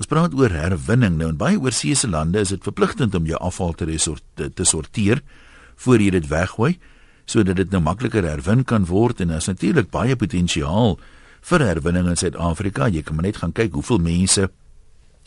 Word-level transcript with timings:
Ons 0.00 0.08
praat 0.08 0.32
oor 0.32 0.48
herwinning. 0.48 1.18
Nou 1.20 1.28
in 1.28 1.36
baie 1.36 1.58
oorseese 1.60 2.08
lande 2.08 2.40
is 2.40 2.54
dit 2.54 2.64
verpligtend 2.64 3.12
om 3.18 3.26
jou 3.28 3.36
afval 3.36 3.74
te 3.76 3.84
resort 3.84 4.24
te 4.40 4.64
sorteer 4.64 5.20
voor 5.84 6.00
jy 6.00 6.14
dit 6.14 6.28
weggooi 6.30 6.78
sodat 7.30 7.60
dit 7.60 7.68
nou 7.70 7.82
makliker 7.84 8.24
herwin 8.24 8.64
kan 8.66 8.88
word 8.88 9.20
en 9.20 9.30
daar 9.30 9.42
is 9.44 9.50
natuurlik 9.50 9.90
baie 9.92 10.16
potensiaal 10.18 10.96
vir 11.50 11.62
herwinning 11.62 12.08
in 12.10 12.16
Suid-Afrika. 12.18 12.88
Jy 12.88 13.04
kan 13.04 13.18
maar 13.18 13.28
net 13.28 13.42
gaan 13.42 13.52
kyk 13.52 13.76
hoeveel 13.76 14.00
mense 14.02 14.48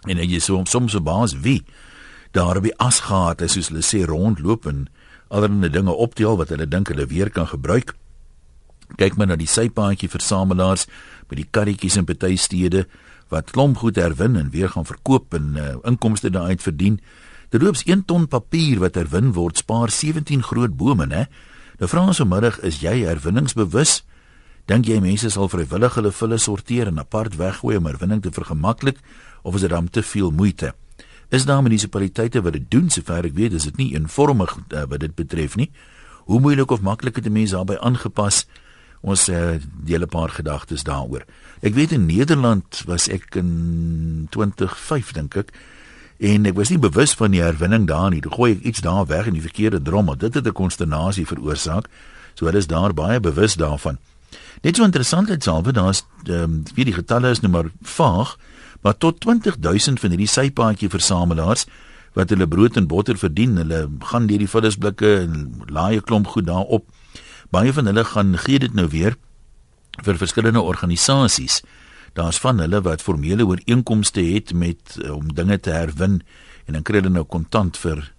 en 0.10 0.24
jy 0.26 0.42
so 0.42 0.58
soms 0.68 0.98
so 0.98 1.06
baas 1.06 1.38
wie 1.46 1.62
daar 2.34 2.58
by 2.60 2.74
asgate 2.82 3.48
soos 3.48 3.70
hulle 3.70 3.86
sê 3.86 4.02
rondloop 4.10 4.66
en 4.74 4.88
allerlei 5.30 5.70
dinge 5.70 5.94
optel 5.94 6.36
wat 6.42 6.50
hulle 6.50 6.66
dink 6.66 6.90
hulle 6.90 7.06
weer 7.14 7.30
kan 7.30 7.46
gebruik. 7.54 7.94
Kyk 8.98 9.22
maar 9.22 9.30
na 9.30 9.38
die 9.38 9.50
sypaadjie 9.50 10.10
versamelaars 10.10 10.90
by 11.30 11.38
die 11.40 11.50
karretjies 11.50 12.02
in 12.02 12.10
party 12.10 12.36
stede 12.42 12.88
wat 13.34 13.52
klomp 13.52 13.82
goed 13.82 13.98
herwin 13.98 14.38
en 14.38 14.52
weer 14.54 14.70
gaan 14.70 14.86
verkoop 14.86 15.34
en 15.34 15.58
uh, 15.58 15.74
inkomste 15.90 16.30
daaruit 16.30 16.62
verdien. 16.62 17.00
Dit 17.50 17.62
loops 17.62 17.84
1 17.90 18.06
ton 18.10 18.28
papier 18.30 18.80
wat 18.82 18.96
herwin 18.98 19.34
word 19.34 19.58
spaar 19.62 19.92
17 19.94 20.46
groot 20.46 20.78
bome, 20.78 21.06
né? 21.10 21.28
Nou 21.82 21.90
vra 21.90 22.06
ons 22.06 22.22
vanmiddag, 22.22 22.60
is 22.66 22.80
jy 22.84 23.02
herwinningsbewus? 23.08 24.04
Dink 24.70 24.88
jy 24.88 25.02
mense 25.04 25.28
sal 25.34 25.50
vrywillig 25.52 25.98
hulle 26.00 26.14
vulle 26.16 26.40
sorteer 26.40 26.92
en 26.92 27.02
apart 27.02 27.36
weggooi 27.36 27.76
om 27.82 27.90
herwinning 27.90 28.22
te 28.24 28.32
vergemaklik 28.32 29.02
of 29.44 29.58
is 29.58 29.66
dit 29.66 29.74
dan 29.74 29.90
te 29.90 30.06
veel 30.06 30.32
moeite? 30.32 30.72
Is 31.34 31.48
daar 31.50 31.64
munisipaliteite 31.66 32.44
wat 32.46 32.56
dit 32.56 32.70
doen 32.72 32.90
sover 32.94 33.26
ek 33.26 33.34
weet, 33.36 33.58
is 33.58 33.66
dit 33.68 33.82
nie 33.82 33.90
eenvormig 33.98 34.54
uh, 34.54 34.86
wat 34.86 35.02
dit 35.02 35.16
betref 35.18 35.58
nie. 35.60 35.72
Hoe 36.30 36.40
moeilik 36.40 36.72
of 36.72 36.86
maklik 36.86 37.18
het 37.20 37.26
die 37.26 37.34
mense 37.34 37.58
daarbey 37.58 37.80
aangepas? 37.82 38.46
Ons 39.04 39.28
uh, 39.30 39.60
deel 39.84 40.02
'n 40.02 40.08
paar 40.08 40.30
gedagtes 40.32 40.84
daaroor. 40.88 41.26
Ek 41.60 41.76
weet 41.76 41.92
in 41.92 42.06
Nederland 42.06 42.84
was 42.88 43.10
ek 43.12 43.36
in 43.36 44.28
2005 44.32 45.12
dink 45.12 45.36
ek 45.36 45.52
en 46.24 46.46
ek 46.46 46.56
was 46.56 46.70
nie 46.72 46.80
bewus 46.80 47.14
van 47.20 47.32
die 47.32 47.44
herwinning 47.44 47.88
daar 47.88 48.10
nie. 48.10 48.22
Toe 48.24 48.32
gooi 48.32 48.52
ek 48.56 48.64
iets 48.64 48.82
daar 48.82 49.06
weg 49.08 49.28
in 49.28 49.36
die 49.36 49.44
verkeerde 49.44 49.82
drommel. 49.82 50.16
Dit 50.16 50.34
het 50.34 50.48
'n 50.48 50.52
konsternasie 50.52 51.28
veroorsaak. 51.28 51.88
So 52.34 52.46
hulle 52.46 52.58
is 52.58 52.68
daar 52.68 52.94
baie 52.94 53.20
bewus 53.20 53.56
daarvan. 53.56 53.98
Net 54.62 54.76
so 54.76 54.84
interessant 54.84 55.30
het 55.30 55.44
salwe 55.44 55.72
daar's 55.72 56.06
ehm 56.24 56.44
um, 56.44 56.64
wie 56.76 56.86
die 56.86 56.94
getalle 56.94 57.30
is 57.30 57.42
nou 57.42 57.52
maar 57.52 57.70
vaag, 57.82 58.38
maar 58.82 58.98
tot 58.98 59.20
20000 59.20 60.00
van 60.00 60.10
hierdie 60.10 60.28
sypaadjie 60.28 60.90
versamelaars 60.90 61.66
wat 62.14 62.30
hulle 62.30 62.48
brood 62.48 62.78
en 62.78 62.88
botter 62.88 63.18
verdien, 63.18 63.58
hulle 63.58 63.90
gaan 64.00 64.28
deur 64.28 64.38
die 64.38 64.50
vullisblikke 64.50 65.20
en 65.20 65.64
laai 65.68 65.96
'n 65.98 66.04
klomp 66.04 66.28
goed 66.28 66.46
daarop 66.46 66.86
baie 67.52 67.74
van 67.74 67.86
hulle 67.86 68.04
gaan 68.04 68.38
gee 68.38 68.60
dit 68.60 68.74
nou 68.74 68.88
weer 68.88 69.18
vir 70.02 70.18
verskillende 70.18 70.62
organisasies. 70.62 71.62
Daar's 72.14 72.40
van 72.40 72.60
hulle 72.60 72.82
wat 72.82 73.02
formele 73.02 73.46
ooreenkomste 73.46 74.22
het 74.22 74.54
met 74.54 74.98
eh, 75.02 75.12
om 75.16 75.34
dinge 75.34 75.60
te 75.60 75.72
herwin 75.72 76.22
en 76.66 76.74
dan 76.74 76.84
kry 76.84 77.02
hulle 77.02 77.14
nou 77.14 77.26
kontant 77.26 77.78
vir 77.78 78.12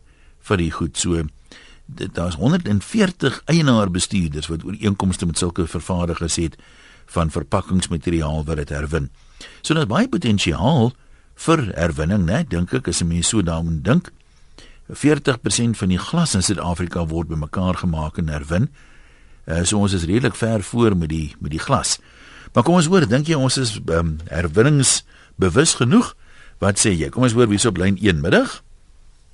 vir 0.45 0.61
die 0.61 0.71
goed. 0.71 0.99
So 0.99 1.23
daar's 1.87 2.37
140 2.41 3.43
eienaar 3.45 3.91
bestuurders 3.91 4.49
wat 4.49 4.65
ooreenkomste 4.65 5.27
met 5.27 5.39
sulke 5.39 5.67
vervaardigers 5.67 6.37
het 6.37 6.57
van 7.07 7.31
verpakkingsmateriaal 7.31 8.45
wat 8.45 8.57
dit 8.57 8.69
herwin. 8.69 9.11
So 9.63 9.75
daar's 9.75 9.91
baie 9.91 10.09
potensiaal 10.09 10.93
vir 11.35 11.65
herwinning, 11.75 12.25
né? 12.29 12.45
Dink 12.49 12.73
ek 12.73 12.89
as 12.89 13.03
'n 13.03 13.09
mens 13.09 13.29
so 13.29 13.43
daaroor 13.43 13.83
dink. 13.83 14.13
40% 14.89 15.77
van 15.77 15.89
die 15.89 15.99
glas 15.99 16.35
in 16.35 16.43
Suid-Afrika 16.43 17.07
word 17.07 17.29
bymekaar 17.29 17.75
gemaak 17.75 18.19
en 18.19 18.29
herwin. 18.29 18.69
Uh, 19.45 19.61
so 19.63 19.79
ons 19.79 19.93
is 19.93 20.05
redelik 20.09 20.35
ver 20.35 20.63
voor 20.63 20.97
met 20.97 21.09
die 21.09 21.35
met 21.39 21.51
die 21.53 21.61
glas. 21.61 21.99
Maar 22.53 22.63
kom 22.63 22.79
ons 22.79 22.87
hoor, 22.89 23.05
dink 23.09 23.29
jy 23.29 23.37
ons 23.37 23.59
is 23.61 23.75
um, 23.93 24.17
herwinningsbewus 24.31 25.75
genoeg? 25.81 26.15
Wat 26.63 26.79
sê 26.81 26.95
jy? 26.95 27.11
Kom 27.13 27.27
ons 27.27 27.35
hoor 27.37 27.51
wie 27.51 27.59
so 27.61 27.73
op 27.75 27.81
lyn 27.83 27.99
1 28.01 28.23
middag. 28.25 28.63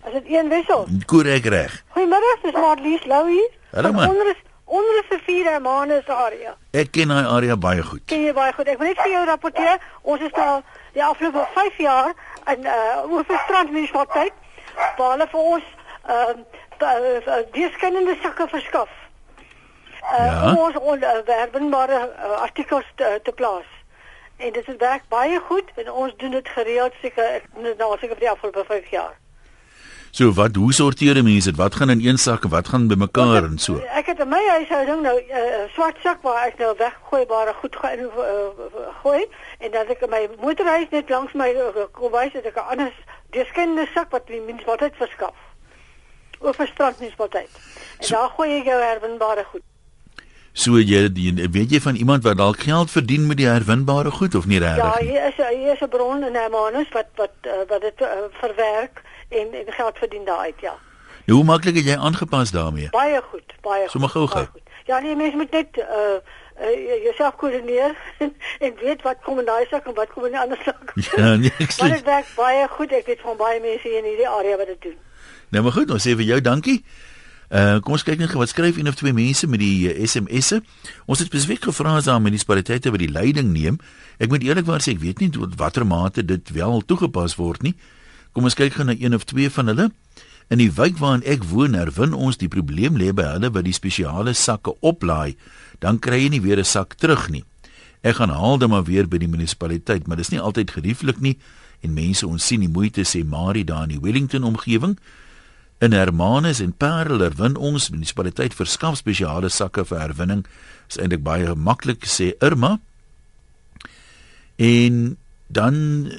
Is 0.09 0.17
dit 0.17 0.31
een 0.35 0.49
wissel? 0.51 0.87
Korrek 1.07 1.47
reg. 1.53 1.75
Goeiemôre, 1.95 2.31
dis 2.43 2.57
Marlies 2.57 3.05
Lou 3.07 3.27
hier. 3.29 3.51
Hallo 3.71 3.93
man. 3.93 4.09
Onder 4.09 4.31
is 4.33 4.41
onder 4.65 4.99
is 5.03 5.09
die 5.11 5.19
vier 5.27 5.51
Hermanus 5.51 6.09
area. 6.15 6.55
Ek 6.75 6.91
ken 6.95 7.11
daai 7.11 7.27
area 7.27 7.57
baie 7.59 7.83
goed. 7.83 8.03
Ken 8.11 8.25
jy 8.25 8.33
baie 8.35 8.55
goed. 8.57 8.71
Ek 8.71 8.79
wil 8.81 8.91
net 8.91 9.03
vir 9.03 9.13
jou 9.13 9.25
rapporteer, 9.29 9.79
ons 10.03 10.23
is 10.27 10.35
nou 10.39 10.55
die 10.95 11.05
afgelope 11.05 11.45
5 11.55 11.79
jaar 11.85 12.11
in 12.55 12.67
uh 12.67 13.11
Oeverstrand 13.11 13.71
munisipaliteit 13.75 14.35
waar 14.99 15.15
hulle 15.15 15.29
vir 15.35 15.53
ons 15.55 15.71
ehm 16.11 16.43
uh, 16.81 17.39
dieskennende 17.53 18.17
sakke 18.23 18.47
verskaf 18.49 19.00
uh, 20.13 20.27
ja. 20.27 20.51
om 20.51 20.59
ons 20.59 20.77
onwerbenbare 20.77 22.01
uh, 22.17 22.31
artikels 22.41 22.87
te, 22.95 23.21
te 23.23 23.33
plaas. 23.33 23.69
En 24.37 24.53
dit 24.53 24.77
werk 24.79 25.03
baie 25.09 25.41
goed 25.49 25.69
en 25.77 25.93
ons 25.93 26.17
doen 26.17 26.31
dit 26.31 26.49
gereeld 26.49 26.93
seker 27.01 27.43
nou 27.55 27.99
seker 27.99 28.17
vir 28.17 28.27
die 28.27 28.31
afgelope 28.31 28.65
5 28.65 28.91
jaar. 28.91 29.19
So 30.11 30.33
wat 30.35 30.57
hoe 30.59 30.73
sorteer 30.75 31.23
mense 31.23 31.51
dit? 31.51 31.59
Wat 31.59 31.75
gaan 31.75 31.91
in 31.91 32.01
een 32.07 32.19
sak 32.19 32.45
en 32.45 32.51
wat 32.51 32.69
gaan 32.69 32.89
bymekaar 32.89 33.45
en 33.45 33.59
so? 33.59 33.79
Ek 33.95 34.07
het 34.11 34.19
in 34.19 34.29
my 34.29 34.41
huishouding 34.49 35.03
nou 35.03 35.17
'n 35.19 35.43
uh, 35.43 35.69
swart 35.75 35.97
sak 36.03 36.23
waar 36.23 36.47
ek 36.47 36.59
nou 36.59 36.75
weggooibare 36.77 37.55
goed 37.61 37.77
gaan 37.77 37.99
uh, 37.99 38.11
gooi 39.03 39.29
en 39.59 39.71
dan 39.71 39.87
ek 39.87 40.03
my 40.11 40.29
motorhuis 40.41 40.91
net 40.91 41.09
langs 41.09 41.33
my 41.33 41.51
uh, 41.55 41.87
kom 41.93 42.11
wys 42.11 42.33
dat 42.33 42.45
ek 42.45 42.59
'n 42.59 42.71
ander 42.75 42.93
deskende 43.31 43.87
sak 43.95 44.11
wat 44.11 44.27
die 44.27 44.41
mens 44.41 44.65
wat 44.65 44.79
dit 44.79 44.97
verskaf. 44.97 45.39
Oor 46.41 46.55
verstrand 46.55 46.99
wat 47.17 47.33
dit. 47.33 47.51
En 47.99 48.05
so, 48.05 48.15
daar 48.15 48.29
gooi 48.29 48.59
ek 48.59 48.65
jou 48.65 48.83
herwinbare 48.83 49.45
goed. 49.45 49.70
So 50.53 50.81
jy, 50.83 51.07
jy 51.15 51.49
weet 51.55 51.71
jy 51.71 51.81
van 51.81 51.95
iemand 51.95 52.25
wat 52.27 52.37
dalk 52.37 52.65
geld 52.67 52.91
verdien 52.91 53.27
met 53.27 53.39
die 53.39 53.47
herwinbare 53.47 54.11
goed 54.11 54.35
of 54.35 54.47
nie 54.51 54.59
reg? 54.59 54.77
Ja, 54.77 54.97
hier 54.99 55.27
is 55.29 55.39
hier 55.39 55.73
is 55.73 55.81
'n 55.81 55.89
bron 55.89 56.25
in 56.25 56.35
Hermanus 56.35 56.89
wat 56.93 57.07
wat 57.15 57.35
uh, 57.47 57.63
wat 57.69 57.81
dit 57.81 58.01
uh, 58.01 58.27
verwerk 58.43 59.03
en 59.29 59.47
en 59.55 59.73
geld 59.73 59.99
verdien 59.99 60.25
daaruit, 60.25 60.61
ja. 60.61 60.75
Nou, 61.27 61.39
hoe 61.39 61.45
maklik 61.45 61.77
het 61.77 61.85
jy 61.85 61.97
aangepas 61.97 62.51
daarmee? 62.51 62.89
Baie 62.91 63.23
goed, 63.31 63.55
baie 63.61 63.83
goed. 63.83 63.91
So 63.91 63.99
mag 63.99 64.13
gou. 64.13 64.47
Ja, 64.87 64.99
nee, 64.99 65.17
mens 65.17 65.35
moet 65.35 65.51
net 65.51 65.77
uh, 65.79 66.19
uh 66.61 67.03
jouself 67.05 67.37
koördineer 67.37 67.95
en 68.65 68.73
weet 68.81 69.03
wat 69.03 69.17
kom 69.23 69.39
in 69.39 69.45
daai 69.45 69.67
sak 69.71 69.87
en 69.87 69.95
wat 69.95 70.11
kom 70.11 70.25
in 70.25 70.35
die 70.35 70.41
ander 70.41 70.59
sak. 70.65 70.93
Ja, 71.17 71.37
nee, 71.37 71.53
ek 71.65 71.71
sê. 71.71 71.87
Dit 71.93 72.03
werk 72.03 72.27
baie 72.35 72.67
goed. 72.69 72.93
Ek 72.93 73.07
weet 73.07 73.23
van 73.23 73.37
baie 73.37 73.61
mense 73.61 73.87
hier 73.87 74.03
in 74.03 74.11
hierdie 74.11 74.29
area 74.29 74.57
wat 74.57 74.67
dit 74.67 74.83
doen. 74.83 74.99
Nou 75.55 75.63
maar 75.63 75.73
goed, 75.79 75.91
ons 75.91 76.03
sê 76.07 76.17
vir 76.19 76.27
jou 76.33 76.41
dankie. 76.41 76.81
Uh 77.51 77.81
kom 77.83 77.97
ons 77.97 78.05
kyk 78.07 78.21
net 78.23 78.31
wat 78.39 78.53
skryf 78.53 78.77
een 78.79 78.87
of 78.87 78.95
twee 78.95 79.13
mense 79.13 79.47
met 79.51 79.59
die 79.59 79.91
uh, 79.91 80.07
SMS'e. 80.07 80.61
Ons 81.11 81.19
het 81.19 81.27
spesifiek 81.27 81.65
gevra 81.67 81.97
as 81.99 82.07
daar 82.07 82.21
munisipaliteite 82.23 82.93
wat 82.95 83.03
die 83.03 83.11
leiding 83.11 83.51
neem. 83.51 83.81
Ek 84.23 84.31
moet 84.31 84.45
eerlikwaar 84.47 84.85
sê 84.85 84.95
ek 84.95 85.03
weet 85.03 85.19
nie 85.19 85.33
tot 85.35 85.57
watter 85.59 85.83
mate 85.87 86.23
dit 86.23 86.53
wel 86.55 86.85
toegepas 86.87 87.35
word 87.41 87.67
nie. 87.67 87.75
Kom 88.31 88.47
ons 88.47 88.55
kyk 88.55 88.79
gou 88.79 88.87
na 88.87 88.95
een 88.95 89.19
of 89.19 89.27
twee 89.27 89.51
van 89.51 89.67
hulle. 89.67 89.89
In 90.51 90.63
die 90.63 90.71
wijk 90.71 90.99
waarin 91.03 91.27
ek 91.27 91.43
woon, 91.51 91.75
herwin 91.75 92.15
ons 92.15 92.39
die 92.39 92.51
probleem 92.51 92.99
lê 92.99 93.11
by 93.15 93.27
hulle 93.35 93.51
wat 93.51 93.67
die 93.67 93.75
spesiale 93.75 94.35
sakke 94.35 94.77
oplaai, 94.87 95.35
dan 95.83 95.99
kry 95.99 96.23
jy 96.23 96.31
nie 96.37 96.43
weer 96.43 96.59
'n 96.59 96.65
sak 96.65 96.95
terug 96.95 97.31
nie. 97.31 97.45
Ek 98.03 98.17
gaan 98.17 98.31
haal 98.31 98.59
dit 98.59 98.69
maar 98.69 98.85
weer 98.85 99.09
by 99.09 99.19
die 99.19 99.29
munisipaliteit, 99.29 100.07
maar 100.07 100.17
dis 100.17 100.31
nie 100.31 100.41
altyd 100.41 100.71
gerieflik 100.71 101.21
nie 101.21 101.37
en 101.83 101.95
mense 101.97 102.27
ons 102.27 102.47
sien 102.47 102.61
die 102.61 102.71
moeite 102.71 103.05
sê 103.09 103.25
Marie 103.25 103.65
daar 103.65 103.87
in 103.89 103.97
die 103.97 104.01
Wellington 104.01 104.45
omgewing 104.45 104.99
In 105.81 105.93
Hermanus 105.93 106.59
en 106.61 106.75
Parler 106.77 107.33
win 107.39 107.55
ons 107.57 107.87
munisipaliteit 107.89 108.53
verskaf 108.53 108.99
spesiale 109.01 109.49
sakke 109.49 109.81
vir 109.89 110.03
herwinning. 110.03 110.43
Is 110.93 110.99
eintlik 111.01 111.23
baie 111.25 111.55
maklik 111.57 112.05
sê 112.05 112.35
Irma. 112.45 112.75
En 114.61 114.99
dan 115.49 115.79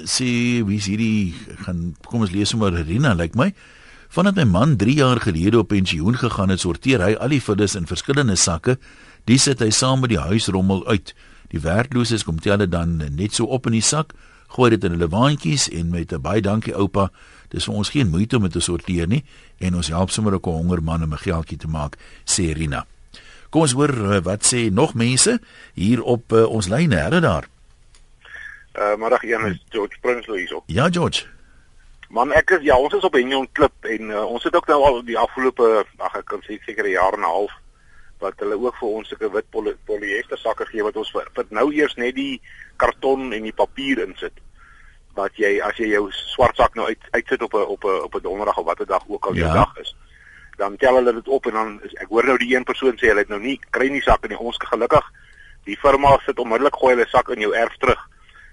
sê 0.09 0.31
wie 0.65 0.79
is 0.81 0.87
hierdie 0.89 1.35
gaan 1.61 1.91
kom 2.07 2.25
ons 2.25 2.33
lees 2.33 2.49
sommer 2.49 2.73
Rina 2.73 3.13
lyk 3.13 3.35
like 3.35 3.37
my. 3.37 3.51
Vandat 4.09 4.41
my 4.41 4.47
man 4.49 4.73
3 4.81 4.95
jaar 4.97 5.21
gelede 5.21 5.61
op 5.61 5.69
pensioen 5.69 6.17
gegaan 6.17 6.49
het, 6.49 6.65
sorteer 6.65 7.05
hy 7.05 7.13
al 7.13 7.29
die 7.29 7.39
vullis 7.39 7.77
in 7.77 7.85
verskillende 7.85 8.35
sakke. 8.35 8.79
Dis 9.29 9.45
sit 9.45 9.61
hy 9.61 9.69
saam 9.69 10.01
met 10.01 10.09
die 10.15 10.19
huisrommel 10.19 10.81
uit. 10.89 11.13
Die 11.53 11.61
werkloses 11.61 12.25
kom 12.25 12.41
tel 12.41 12.65
dit 12.65 12.73
dan 12.73 12.97
net 12.97 13.37
so 13.37 13.45
op 13.45 13.69
in 13.69 13.77
die 13.77 13.85
sak, 13.85 14.17
gooi 14.51 14.73
dit 14.73 14.89
in 14.89 14.97
hulle 14.97 15.11
waantjies 15.13 15.69
en 15.69 15.93
met 15.93 16.11
'n 16.11 16.21
baie 16.21 16.41
dankie 16.41 16.73
oupa 16.73 17.11
Dis 17.51 17.67
vir 17.67 17.75
ons 17.75 17.91
geen 17.91 18.09
moeite 18.09 18.39
om 18.39 18.47
dit 18.47 18.55
te 18.55 18.63
sorteer 18.63 19.09
nie 19.11 19.23
en 19.59 19.75
ons 19.75 19.91
help 19.91 20.11
sommer 20.11 20.33
ook 20.33 20.47
'n 20.47 20.61
honger 20.63 20.83
man 20.83 21.03
om 21.03 21.13
'n 21.13 21.25
geldjie 21.27 21.57
te 21.57 21.67
maak, 21.67 21.97
sê 22.25 22.53
Rina. 22.53 22.85
Kom 23.49 23.61
ons 23.61 23.73
hoor 23.75 23.91
eh, 23.91 24.21
wat 24.23 24.45
sê 24.47 24.71
nog 24.71 24.93
mense 24.93 25.39
hier 25.73 26.01
op 26.01 26.31
uh, 26.31 26.47
ons 26.47 26.67
lyne, 26.67 26.95
hè 26.95 27.19
daar. 27.19 27.47
Uh 28.79 28.95
maar 28.95 29.09
dag 29.09 29.23
een 29.23 29.45
is 29.45 29.65
George 29.69 29.97
Prinsloo 30.01 30.35
hier 30.35 30.55
op. 30.55 30.63
Ja 30.65 30.87
George. 30.89 31.25
Man 32.09 32.31
ek 32.31 32.49
is 32.49 32.63
ja, 32.63 32.77
ons 32.77 32.93
is 32.93 33.03
op 33.03 33.15
Union 33.15 33.47
Klip 33.51 33.73
en 33.81 34.09
uh, 34.09 34.23
ons 34.23 34.43
het 34.43 34.55
ook 34.55 34.67
nou 34.67 34.83
al 34.83 35.03
die 35.03 35.17
afgelope 35.17 35.85
ag 35.97 36.15
ek 36.15 36.25
kan 36.25 36.43
sê 36.47 36.59
seker 36.63 36.85
'n 36.87 36.95
jaar 36.95 37.13
en 37.13 37.19
'n 37.19 37.33
half 37.33 37.51
wat 38.19 38.39
hulle 38.39 38.55
ook 38.55 38.75
vir 38.79 38.87
ons 38.87 39.07
sulke 39.07 39.31
wit 39.33 39.49
poly 39.49 39.73
polyester 39.85 40.37
sakke 40.37 40.65
gee 40.69 40.83
wat 40.83 40.95
ons 40.95 41.11
vir, 41.11 41.27
vir 41.35 41.45
nou 41.49 41.67
eers 41.73 41.95
net 41.95 42.15
die 42.15 42.41
karton 42.77 43.33
en 43.33 43.43
die 43.43 43.55
papier 43.63 44.03
insit 44.07 44.39
dat 45.15 45.35
jy 45.35 45.59
as 45.61 45.77
jy 45.77 45.91
jou 45.91 46.05
swart 46.11 46.55
sak 46.55 46.75
nou 46.75 46.87
uit 46.87 47.09
uitsit 47.11 47.41
op 47.41 47.53
'n 47.53 47.65
op 47.75 47.83
'n 47.83 48.01
op 48.07 48.15
'n 48.15 48.21
donderdag 48.21 48.57
of 48.57 48.65
watter 48.65 48.87
dag 48.87 49.03
ook 49.07 49.25
al 49.25 49.35
jou 49.35 49.47
ja. 49.47 49.53
dag 49.53 49.77
is 49.77 49.95
dan 50.57 50.77
tel 50.77 50.95
hulle 50.95 51.13
dit 51.13 51.27
op 51.27 51.45
en 51.45 51.53
dan 51.53 51.79
is, 51.83 51.93
ek 51.93 52.09
hoor 52.09 52.25
nou 52.25 52.37
die 52.37 52.55
een 52.55 52.63
persoon 52.63 52.95
sê 52.95 53.07
hulle 53.07 53.25
het 53.25 53.29
nou 53.29 53.41
nie 53.41 53.59
kry 53.69 53.89
nie 53.89 54.01
sak 54.01 54.23
in 54.23 54.29
die 54.29 54.39
ons 54.39 54.57
gelukkig 54.57 55.11
die 55.63 55.77
firma 55.77 56.17
sit 56.25 56.39
onmiddellik 56.39 56.75
gooi 56.75 56.93
hulle 56.95 57.07
sak 57.07 57.29
in 57.29 57.39
jou 57.39 57.53
erf 57.55 57.77
terug 57.77 58.07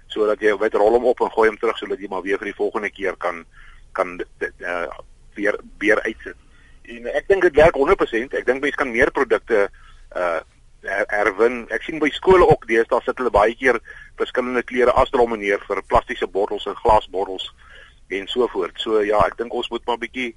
sodat 0.07 0.41
jy 0.41 0.57
weet 0.57 0.73
rol 0.73 0.97
hom 0.97 1.05
op 1.05 1.21
en 1.21 1.31
gooi 1.31 1.49
hom 1.49 1.57
terug 1.57 1.77
sodat 1.77 1.99
jy 1.99 2.07
maar 2.09 2.25
weer 2.25 2.37
vir 2.37 2.51
die 2.51 2.59
volgende 2.61 2.89
keer 2.89 3.15
kan 3.17 3.45
kan 3.91 4.17
dit 4.17 4.53
uh, 4.59 4.87
weer 5.35 5.59
weer 5.77 6.01
uitsit. 6.01 6.37
En 6.89 7.09
ek 7.13 7.27
dink 7.29 7.45
dit 7.47 7.59
werk 7.61 7.77
100%. 7.77 8.37
Ek 8.37 8.47
dink 8.47 8.63
mense 8.63 8.79
kan 8.79 8.91
meer 8.91 9.11
produkte 9.15 9.67
uh 10.15 10.39
erwin. 11.11 11.65
Ek 11.75 11.83
sien 11.83 11.99
by 11.99 12.07
skole 12.15 12.45
ook 12.47 12.61
deesdae 12.69 13.03
sit 13.03 13.17
hulle 13.19 13.33
baie 13.35 13.51
keer 13.59 13.81
verskillende 14.19 14.63
kleure 14.63 14.93
asdromme 15.01 15.37
neer 15.37 15.63
vir 15.67 15.81
plastiese 15.87 16.27
bottels 16.27 16.67
en 16.69 16.77
glasbottels 16.83 17.49
en 18.09 18.27
so 18.27 18.47
voort. 18.53 18.77
So 18.81 19.01
ja, 19.05 19.21
ek 19.25 19.37
dink 19.39 19.53
ons 19.53 19.69
moet 19.73 19.85
maar 19.87 19.99
bietjie 20.01 20.33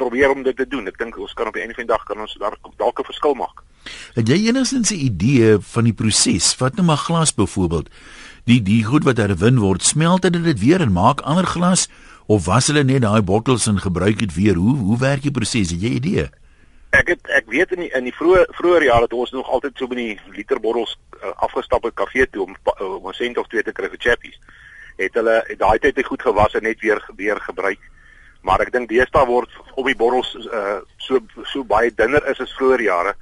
probeer 0.00 0.32
om 0.32 0.42
dit 0.42 0.56
te 0.56 0.66
doen. 0.68 0.88
Ek 0.90 0.98
dink 0.98 1.18
ons 1.18 1.34
kan 1.38 1.50
op 1.50 1.56
'n 1.56 1.64
einde 1.64 1.74
van 1.74 1.86
die 1.86 1.94
dag 1.94 2.04
kan 2.04 2.20
ons 2.20 2.36
daar 2.38 2.56
dalk 2.76 3.00
'n 3.00 3.10
verskil 3.10 3.34
maak. 3.34 3.62
Het 4.14 4.28
jy 4.28 4.48
enigstens 4.48 4.90
'n 4.90 5.04
idee 5.10 5.58
van 5.58 5.84
die 5.84 5.92
proses? 5.92 6.54
Vat 6.54 6.74
nou 6.74 6.86
maar 6.86 7.02
glas 7.08 7.34
byvoorbeeld. 7.34 7.88
Die 8.44 8.62
die 8.62 8.84
goed 8.84 9.04
wat 9.04 9.16
herwin 9.16 9.58
word, 9.58 9.82
smelt 9.82 10.22
dit 10.22 10.32
dit 10.32 10.60
weer 10.60 10.80
en 10.80 10.92
maak 10.92 11.20
ander 11.20 11.46
glas 11.46 11.88
of 12.26 12.44
was 12.44 12.66
hulle 12.66 12.84
net 12.84 13.02
daai 13.02 13.22
bottels 13.22 13.66
en 13.66 13.78
gebruik 13.78 14.18
dit 14.18 14.34
weer? 14.34 14.54
Hoe 14.54 14.76
hoe 14.76 14.98
werk 14.98 15.22
die 15.22 15.30
proses? 15.30 15.70
Het 15.70 15.80
jy 15.80 15.90
idee? 15.90 16.30
Ek 16.92 17.08
het 17.08 17.28
ek 17.32 17.46
weet 17.48 17.70
in 17.72 17.86
die, 17.86 17.90
in 17.96 18.04
die 18.04 18.12
vroeë 18.12 18.42
vroeë 18.52 18.82
jare 18.84 19.06
het 19.06 19.14
ons 19.16 19.30
nog 19.32 19.48
altyd 19.48 19.78
so 19.80 19.88
by 19.88 19.96
die 19.96 20.18
literbottels 20.36 20.98
uh, 21.22 21.30
afgestap 21.46 21.80
by 21.86 21.90
kafee 21.96 22.26
toe 22.28 22.44
om 22.44 22.52
uh, 22.52 22.88
om 22.98 23.08
'n 23.08 23.16
sent 23.16 23.38
of 23.40 23.48
twee 23.48 23.64
te 23.64 23.72
kry 23.72 23.88
vir 23.88 24.02
chappies. 24.06 24.36
Het 24.98 25.14
hulle 25.16 25.38
het 25.46 25.58
daai 25.58 25.78
tyd 25.78 26.02
goed 26.04 26.22
gewas 26.22 26.54
en 26.54 26.62
net 26.68 26.80
weer 26.84 27.00
weer 27.16 27.40
gebruik. 27.40 27.80
Maar 28.42 28.66
ek 28.66 28.72
dink 28.72 28.88
deesdae 28.88 29.24
word 29.26 29.48
op 29.74 29.86
die 29.88 29.96
bottels 29.96 30.34
uh, 30.52 30.82
so 30.98 31.22
so 31.54 31.64
baie 31.64 31.94
dunner 31.94 32.28
is 32.28 32.40
as 32.44 32.52
vroeë 32.58 32.84
jare. 32.84 33.14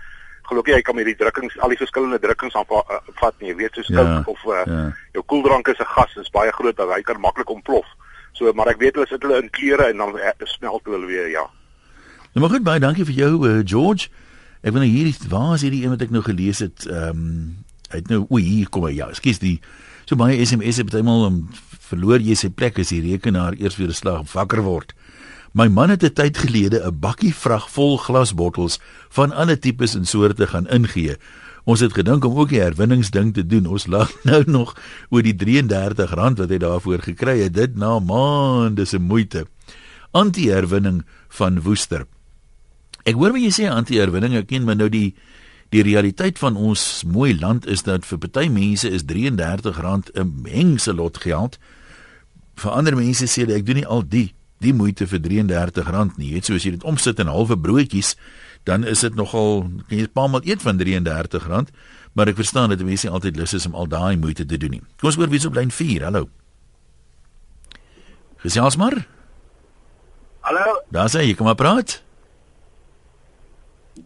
Gelukkig 0.50 0.74
jy 0.74 0.82
kan 0.82 0.98
met 0.98 1.06
die 1.06 1.16
drukkings 1.22 1.58
al 1.58 1.70
die 1.70 1.78
verskillende 1.78 2.18
drukkings 2.18 2.58
aanvat 2.58 2.90
uh, 2.90 3.38
nie, 3.38 3.52
jy 3.52 3.56
weet 3.62 3.74
so 3.78 3.86
skink 3.86 4.02
ja, 4.02 4.22
of 4.26 4.44
uh, 4.50 4.66
ja. 4.66 4.82
jou 5.12 5.22
koeldrank 5.22 5.68
is 5.68 5.78
'n 5.78 5.94
gas 5.94 6.16
is 6.16 6.34
baie 6.34 6.50
groot 6.50 6.78
hy 6.90 7.02
kan 7.02 7.20
maklik 7.20 7.50
ontplof. 7.50 7.86
So 8.32 8.52
maar 8.52 8.74
ek 8.74 8.82
weet 8.82 8.98
hulle 8.98 9.06
sit 9.06 9.22
hulle 9.22 9.38
in 9.38 9.50
kleure 9.50 9.94
en 9.94 9.96
dan 9.96 10.18
smelt 10.58 10.82
hulle 10.84 11.06
weer 11.06 11.30
ja. 11.30 11.46
Nou 12.30 12.44
maar 12.44 12.52
goed 12.54 12.62
baie 12.62 12.80
dankie 12.82 13.04
vir 13.08 13.16
jou 13.16 13.32
uh, 13.48 13.60
George. 13.66 14.06
Ek 14.62 14.70
wil 14.74 14.84
nou 14.84 14.90
hierdie 14.90 15.30
waar 15.32 15.56
is 15.56 15.64
hierdie 15.66 15.82
een 15.82 15.94
wat 15.94 16.02
ek 16.04 16.12
nou 16.14 16.22
gelees 16.22 16.62
het 16.62 16.86
ehm 16.86 17.16
um, 17.16 17.56
uit 17.90 18.06
nou 18.06 18.20
o 18.30 18.38
hier 18.38 18.68
kom 18.70 18.84
hy 18.86 18.92
ja, 19.00 19.08
skus 19.18 19.40
die 19.42 19.56
so 20.06 20.14
baie 20.14 20.36
SMS 20.46 20.78
het 20.78 20.86
bytelmal 20.86 21.24
om 21.26 21.38
verloor 21.90 22.22
jy 22.22 22.36
sy 22.38 22.52
plek 22.54 22.78
as 22.78 22.92
die 22.94 23.00
rekenaar 23.02 23.56
eers 23.58 23.80
weer 23.80 23.90
'n 23.90 23.98
slag 23.98 24.22
wakker 24.30 24.62
word. 24.62 24.94
My 25.52 25.66
man 25.66 25.90
het 25.90 26.04
'n 26.04 26.14
tyd 26.14 26.38
gelede 26.38 26.78
'n 26.86 27.00
bakkie 27.00 27.34
vrag 27.34 27.66
vol 27.70 27.98
glasbottels 27.98 28.78
van 29.10 29.32
alle 29.32 29.58
tipes 29.58 29.94
en 29.94 30.06
soorte 30.06 30.46
gaan 30.46 30.68
ingee. 30.68 31.16
Ons 31.64 31.80
het 31.80 31.92
gedink 31.92 32.24
om 32.24 32.38
ook 32.38 32.48
die 32.48 32.60
herwinningsding 32.60 33.34
te 33.34 33.46
doen. 33.46 33.66
Ons 33.66 33.86
lag 33.86 34.10
nou 34.30 34.42
nog 34.46 34.76
oor 35.10 35.22
die 35.22 35.34
R33 35.34 36.38
wat 36.38 36.50
hy 36.50 36.58
daarvoor 36.58 37.02
gekry 37.02 37.42
het. 37.42 37.54
Dit 37.54 37.76
na 37.76 37.98
maande 37.98 38.84
se 38.84 38.98
moeite. 38.98 39.46
Anti-herwinning 40.12 41.02
van 41.28 41.60
Woester. 41.62 42.06
Ek 43.04 43.14
hoor 43.14 43.32
wat 43.32 43.42
jy 43.42 43.52
sê 43.54 43.68
anti-herwinning, 43.70 44.36
ek 44.36 44.50
ken 44.50 44.64
maar 44.64 44.76
nou 44.76 44.88
die 44.92 45.14
die 45.70 45.84
realiteit 45.86 46.38
van 46.42 46.56
ons 46.58 47.04
mooi 47.06 47.30
land 47.38 47.66
is 47.70 47.84
dat 47.86 48.02
vir 48.02 48.18
party 48.18 48.48
mense 48.50 48.88
is 48.90 49.04
R33 49.06 50.10
'n 50.18 50.42
mengse 50.42 50.92
lot 50.92 51.18
geld. 51.22 51.58
Vir 52.56 52.70
ander 52.72 52.96
mense 52.96 53.24
sê 53.26 53.46
hulle 53.46 53.54
ek 53.54 53.66
doen 53.66 53.76
nie 53.76 53.86
al 53.86 54.02
die 54.02 54.34
die 54.58 54.74
moeite 54.74 55.06
vir 55.06 55.20
R33 55.20 56.18
nie. 56.18 56.28
Jy 56.28 56.34
weet 56.34 56.44
soos 56.44 56.64
jy 56.64 56.70
dit 56.70 56.84
omsit 56.84 57.18
in 57.18 57.26
halwe 57.26 57.56
broodjies, 57.56 58.16
dan 58.64 58.84
is 58.84 59.00
dit 59.00 59.14
nogal 59.14 59.70
kan 59.88 59.98
jy 59.98 60.02
'n 60.02 60.12
paar 60.12 60.28
maal 60.28 60.42
eet 60.44 60.62
van 60.62 60.78
R33, 60.78 61.70
maar 62.14 62.28
ek 62.28 62.36
verstaan 62.36 62.68
dat 62.68 62.82
mense 62.82 63.06
nie 63.06 63.14
altyd 63.14 63.36
lus 63.36 63.54
is 63.54 63.66
om 63.66 63.74
al 63.74 63.86
daai 63.86 64.16
moeite 64.16 64.44
te 64.44 64.56
doen 64.58 64.70
nie. 64.70 64.82
Kom 64.98 65.08
ons 65.08 65.16
hoor 65.16 65.28
wie 65.28 65.46
op 65.46 65.54
lyn 65.54 65.70
4. 65.70 66.02
Hallo. 66.02 66.28
Gesels 68.38 68.76
maar. 68.76 69.06
Hallo. 70.40 70.82
Daar 70.90 71.08
sê 71.08 71.22
jy 71.26 71.34
kom 71.34 71.46
maar 71.46 71.54
praat. 71.54 72.02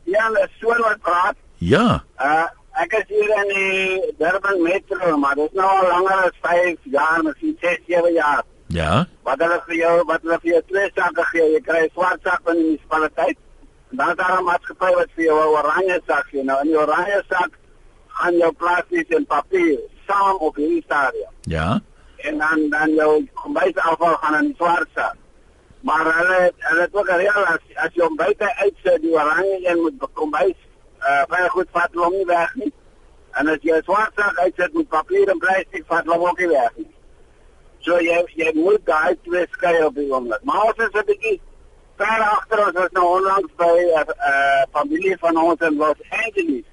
Ja, 0.04 0.28
so 0.60 0.68
wat 0.68 1.00
praat. 1.00 1.36
Ja. 1.58 2.04
Uh 2.18 2.46
ek 2.74 2.92
is 2.98 3.04
hier 3.06 3.30
in 3.38 3.50
die 3.54 4.14
Durban 4.18 4.62
Metro, 4.62 5.16
maar 5.16 5.36
dit 5.38 5.46
is 5.46 5.54
nou 5.54 5.68
al 5.68 5.86
langer 5.92 6.24
as 6.24 6.38
5 6.42 6.88
jaar, 6.90 7.22
miskien 7.22 7.56
6, 7.60 7.78
7 7.86 8.12
jaar. 8.12 8.42
Ja. 8.74 9.04
Wat 9.22 9.38
hulle 9.38 9.60
vir 9.68 9.76
jou, 9.78 9.92
wat 10.08 10.24
hulle 10.26 10.38
vir 10.42 10.50
jou 10.50 10.62
twee 10.72 10.90
sakke 10.96 11.26
gee, 11.30 11.44
jy 11.52 11.60
kry 11.68 11.84
'n 11.84 11.92
swart 11.94 12.22
sak 12.26 12.40
van 12.44 12.58
die 12.58 12.64
munisipaliteit. 12.64 13.38
En 13.90 13.96
dan 13.96 14.10
is 14.10 14.16
daar 14.16 14.38
'n 14.40 14.44
maatskappy 14.44 14.90
wat 14.94 15.10
vir 15.14 15.24
jou 15.24 15.38
'n 15.38 15.54
oranje 15.58 16.00
sak 16.06 16.26
gee. 16.30 16.42
Nou 16.42 16.58
in 16.62 16.68
die 16.72 16.78
oranje 16.78 17.22
sak 17.28 17.50
gaan 18.08 18.36
jou 18.36 18.52
plasties 18.52 19.08
en 19.08 19.26
papier 19.26 19.78
saam 20.06 20.36
op 20.36 20.56
hierdie 20.56 20.82
stadium. 20.82 21.30
Ja. 21.42 21.80
En 22.16 22.38
dan 22.38 22.68
dan 22.70 22.90
jou 22.94 23.28
kombuisafval 23.34 24.14
gaan 24.14 24.34
in 24.40 24.46
die 24.46 24.54
swart 24.56 24.88
sak. 24.94 25.16
Maar 25.84 26.04
hulle 26.16 26.52
hulle 26.58 26.80
het 26.80 26.94
ook 26.96 27.08
gereël 27.08 27.44
as 27.44 27.64
as 27.84 27.92
jy 27.92 28.02
hom 28.06 28.14
buite 28.16 28.48
uitsit, 28.56 29.02
die 29.02 29.12
oranje 29.12 29.56
een 29.68 29.80
moet 29.84 30.04
kombuis 30.16 30.60
uh 31.04 31.24
baie 31.28 31.48
goed 31.52 31.68
vat 31.76 31.98
hom 32.00 32.14
nie 32.16 32.28
weg 32.28 32.54
nie. 32.60 32.70
En 33.36 33.50
as 33.52 33.66
jy 33.68 33.80
swart 33.84 34.16
sak 34.16 34.38
uitsit 34.46 34.72
met 34.72 34.88
papier 34.94 35.28
en 35.28 35.42
plastic 35.42 35.84
vat 35.90 36.06
hom 36.08 36.24
ook 36.24 36.38
nie 36.40 36.48
weg 36.52 36.78
nie. 36.78 36.88
So 37.84 37.98
jy 38.00 38.16
jy 38.40 38.54
moet 38.56 38.86
daai 38.88 39.12
twee 39.26 39.42
skei 39.56 39.74
op 39.84 39.98
die 40.00 40.06
oomblik. 40.08 40.46
Maar 40.48 40.70
ons 40.70 40.80
is 40.86 40.96
'n 41.00 41.04
bietjie 41.10 41.34
ver 42.00 42.22
agter 42.28 42.62
ons 42.66 42.80
is 42.84 42.94
nou 42.96 43.04
onlangs 43.16 43.52
by 43.60 43.74
'n 43.80 43.92
uh, 44.00 44.14
uh, 44.30 44.62
familie 44.78 45.18
van 45.26 45.36
ons 45.36 45.60
in 45.68 45.76
Los 45.76 46.00
Angeles. 46.22 46.64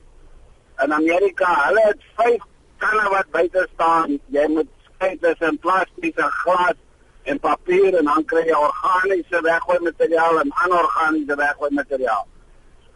In 0.83 0.93
Amerika, 0.93 1.49
hulle 1.65 1.83
het 1.89 2.07
vyf 2.15 2.47
kanne 2.77 3.09
wat 3.09 3.27
buite 3.31 3.67
staan. 3.73 4.19
Jy 4.27 4.47
moet 4.47 4.71
skei 4.87 5.17
tussen 5.19 5.59
plastiek 5.59 6.17
en 6.17 6.31
glas 6.31 6.79
en 7.23 7.39
papier 7.39 7.97
en 7.97 8.05
dan 8.05 8.25
kry 8.25 8.43
jy 8.47 8.57
organiese 8.57 9.41
weggooi 9.45 9.79
materiaal 9.79 10.39
en 10.41 10.53
anorganiese 10.65 11.35
weggooi 11.35 11.71
materiaal. 11.77 12.27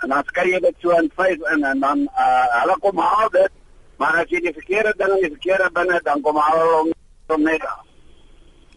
En 0.04 0.10
dan 0.10 0.24
skei 0.31 0.51
jy 0.51 0.60
dit 0.60 0.75
so 0.83 0.95
in 0.98 1.12
vyf 1.16 1.50
in 1.54 1.63
en 1.63 1.80
dan 1.80 2.06
uh, 2.07 2.45
hulle 2.62 2.77
kom 2.83 2.98
haal 2.98 3.30
dit. 3.30 3.51
Maar 3.98 4.22
as 4.24 4.31
jy 4.33 4.42
die 4.44 4.56
verkeerde 4.56 4.94
ding 4.98 5.13
in 5.18 5.27
die 5.27 5.36
verkeerde 5.38 5.69
binne 5.74 6.00
dan 6.04 6.22
kom 6.22 6.39
haal 6.42 6.62
hulle 6.62 6.95
hom 7.31 7.44
net 7.44 7.63
af. 7.66 7.83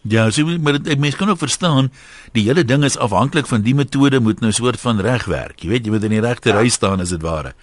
Ja, 0.07 0.29
so 0.31 0.45
maar 0.63 0.79
ek 0.79 0.99
mens 0.99 1.17
kan 1.19 1.29
ook 1.29 1.41
verstaan, 1.41 1.91
die 2.31 2.45
hele 2.47 2.63
ding 2.63 2.83
is 2.87 2.97
afhanklik 2.97 3.49
van 3.49 3.61
die 3.61 3.75
metode 3.75 4.19
moet 4.19 4.39
nou 4.39 4.49
'n 4.49 4.53
soort 4.53 4.79
van 4.79 5.01
reg 5.01 5.25
werk. 5.25 5.59
Jy 5.59 5.69
weet, 5.69 5.85
jy 5.85 5.91
moet 5.91 6.03
in 6.03 6.15
die 6.15 6.21
regte 6.21 6.49
ja. 6.49 6.59
ry 6.59 6.69
staan 6.69 6.99
as 6.99 7.09
dit 7.09 7.21
ware. 7.21 7.53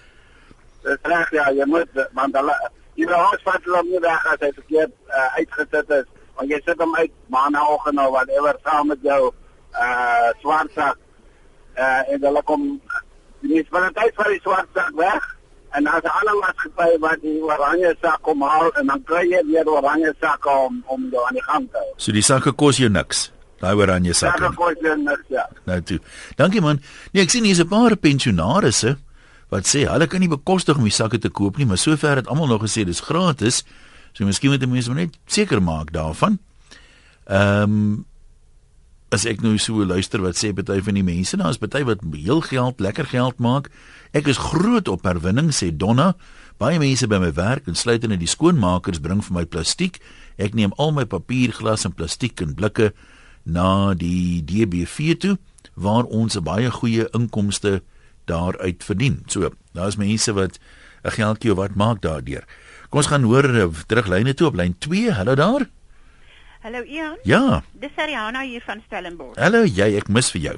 Dis 0.83 1.01
reg 1.01 1.31
ja, 1.31 1.49
jy 1.51 1.65
moet 1.65 1.89
want 2.13 2.35
hulle 2.35 2.55
jy 2.95 3.05
wil 3.05 3.17
hom 3.17 3.37
vat 3.43 3.65
hom 3.65 3.89
nie 3.89 3.99
weg 3.99 4.25
as 4.25 4.39
hy 4.39 4.51
verkeerd 4.53 4.93
uh, 5.09 5.29
uitgesit 5.37 5.89
is. 5.89 6.05
Want 6.37 6.53
jy 6.53 6.59
sit 6.65 6.81
hom 6.81 6.95
uit 6.95 7.11
maandagoggend 7.33 7.99
of 7.99 8.13
whatever 8.15 8.55
saam 8.63 8.93
met 8.93 9.01
jou 9.01 9.21
uh 9.77 10.29
swart 10.41 10.71
sak. 10.75 10.97
Uh 11.77 12.13
en 12.13 12.21
hulle 12.29 12.43
kom 12.43 12.67
die 13.41 13.49
munisipaliteit 13.49 14.15
van 14.15 14.31
die 14.33 14.41
swart 14.41 14.69
sak 14.73 14.93
weg 14.97 15.33
en 15.77 15.83
dan 15.83 16.01
is 16.01 16.09
alle 16.09 16.35
maatskappy 16.41 16.91
wat 17.03 17.21
die 17.21 17.39
oranje 17.43 17.95
sak 18.01 18.21
kom 18.25 18.41
haal 18.41 18.69
en 18.79 18.87
dan 18.91 19.01
kry 19.09 19.23
jy 19.29 19.41
weer 19.49 19.69
oranje 19.69 20.13
sak 20.21 20.45
om 20.51 20.83
om 20.93 21.09
jou 21.11 21.25
aan 21.27 21.37
die 21.37 21.47
gang 21.47 21.67
te 21.71 21.81
hou. 21.81 21.89
So 21.97 22.15
die 22.15 22.25
sakke 22.25 22.53
kos 22.53 22.79
jou 22.81 22.89
niks. 22.89 23.27
Daai 23.61 23.73
oranje 23.75 24.13
sakke. 24.13 24.45
Sakke 24.45 24.55
kos 24.57 24.85
jou 24.85 24.95
niks 25.01 25.33
ja. 25.33 25.45
Nou 25.69 25.81
toe. 25.81 25.99
Dankie 26.39 26.61
man. 26.61 26.81
Nee, 27.11 27.25
ek 27.25 27.33
sien 27.33 27.45
hier's 27.45 27.61
'n 27.61 27.69
paar 27.69 27.95
pensionaarisse 27.95 28.97
wat 29.49 29.67
sê 29.67 29.85
hulle 29.87 30.07
kan 30.07 30.19
nie 30.19 30.31
bekostig 30.31 30.77
om 30.77 30.83
die 30.83 30.91
sakke 30.91 31.19
te 31.19 31.29
koop 31.29 31.57
nie, 31.57 31.65
maar 31.65 31.77
sover 31.77 32.15
het 32.19 32.27
almal 32.27 32.47
nog 32.47 32.63
gesê 32.65 32.83
dis 32.85 32.99
gratis. 32.99 33.63
So 34.17 34.25
miskien 34.25 34.49
moet 34.49 34.65
mense 34.65 34.93
net 34.97 35.17
seker 35.29 35.61
maak 35.61 35.93
daarvan. 35.93 36.39
Ehm 37.29 37.63
um, 37.63 38.05
as 39.07 39.23
ek 39.23 39.39
nou 39.39 39.53
so 39.55 39.85
luister 39.87 40.19
wat 40.19 40.35
sê 40.35 40.49
party 40.51 40.81
van 40.83 40.97
die 40.97 41.05
mense, 41.05 41.37
daar 41.39 41.53
is 41.53 41.59
party 41.61 41.79
wat 41.87 42.01
heel 42.11 42.41
geld, 42.43 42.81
lekker 42.83 43.07
geld 43.07 43.37
maak. 43.39 43.69
Ek 44.11 44.27
is 44.27 44.41
groot 44.49 44.89
op 44.91 45.05
herwinning 45.07 45.53
sê 45.55 45.69
Donna. 45.71 46.09
Baie 46.59 46.75
mense 46.81 47.07
by 47.07 47.21
my 47.23 47.29
werk, 47.37 47.69
insluitende 47.71 48.17
die 48.19 48.27
skoonmakers, 48.27 48.99
bring 48.99 49.21
vir 49.23 49.37
my 49.37 49.45
plastiek. 49.45 50.01
Ek 50.35 50.57
neem 50.57 50.73
al 50.75 50.91
my 50.91 51.05
papier, 51.07 51.53
glas 51.55 51.87
en 51.87 51.95
plastiek 51.95 52.41
en 52.43 52.51
blikke 52.57 52.91
na 53.47 53.93
die 53.95 54.43
DBV 54.43 55.15
toe 55.23 55.37
waar 55.77 56.03
ons 56.03 56.35
'n 56.35 56.43
baie 56.43 56.71
goeie 56.71 57.07
inkomste 57.13 57.81
daaruit 58.27 58.83
verdien. 58.83 59.21
So, 59.31 59.51
daar's 59.73 59.97
mense 59.97 60.33
wat 60.33 60.59
'n 61.03 61.11
geldjie 61.11 61.55
wat 61.55 61.75
maak 61.75 62.01
daardeur. 62.01 62.43
Kom 62.89 62.99
ons 62.99 63.07
gaan 63.11 63.23
hoor 63.23 63.43
eh, 63.43 63.67
teruglyne 63.87 64.33
toe 64.33 64.47
op 64.47 64.55
lyn 64.55 64.75
2. 64.77 65.11
Hallo 65.11 65.35
daar. 65.35 65.67
Hallo 66.61 66.83
Ian. 66.83 67.17
Ja. 67.23 67.63
Dis 67.71 67.95
Ariana 67.95 68.41
hier 68.41 68.63
van 68.65 68.81
Stellenbosch. 68.85 69.37
Hallo 69.39 69.63
jy, 69.63 69.95
ek 69.97 70.07
mis 70.07 70.31
vir 70.31 70.41
jou. 70.41 70.55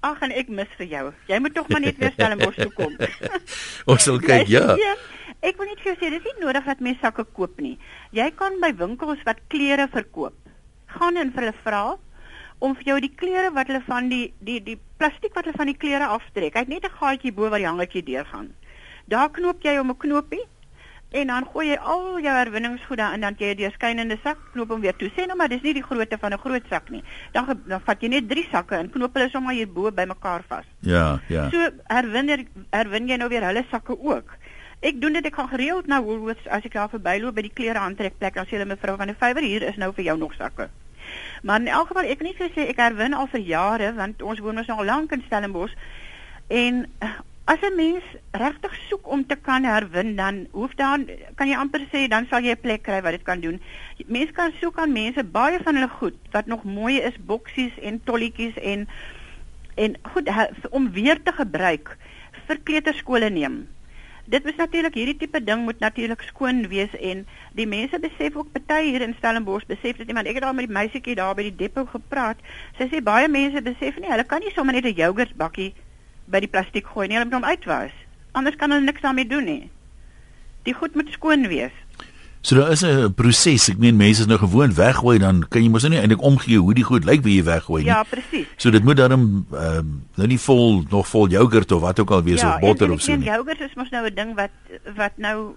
Ag 0.00 0.22
en 0.26 0.32
ek 0.32 0.48
mis 0.48 0.70
vir 0.78 0.86
jou. 0.86 1.12
Jy 1.26 1.38
moet 1.38 1.54
tog 1.54 1.68
maar 1.68 1.80
net 1.80 1.98
weer 1.98 2.12
Stellenbosch 2.12 2.56
toe 2.56 2.72
kom. 2.72 2.96
Ons 3.90 4.02
sal 4.02 4.18
kyk, 4.18 4.48
ja. 4.48 4.74
ja. 4.80 4.94
Ek 5.44 5.58
wil 5.60 5.68
net 5.68 5.82
vir 5.82 5.92
jou 5.92 5.96
sê, 6.00 6.10
dis 6.14 6.24
nie 6.30 6.44
nodig 6.46 6.64
dat 6.64 6.80
mense 6.80 7.04
sakke 7.04 7.26
koop 7.36 7.60
nie. 7.60 7.76
Jy 8.16 8.30
kan 8.38 8.58
by 8.62 8.72
winkels 8.78 9.22
wat 9.28 9.42
klere 9.52 9.88
verkoop, 9.92 10.36
gaan 10.96 11.20
en 11.20 11.32
vir 11.34 11.48
hulle 11.48 11.56
vra 11.64 11.84
om 12.64 12.74
vir 12.78 12.84
jou 12.92 12.98
die 13.04 13.12
klere 13.20 13.50
wat 13.52 13.68
hulle 13.70 13.82
van 13.86 14.08
die 14.08 14.32
die 14.48 14.60
die 14.64 14.78
plastiek 14.98 15.34
wat 15.36 15.44
hulle 15.48 15.56
van 15.60 15.70
die 15.72 15.76
klere 15.84 16.06
aftrek. 16.16 16.54
Hy 16.56 16.60
het 16.64 16.68
net 16.72 16.84
'n 16.88 16.96
gaatjie 17.00 17.32
bo 17.32 17.48
waar 17.50 17.58
die 17.60 17.66
hangertjie 17.68 18.02
deurgaan. 18.02 18.52
Daar 19.08 19.28
knoop 19.30 19.62
jy 19.62 19.78
om 19.78 19.90
'n 19.90 19.96
knoopie 19.96 20.44
en 21.14 21.26
dan 21.26 21.44
gooi 21.52 21.66
jy 21.68 21.76
al 21.78 22.18
jou 22.20 22.34
herwinningsgoed 22.36 22.98
daarin 22.98 23.20
dan 23.20 23.34
jy 23.38 23.50
'n 23.52 23.56
deurskynende 23.56 24.16
sak 24.24 24.38
knoop 24.52 24.68
hom 24.70 24.80
weer 24.80 24.96
toe. 24.96 25.10
Sê 25.10 25.26
nou 25.26 25.36
maar 25.36 25.48
dis 25.48 25.62
nie 25.62 25.74
die 25.74 25.82
grootte 25.82 26.18
van 26.18 26.32
'n 26.32 26.38
groot 26.38 26.62
sak 26.70 26.90
nie. 26.90 27.02
Dan 27.32 27.60
dan 27.66 27.80
vat 27.80 28.00
jy 28.00 28.08
net 28.08 28.28
3 28.28 28.46
sakke 28.50 28.74
en 28.76 28.90
knoop 28.90 29.14
hulle 29.14 29.30
sommer 29.30 29.54
hier 29.54 29.68
bo 29.68 29.90
bymekaar 29.92 30.42
vas. 30.48 30.64
Ja, 30.80 31.20
ja. 31.28 31.50
So 31.50 31.70
herwin 31.88 32.28
er- 32.28 32.46
herwin 32.72 33.08
jy 33.08 33.16
nou 33.16 33.28
weer 33.28 33.42
hulle 33.44 33.64
sakke 33.70 33.98
ook. 34.00 34.36
Ek 34.82 35.00
doen 35.00 35.12
dit 35.12 35.26
ek 35.26 35.34
gaan 35.34 35.48
gereeld 35.48 35.86
na 35.86 36.02
Woolworths 36.02 36.46
as 36.48 36.64
ek 36.64 36.72
daar 36.72 36.88
verbyloop 36.88 37.34
by 37.34 37.42
die 37.42 37.52
klere 37.54 37.78
aantrekplek 37.78 38.34
dan 38.34 38.44
sê 38.46 38.50
hulle 38.50 38.64
mevrou 38.66 38.96
van 38.96 39.06
die 39.06 39.16
vywer 39.20 39.42
hier 39.42 39.62
is 39.62 39.76
nou 39.76 39.92
vir 39.92 40.04
jou 40.04 40.18
nog 40.18 40.34
sakke. 40.34 40.68
Maar 41.44 41.60
in 41.60 41.68
elk 41.68 41.90
geval 41.92 42.08
ek 42.08 42.18
kan 42.18 42.26
nie 42.30 42.36
vir 42.38 42.50
sê 42.54 42.64
ek 42.72 42.78
herwin 42.80 43.12
al 43.12 43.26
vir 43.28 43.42
jare 43.44 43.90
want 43.98 44.22
ons 44.24 44.38
woon 44.40 44.56
mos 44.56 44.70
al 44.72 44.86
lank 44.88 45.12
in 45.12 45.24
Stellenbosch 45.26 45.74
en 46.48 46.78
eh, 47.04 47.10
as 47.52 47.60
'n 47.68 47.76
mens 47.76 48.04
regtig 48.32 48.72
soek 48.88 49.10
om 49.16 49.26
te 49.26 49.36
kan 49.36 49.64
herwin 49.68 50.16
dan 50.16 50.46
hoef 50.52 50.72
dan 50.80 51.04
kan 51.36 51.48
jy 51.48 51.58
amper 51.60 51.84
sê 51.92 52.06
dan 52.08 52.26
sal 52.30 52.40
jy 52.40 52.56
'n 52.56 52.62
plek 52.64 52.82
kry 52.82 53.02
wat 53.02 53.12
dit 53.12 53.22
kan 53.28 53.40
doen. 53.40 53.60
Mense 54.06 54.32
kan 54.32 54.52
soek 54.60 54.78
aan 54.78 54.92
mense 54.92 55.24
baie 55.24 55.58
van 55.60 55.74
hulle 55.74 55.88
goed 55.88 56.16
wat 56.32 56.46
nog 56.46 56.64
mooi 56.64 56.96
is 57.00 57.20
boksies 57.26 57.76
en 57.82 58.00
tolletjies 58.04 58.56
en 58.56 58.88
en 59.76 59.96
goed 60.12 60.28
he- 60.28 60.50
om 60.70 60.92
weer 60.92 61.22
te 61.22 61.32
gebruik 61.32 61.96
vir 62.46 62.58
kleuterskole 62.64 63.30
neem. 63.30 63.68
Dit 64.24 64.46
is 64.48 64.56
natuurlik 64.56 64.94
hierdie 64.96 65.16
tipe 65.20 65.40
ding 65.44 65.64
moet 65.64 65.78
natuurlik 65.84 66.22
skoon 66.24 66.62
wees 66.68 66.92
en 66.96 67.26
die 67.52 67.66
mense 67.68 67.98
besef 68.00 68.36
ook 68.40 68.52
party 68.54 68.86
hier 68.86 69.04
in 69.04 69.12
Stellenbosch 69.18 69.66
besef 69.68 69.98
dit 70.00 70.08
nie 70.08 70.16
maar 70.16 70.24
ek 70.24 70.38
het 70.38 70.46
daar 70.46 70.56
met 70.56 70.64
die 70.64 70.76
meisietjie 70.76 71.16
daar 71.18 71.36
by 71.36 71.44
die 71.50 71.56
depot 71.58 71.90
gepraat. 71.92 72.40
Sy 72.78 72.88
sê 72.88 73.02
baie 73.04 73.28
mense 73.28 73.60
besef 73.66 73.98
nie 74.00 74.08
hulle 74.08 74.24
kan 74.24 74.40
nie 74.40 74.54
sommer 74.56 74.72
net 74.72 74.88
'n 74.88 74.96
yoghurtbakkie 74.96 75.74
by 76.24 76.40
die 76.40 76.48
plastiek 76.48 76.88
gooi 76.88 77.06
nie, 77.08 77.18
hulle 77.18 77.28
moet 77.28 77.36
hom 77.36 77.44
uitwas. 77.44 77.92
Anders 78.32 78.56
kan 78.56 78.72
hulle 78.72 78.84
niks 78.84 79.04
daarmee 79.04 79.28
doen 79.28 79.44
nie. 79.44 79.70
Die 80.64 80.74
goed 80.74 80.94
moet 80.94 81.12
skoon 81.12 81.48
wees. 81.48 81.83
So 82.44 82.56
daar 82.56 82.70
is 82.70 82.84
'n 82.84 83.14
proses. 83.14 83.68
Ek 83.68 83.78
meen 83.78 83.96
mense 83.96 84.20
is 84.20 84.26
nou 84.26 84.38
gewoond 84.38 84.74
weggooi 84.74 85.18
dan 85.18 85.48
kan 85.48 85.62
jy 85.62 85.68
mos 85.70 85.82
nou 85.82 85.92
nie 85.92 86.00
eintlik 86.00 86.22
omgee 86.22 86.58
hoe 86.58 86.74
die 86.74 86.84
goed 86.84 87.04
lyk 87.04 87.22
wie 87.22 87.36
jy 87.36 87.44
weggooi 87.44 87.82
nie. 87.82 87.90
Ja, 87.90 88.02
presies. 88.02 88.46
So 88.56 88.70
dit 88.70 88.84
moet 88.84 88.96
dan 88.96 89.12
ehm 89.12 89.44
uh, 89.52 89.80
nou 90.14 90.28
nie 90.28 90.38
vol 90.38 90.84
nog 90.90 91.08
vol 91.08 91.28
yoghurt 91.28 91.72
of 91.72 91.80
wat 91.80 92.00
ook 92.00 92.10
al 92.10 92.22
wees 92.22 92.40
ja, 92.40 92.54
of 92.54 92.60
botter 92.60 92.86
en, 92.86 92.92
of 92.92 93.00
so 93.00 93.12
en 93.12 93.18
nie. 93.18 93.28
yoghurt 93.28 93.60
is 93.60 93.74
mos 93.74 93.90
nou 93.90 94.06
'n 94.06 94.14
ding 94.14 94.34
wat 94.34 94.50
wat 94.96 95.12
nou 95.16 95.54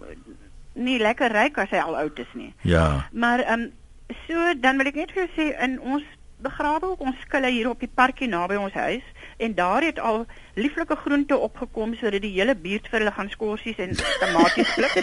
nie 0.74 1.00
lekker 1.00 1.32
ryk 1.32 1.58
as 1.58 1.70
hy 1.70 1.78
al 1.78 1.98
oud 1.98 2.20
is 2.20 2.32
nie. 2.34 2.54
Ja. 2.62 3.08
Maar 3.12 3.40
ehm 3.40 3.60
um, 3.60 3.72
so 4.28 4.54
dan 4.62 4.78
wil 4.78 4.88
ek 4.88 4.96
net 4.96 5.12
vir 5.12 5.28
jou 5.28 5.32
sê 5.36 5.62
in 5.64 5.80
ons 5.82 6.04
begrawe 6.40 6.86
ook 6.86 7.02
ons 7.02 7.20
skille 7.26 7.52
hier 7.52 7.70
op 7.70 7.80
die 7.80 7.92
parkie 7.94 8.28
naby 8.28 8.56
ons 8.56 8.74
huis 8.74 9.04
en 9.38 9.54
daar 9.56 9.82
het 9.86 10.00
al 10.00 10.26
lieflike 10.54 10.96
groente 10.96 11.38
opgekom 11.38 11.94
sodat 11.96 12.22
die 12.22 12.34
hele 12.34 12.56
buurt 12.56 12.88
vir 12.90 13.00
hulle 13.00 13.14
gaan 13.14 13.30
skorsies 13.30 13.78
en 13.78 13.94
tomaties 14.20 14.74
pluk. 14.74 14.96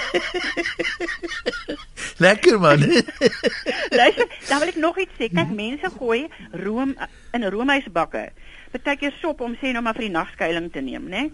Lekker 2.26 2.58
man. 2.60 2.78
Luister, 4.00 4.26
dan 4.48 4.58
wil 4.58 4.72
ek 4.72 4.80
nog 4.82 4.98
iets 4.98 5.16
sê. 5.18 5.30
Kyk, 5.30 5.54
mense 5.54 5.90
gooi 5.98 6.26
room 6.64 6.96
in 7.34 7.46
roomhuisbakke. 7.54 8.28
Partykeer 8.74 9.14
sop 9.20 9.42
om 9.46 9.54
sê 9.60 9.72
nou 9.74 9.82
maar 9.86 9.98
vir 9.98 10.08
die 10.08 10.14
nagskuiling 10.14 10.70
te 10.74 10.82
neem, 10.82 11.06
né? 11.10 11.28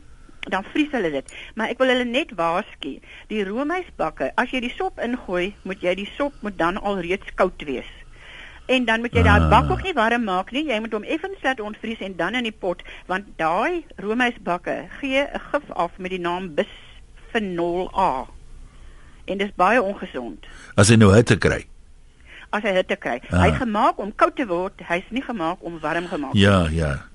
Dan 0.48 0.64
vries 0.72 0.92
hulle 0.96 1.10
dit. 1.12 1.32
Maar 1.54 1.72
ek 1.72 1.80
wil 1.80 1.92
hulle 1.92 2.08
net 2.08 2.32
waarsku. 2.36 2.96
Die 3.32 3.44
roomhuisbakke, 3.48 4.32
as 4.40 4.52
jy 4.52 4.62
die 4.64 4.74
sop 4.76 5.00
ingooi, 5.04 5.54
moet 5.68 5.84
jy 5.84 5.96
die 6.00 6.08
sop 6.16 6.36
moet 6.44 6.56
dan 6.60 6.80
al 6.80 7.00
reeds 7.04 7.32
koud 7.36 7.64
wees. 7.68 7.88
En 8.70 8.84
dan 8.86 9.00
moet 9.02 9.12
jy 9.16 9.22
daai 9.26 9.40
Ah. 9.40 9.48
bak 9.50 9.70
ook 9.70 9.82
nie 9.82 9.92
warm 9.96 10.24
maak 10.24 10.52
nie. 10.54 10.64
Jy 10.68 10.78
moet 10.80 10.92
hom 10.92 11.02
effens 11.02 11.42
laat 11.42 11.60
ontvries 11.60 11.98
en 12.06 12.14
dan 12.16 12.34
in 12.38 12.42
die 12.46 12.52
pot, 12.54 12.82
want 13.06 13.24
daai 13.36 13.84
roomhuisbakke 13.98 14.86
gee 15.00 15.22
'n 15.26 15.40
gif 15.50 15.70
af 15.74 15.90
met 15.98 16.10
die 16.10 16.20
naam 16.20 16.54
bisphenol 16.54 17.90
A. 17.98 18.26
En 19.26 19.38
dis 19.38 19.50
baie 19.56 19.82
ongesond 19.82 20.46
As 20.76 20.88
jy 20.88 20.96
nou 20.96 21.12
hitte 21.14 21.36
kry. 21.38 21.66
as 22.52 22.62
hy 22.62 22.72
hitte 22.74 22.96
kry. 22.96 23.20
Ah. 23.30 23.42
Hy's 23.44 23.56
gemaak 23.58 23.98
om 23.98 24.12
koud 24.14 24.36
te 24.36 24.46
word, 24.46 24.72
hy's 24.88 25.04
nie 25.10 25.22
gemaak 25.22 25.56
om 25.60 25.78
warm 25.80 26.06
gemaak. 26.08 26.34
Ja, 26.34 26.66
ja. 26.70 27.06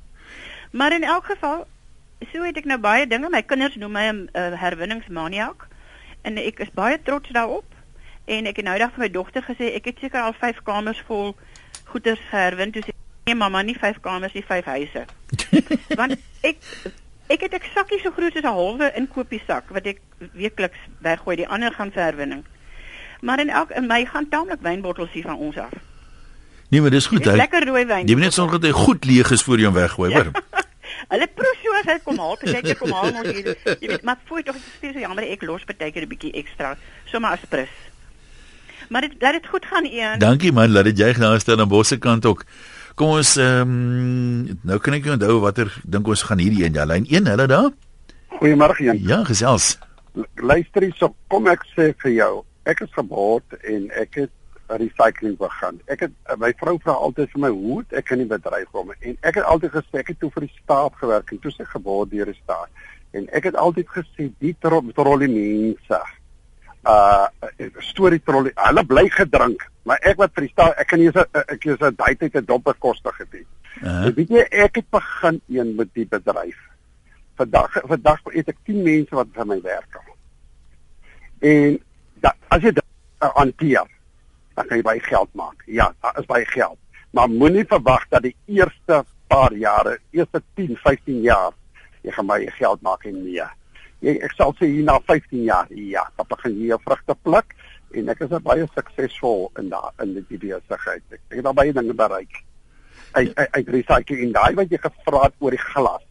Maar 0.71 0.91
in 0.95 1.03
elk 1.03 1.25
geval, 1.25 1.67
so 2.31 2.43
het 2.43 2.57
ek 2.57 2.65
nou 2.65 2.77
baie 2.79 3.07
dinge. 3.07 3.29
My 3.29 3.41
kinders 3.41 3.75
noem 3.75 3.91
my 3.91 4.05
'n 4.11 4.29
uh, 4.33 4.51
herwinningsmaniak 4.61 5.67
en 6.23 6.37
ek 6.37 6.59
is 6.59 6.71
baie 6.73 6.97
trots 7.03 7.29
daarop. 7.29 7.65
En 8.25 8.45
ek 8.49 8.55
het 8.57 8.65
nou 8.65 8.73
eendag 8.75 8.93
vir 8.95 8.99
my 9.05 9.09
dogter 9.13 9.43
gesê 9.45 9.73
ek 9.77 9.85
het 9.85 9.99
seker 10.01 10.21
al 10.21 10.33
5 10.33 10.61
kamers 10.65 11.01
vol 11.07 11.35
goeders 11.91 12.21
herwin. 12.31 12.71
Toe 12.71 12.81
sê 12.81 12.93
nee 13.25 13.35
mamma, 13.35 13.61
nie 13.61 13.75
5 13.77 13.99
kamers 14.01 14.33
nie, 14.33 14.43
5 14.45 14.65
huise. 14.65 15.05
Want 15.99 16.15
ek 16.41 16.57
ek 17.29 17.41
het 17.41 17.53
'n 17.53 17.61
sakkie 17.73 17.99
so 18.01 18.11
groot 18.11 18.33
soos 18.33 18.43
'n 18.43 18.47
halwe 18.53 18.91
inkopiesak 18.95 19.69
wat 19.69 19.85
ek 19.85 20.01
weekliks 20.33 20.77
weggooi. 21.01 21.35
Die 21.35 21.47
ander 21.47 21.71
gaan 21.73 21.91
vir 21.91 22.03
herwinning. 22.03 22.43
Maar 23.21 23.39
in 23.39 23.49
elk 23.49 23.71
in 23.71 23.87
my 23.87 24.05
gaan 24.05 24.29
taamlik 24.29 24.61
wynbottels 24.61 25.11
hier 25.11 25.23
van 25.23 25.37
ons 25.37 25.57
af. 25.57 25.71
Nee, 26.69 26.81
maar 26.81 26.89
dis 26.89 27.05
goed. 27.07 27.23
Dis 27.23 27.31
Hy, 27.31 27.37
lekker 27.37 27.65
rooi 27.65 27.85
wyn. 27.85 28.07
jy 28.07 28.13
moet 28.13 28.23
net 28.23 28.33
sorg 28.33 28.51
dat 28.51 28.63
hy 28.63 28.71
goed 28.71 29.05
leeg 29.05 29.31
is 29.31 29.43
voor 29.43 29.57
jy 29.59 29.65
hom 29.65 29.73
weggooi, 29.73 30.09
Ja. 30.11 30.15
hoor. 30.23 30.31
Hulle 31.11 31.27
proe 31.27 31.53
so 31.63 31.71
as 31.73 31.85
hy 31.85 31.99
kom 32.03 32.17
haal, 32.17 32.37
sê 32.41 32.57
ek 32.63 32.77
kom 32.77 32.91
haal 32.91 33.13
ons 33.13 33.29
hier. 33.29 33.55
Jy 33.79 33.87
weet, 33.87 34.03
maar 34.03 34.17
voor 34.25 34.41
tog 34.43 34.55
is 34.55 34.61
dit 34.81 34.93
so 34.93 34.99
jammer 34.99 35.23
ek 35.23 35.41
los 35.43 35.63
partykeer 35.63 36.01
'n 36.03 36.07
bietjie 36.09 36.31
ekstra, 36.33 36.75
sommer 37.05 37.31
as 37.31 37.39
prins. 37.49 37.69
Maar 38.89 39.01
dit 39.01 39.15
laat 39.19 39.33
dit 39.33 39.47
goed 39.47 39.65
gaan 39.65 39.85
een. 39.85 40.19
Dankie 40.19 40.51
man, 40.51 40.71
laat 40.71 40.89
dit 40.89 40.97
jy 40.97 41.13
daar 41.13 41.39
stel 41.39 41.59
aan 41.59 41.71
Bosse 41.71 41.97
kant 41.97 42.25
ook. 42.25 42.45
Kom 42.95 43.17
ons 43.17 43.35
ehm 43.35 43.71
um, 43.71 44.59
nou 44.63 44.77
kan 44.79 44.95
ek 44.95 45.03
nie 45.03 45.11
onthou 45.17 45.39
watter 45.43 45.71
dink 45.83 46.07
ons 46.07 46.23
gaan 46.23 46.39
hierdie 46.39 46.63
een 46.63 46.77
ja, 46.77 46.85
lyn 46.87 47.03
1, 47.09 47.27
hulle 47.27 47.47
daar? 47.51 47.71
Goeiemôre 48.39 48.83
Jan. 48.83 49.01
Ja, 49.03 49.23
gesels. 49.27 49.73
Luister 50.39 50.85
hierso, 50.85 51.11
kom 51.27 51.49
ek 51.51 51.65
sê 51.73 51.89
vir 52.03 52.13
jou, 52.13 52.31
ek 52.63 52.85
is 52.85 52.93
geboorte 52.95 53.59
en 53.67 53.89
ek 53.99 54.21
het 54.21 54.31
recycling 54.79 55.35
begin. 55.37 55.81
Ek 55.91 56.05
het 56.07 56.15
my 56.39 56.53
vrou 56.59 56.77
vra 56.85 56.95
altyd 57.07 57.33
vir 57.33 57.43
my 57.43 57.51
hoe 57.53 57.81
ek 57.99 58.15
in 58.15 58.23
die 58.23 58.31
bedryf 58.31 58.71
kom 58.71 58.93
en 58.95 59.17
ek 59.21 59.41
het 59.41 59.43
altyd 59.43 59.75
gesê 59.75 60.01
ek 60.01 60.13
het 60.13 60.21
toe 60.23 60.31
vir 60.37 60.47
die 60.47 60.55
staat 60.55 60.95
gewerk 61.01 61.35
en 61.35 61.41
toe 61.43 61.51
se 61.51 61.67
geboorte 61.69 62.15
deur 62.15 62.31
die 62.31 62.39
staat. 62.39 62.85
En 63.15 63.27
ek 63.35 63.51
het 63.51 63.59
altyd 63.59 63.91
gesê 63.91 64.31
die 64.39 64.55
tro 64.63 64.79
trolley 64.95 65.29
mense 65.31 65.99
uh 66.85 67.27
storie 67.79 68.21
trolley, 68.23 68.51
hulle 68.55 68.83
bly 68.85 69.09
gedrink, 69.09 69.65
maar 69.83 69.99
ek 70.01 70.17
wat 70.17 70.33
vir 70.33 70.47
die 70.47 70.51
staat, 70.51 70.77
ek 70.77 70.87
kan 70.87 70.99
nie 70.99 71.11
eens 71.11 71.21
ek 71.47 71.65
is 71.65 71.81
'n 71.81 71.95
daai 71.95 72.15
tyd 72.15 72.35
'n 72.35 72.45
dop 72.45 72.63
bekostig 72.63 73.17
het 73.17 73.33
nie. 73.33 73.41
Uh 73.41 73.65
Uh, 73.83 74.07
weet 74.15 74.29
jy, 74.31 74.43
ek 74.55 74.77
het 74.79 74.85
begin 74.93 75.41
een 75.51 75.73
met 75.75 75.89
die 75.97 76.05
bedryf. 76.07 76.59
Vandag 77.35 77.73
vandag 77.83 78.21
het 78.31 78.51
ek 78.53 78.61
10 78.69 78.83
mense 78.85 79.17
wat 79.17 79.33
vir 79.35 79.49
my 79.49 79.57
werk. 79.65 79.97
En 81.43 81.75
da, 82.23 82.31
as 82.55 82.63
jy 82.63 82.71
dit 82.77 82.85
uh, 83.19 83.33
hanteer, 83.35 83.89
dan 84.55 84.69
kan 84.69 84.79
jy 84.79 84.85
baie 84.87 85.03
geld 85.03 85.33
maak. 85.35 85.65
Ja, 85.67 85.89
daar 85.99 86.21
is 86.21 86.29
baie 86.29 86.47
geld. 86.47 86.79
Maar 87.11 87.27
moenie 87.31 87.65
verwag 87.67 88.07
dat 88.13 88.23
die 88.23 88.35
eerste 88.47 89.03
paar 89.27 89.51
jare, 89.59 89.97
eerste 90.15 90.39
10, 90.55 90.79
15 90.79 91.19
jaar 91.27 91.51
jy 92.05 92.15
gaan 92.15 92.31
baie 92.31 92.47
geld 92.55 92.81
maak 92.85 93.03
en 93.09 93.19
nee. 93.25 93.49
Jy 94.05 94.19
ek 94.25 94.35
sal 94.37 94.53
sê 94.59 94.67
hier 94.69 94.85
na 94.85 94.99
15 95.01 95.45
jaar, 95.47 95.69
ja, 95.73 96.03
dan 96.17 96.27
begin 96.29 96.57
jy 96.59 96.73
jou 96.73 96.81
vrugte 96.83 97.15
pluk 97.25 97.55
en 97.95 98.11
ek 98.11 98.25
is 98.25 98.33
baie 98.45 98.65
suksesvol 98.73 99.47
in 99.61 99.71
daai 99.71 100.03
in 100.03 100.17
die 100.17 100.39
besigheid. 100.41 101.03
Ek, 101.09 101.21
ek 101.31 101.39
het 101.39 101.53
baie 101.57 101.73
dinge 101.73 101.95
bereik. 101.97 102.41
Uit 103.15 103.31
uit, 103.39 103.49
uit 103.57 103.71
recycling 103.77 104.27
en 104.27 104.35
daai 104.35 104.57
wat 104.59 104.73
jy 104.73 104.81
gevra 104.83 105.23
het 105.27 105.39
oor 105.39 105.55
die 105.55 105.63
glas. 105.63 106.03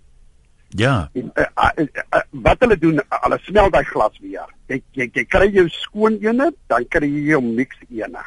ja. 0.82 0.94
En, 1.14 1.30
uh, 1.38 1.44
uh, 1.78 1.86
uh, 2.16 2.22
wat 2.46 2.64
hulle 2.64 2.78
doen, 2.82 2.98
uh, 2.98 3.20
hulle 3.26 3.38
smelt 3.44 3.76
daai 3.76 3.84
glas 3.92 4.16
weer. 4.22 4.48
Jy 4.72 4.80
jy, 4.98 5.10
jy 5.20 5.26
kry 5.30 5.50
jou 5.54 5.68
skoon 5.70 6.18
ene, 6.24 6.50
dan 6.72 6.88
kry 6.90 7.06
jy 7.06 7.28
jou 7.34 7.42
mix 7.44 7.78
ene. 7.90 8.24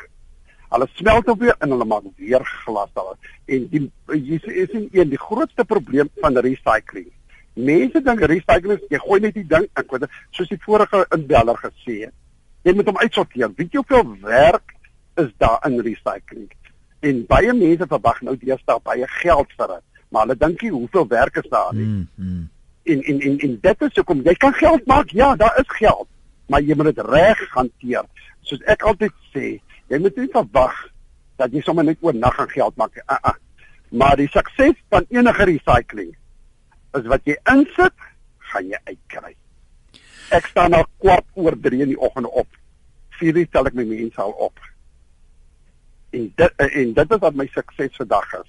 Hulle 0.71 0.87
smelt 0.95 1.27
op 1.31 1.43
weer 1.43 1.55
en 1.59 1.75
hulle 1.75 1.87
maak 1.87 2.07
weer 2.15 2.43
glas 2.63 2.93
daar. 2.95 3.19
En 3.51 3.67
die 3.73 3.83
jy 4.13 4.39
is 4.45 4.71
een, 4.71 4.87
een 4.95 5.11
die 5.11 5.19
grootste 5.19 5.65
probleem 5.67 6.11
van 6.21 6.39
recycling. 6.39 7.09
Mense 7.57 8.01
dink 8.05 8.21
recycling 8.29 8.81
jy 8.91 8.99
gooi 9.01 9.19
net 9.23 9.33
die 9.33 9.47
ding 9.49 9.65
in, 9.65 10.07
soos 10.35 10.49
die 10.51 10.59
vorige 10.61 11.05
inbeller 11.15 11.57
gesê 11.57 12.03
het, 12.05 12.13
jy 12.67 12.73
moet 12.77 12.89
hom 12.91 12.99
uitsorteer. 13.01 13.53
Weet 13.57 13.73
jy 13.73 13.81
hoeveel 13.81 14.11
werk 14.27 14.75
is 15.17 15.31
daar 15.41 15.57
in 15.65 15.79
recycling? 15.81 16.51
En 17.01 17.23
baie 17.29 17.53
mense 17.57 17.87
verwag 17.89 18.21
nou 18.25 18.35
deesdae 18.37 18.77
baie 18.85 19.07
geld 19.21 19.55
vir 19.57 19.73
dit, 19.73 20.03
maar 20.13 20.27
hulle 20.27 20.37
dink 20.37 20.61
nie 20.61 20.73
hoeveel 20.75 21.07
werk 21.09 21.41
is 21.41 21.49
daar 21.49 21.73
nie 21.73 21.85
Mm, 21.87 22.05
mm. 22.15 22.43
en 22.93 23.01
en 23.03 23.21
en 23.29 23.39
en 23.47 23.57
dit 23.61 23.81
is 23.87 23.95
hoekom 23.95 24.21
jy 24.25 24.33
kan 24.33 24.53
geld 24.53 24.85
maak. 24.85 25.09
Ja, 25.09 25.35
daar 25.35 25.57
is 25.59 25.73
geld, 25.79 26.07
maar 26.47 26.61
jy 26.61 26.75
moet 26.75 26.93
dit 26.95 27.05
reg 27.05 27.41
hanteer. 27.55 28.05
Soos 28.41 28.61
ek 28.65 28.85
altyd 28.85 29.13
sê, 29.33 29.57
jy 29.89 29.99
moet 29.99 30.15
nie 30.15 30.29
verwag 30.31 30.77
dat 31.37 31.51
jy 31.53 31.61
sommer 31.61 31.83
net 31.83 31.97
oornag 32.01 32.35
gaan 32.35 32.49
geld 32.49 32.77
maak. 32.77 32.95
Uh 32.97 33.17
-uh. 33.17 33.35
Maar 33.89 34.15
die 34.15 34.29
sukses 34.29 34.75
van 34.89 35.05
enige 35.09 35.43
recycling 35.43 36.15
is 36.99 37.07
wat 37.11 37.21
jy 37.25 37.35
insit, 37.53 37.93
gaan 38.51 38.69
jy 38.71 38.79
uitkry. 38.85 39.35
Ek 40.35 40.47
staan 40.51 40.73
al 40.73 40.85
kwart 40.99 41.25
oor 41.35 41.55
3 41.55 41.81
in 41.85 41.93
die 41.93 41.99
oggend 41.99 42.27
op. 42.27 42.47
4 43.19 43.37
uur 43.37 43.47
tel 43.51 43.65
ek 43.69 43.73
my 43.73 43.83
mense 43.83 44.21
al 44.21 44.31
op. 44.31 44.59
En 46.15 46.31
dit 46.35 46.51
en 46.67 46.93
dit 46.93 47.11
is 47.11 47.23
wat 47.23 47.35
my 47.35 47.47
sukses 47.53 47.95
vandag 47.99 48.33
is. 48.41 48.47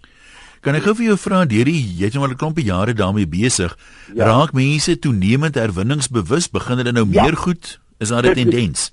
Kan 0.60 0.74
ek 0.74 0.82
gou 0.82 0.94
vir 0.98 1.04
jou 1.12 1.16
vra 1.22 1.44
deur 1.46 1.64
die 1.70 1.78
jy 1.98 2.04
het 2.08 2.14
nou 2.14 2.24
al 2.26 2.34
'n 2.34 2.36
klompie 2.36 2.64
jare 2.66 2.94
daarmee 2.94 3.26
besig. 3.26 3.76
Ja. 4.14 4.26
Raak 4.26 4.52
mense 4.52 4.98
toenemend 4.98 5.54
herwinningsbewus? 5.54 6.50
Begin 6.50 6.78
hulle 6.78 6.92
nou 6.92 7.06
Ja. 7.10 7.22
meer 7.22 7.36
goed? 7.36 7.80
Is 8.00 8.08
daar 8.08 8.26
'n 8.26 8.34
tendens? 8.34 8.92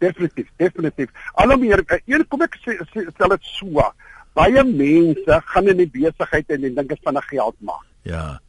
definitief, 0.00 0.48
definitief. 0.56 1.10
Alhoewel 1.32 1.82
eh, 1.86 2.00
een 2.06 2.24
kom 2.28 2.42
ek 2.42 2.56
sê, 2.64 2.76
sê 2.92 3.04
stel 3.14 3.28
dit 3.28 3.42
so. 3.42 3.84
Baie 4.32 4.64
mense 4.64 5.40
gaan 5.52 5.68
in 5.68 5.76
die 5.76 5.90
besigheid 5.90 6.48
en 6.48 6.64
en 6.64 6.74
dink 6.74 6.88
dit 6.88 7.00
van 7.02 7.16
'n 7.16 7.22
geld 7.28 7.56
maak. 7.60 7.84
Ja. 8.02 8.40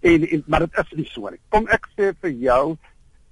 En, 0.00 0.28
en 0.28 0.42
maar 0.46 0.60
dit 0.66 0.78
is 0.78 0.92
nie 1.00 1.08
so 1.10 1.30
nie. 1.30 1.40
Kom 1.48 1.66
ek 1.74 1.88
sê 1.96 2.12
vir 2.22 2.30
jou, 2.30 2.76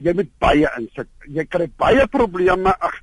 jy 0.02 0.14
moet 0.18 0.30
baie 0.42 0.70
insit. 0.78 1.10
Jy 1.28 1.46
kry 1.46 1.68
baie 1.78 2.06
probleme. 2.10 2.74
Ag, 2.80 2.98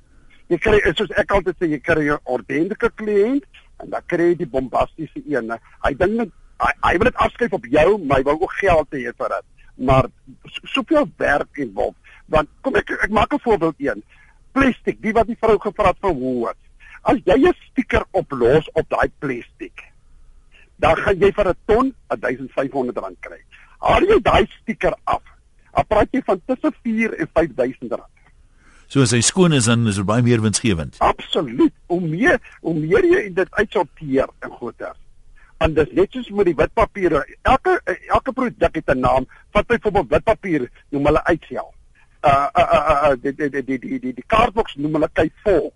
jy 0.52 0.58
kry 0.60 0.80
soos 0.92 1.12
ek 1.20 1.32
altyd 1.32 1.58
sê, 1.58 1.70
jy 1.72 1.80
kry 1.80 2.08
'n 2.10 2.20
ordentlike 2.24 2.90
kliënt 3.00 3.44
en 3.82 3.90
dan 3.90 4.02
kry 4.06 4.30
jy 4.32 4.36
die 4.44 4.52
bombastiese 4.52 5.22
een. 5.26 5.50
Hy 5.84 5.94
dink 5.94 6.18
net 6.20 6.30
hy, 6.60 6.96
wil 6.98 7.10
dit 7.10 7.22
afskryf 7.24 7.52
op 7.52 7.66
jou, 7.66 7.98
maar 7.98 8.18
hy 8.18 8.24
wil 8.24 8.40
ook 8.40 8.52
geld 8.60 8.88
hê 8.92 9.12
vir 9.12 9.28
dit. 9.36 9.46
Maar 9.76 10.06
soveel 10.70 11.08
werk 11.18 11.58
en 11.58 11.72
wat 11.74 11.94
want 12.32 12.48
kom 12.62 12.76
ek 12.76 12.90
ek 12.90 13.10
maak 13.10 13.32
'n 13.34 13.44
voorbeeld 13.44 13.74
een. 13.78 14.02
Plastiek, 14.52 15.00
die 15.02 15.12
wat 15.12 15.26
die 15.26 15.36
vrou 15.40 15.58
gevra 15.58 15.88
het 15.88 15.98
vir 16.00 16.14
Woolworths. 16.14 16.68
As 17.02 17.18
jy 17.24 17.36
'n 17.48 17.54
stiker 17.70 18.04
oplos 18.12 18.68
op 18.72 18.88
daai 18.88 19.10
plastiek, 19.18 19.93
dan 20.84 20.96
gaan 21.04 21.20
jy 21.20 21.30
vir 21.32 21.48
'n 21.48 21.60
ton 21.66 21.94
1500 22.08 22.98
rand 23.04 23.20
kry. 23.20 23.40
Haal 23.80 24.04
jy 24.08 24.18
daai 24.22 24.46
stiker 24.60 24.94
af, 25.04 25.22
dan 25.74 25.86
praat 25.88 26.08
jy 26.12 26.22
van 26.26 26.40
tussen 26.46 26.74
4 26.82 27.14
en 27.20 27.28
5000 27.32 27.92
rand. 27.92 28.12
So 28.88 29.00
as 29.02 29.12
hy 29.16 29.20
skoon 29.20 29.52
is 29.52 29.64
dan 29.64 29.86
is 29.88 29.96
dit 29.96 30.06
baie 30.06 30.22
meer 30.22 30.40
winsgewend. 30.40 30.96
Absoluut. 30.98 31.72
Hoe 31.86 32.00
meer 32.00 32.38
hoe 32.60 32.74
meer 32.74 33.04
jy 33.04 33.32
dit 33.32 33.50
uitsorteer 33.50 34.28
in 34.44 34.50
goeder. 34.50 34.92
En 35.58 35.74
dis 35.74 35.92
net 35.92 36.12
soos 36.12 36.28
met 36.30 36.46
die 36.50 36.54
witpapiere. 36.54 37.24
Elke 37.42 37.80
elke 38.08 38.32
produk 38.32 38.74
het 38.74 38.88
'n 38.94 39.00
naam. 39.00 39.26
Vat 39.52 39.66
byvoorbeeld 39.66 40.10
witpapier, 40.10 40.70
noem 40.90 41.06
hulle 41.06 41.24
uitsel 41.24 41.74
uh 42.24 42.48
uh 42.56 42.68
uh 43.04 43.16
die 43.22 43.34
die 43.34 43.50
die 43.50 43.64
die 43.64 43.78
die, 43.78 43.98
die, 44.00 44.12
die 44.12 44.26
kaartboks 44.26 44.76
noem 44.80 44.96
hulle 44.98 45.08
kyk 45.12 45.32
vol 45.44 45.72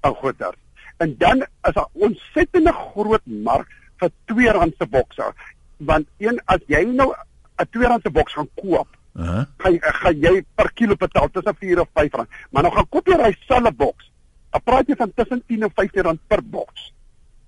ou 0.00 0.14
goeder. 0.14 0.54
En 0.98 1.14
dan 1.18 1.44
is 1.68 1.74
daar 1.74 1.88
ontsettende 1.92 2.72
groot 2.72 3.26
mark 3.26 3.68
vir 4.00 4.10
2 4.32 4.52
rand 4.56 4.74
se 4.78 4.86
bokse. 4.86 5.32
Want 5.76 6.06
een 6.18 6.40
as 6.44 6.62
jy 6.66 6.84
nou 6.84 7.12
'n 7.58 7.68
2 7.70 7.86
rand 7.86 8.02
se 8.02 8.10
boks 8.10 8.32
gaan 8.32 8.48
koop, 8.54 8.88
uh 9.14 9.28
-huh. 9.28 9.44
gaan 9.56 9.78
gaan 9.80 10.20
jy 10.20 10.44
per 10.54 10.72
kilo 10.72 10.94
betaal 10.94 11.28
tussen 11.30 11.56
4 11.58 11.80
of 11.80 11.88
5 11.94 12.12
rand. 12.12 12.28
Maar 12.50 12.62
nou 12.62 12.74
gaan 12.74 12.88
koop 12.88 13.06
jy 13.06 13.16
daai 13.16 13.36
selfe 13.46 13.72
boks. 13.72 14.10
Dan 14.50 14.62
praat 14.64 14.86
jy 14.86 14.96
van 14.96 15.12
tussen 15.14 15.42
10 15.46 15.62
en 15.62 15.70
15 15.74 16.02
rand 16.02 16.20
per 16.26 16.44
boks. 16.44 16.92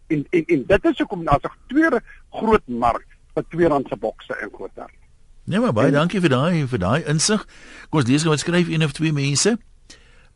En 0.06 0.26
en 0.30 0.44
en 0.46 0.64
dit 0.66 0.84
is 0.84 0.98
hoekom 0.98 1.24
daar's 1.24 1.44
'n 1.44 1.56
tweede 1.66 2.02
groot 2.30 2.66
mark 2.66 3.06
vir 3.34 3.44
2 3.48 3.68
rand 3.68 3.88
se 3.88 3.96
bokse 3.96 4.36
in 4.42 4.50
goeder. 4.52 4.90
Nee, 5.44 5.60
maar 5.60 5.72
baie 5.72 5.86
en, 5.86 5.92
dankie 5.92 6.20
vir 6.20 6.28
daai 6.28 6.66
vir 6.66 6.78
daai 6.78 7.04
insig. 7.10 7.46
Kom 7.88 8.00
ons 8.00 8.08
lees 8.08 8.22
gou 8.22 8.30
wat 8.30 8.38
skryf 8.38 8.68
een 8.68 8.84
of 8.84 8.92
twee 8.92 9.12
mense. 9.12 9.56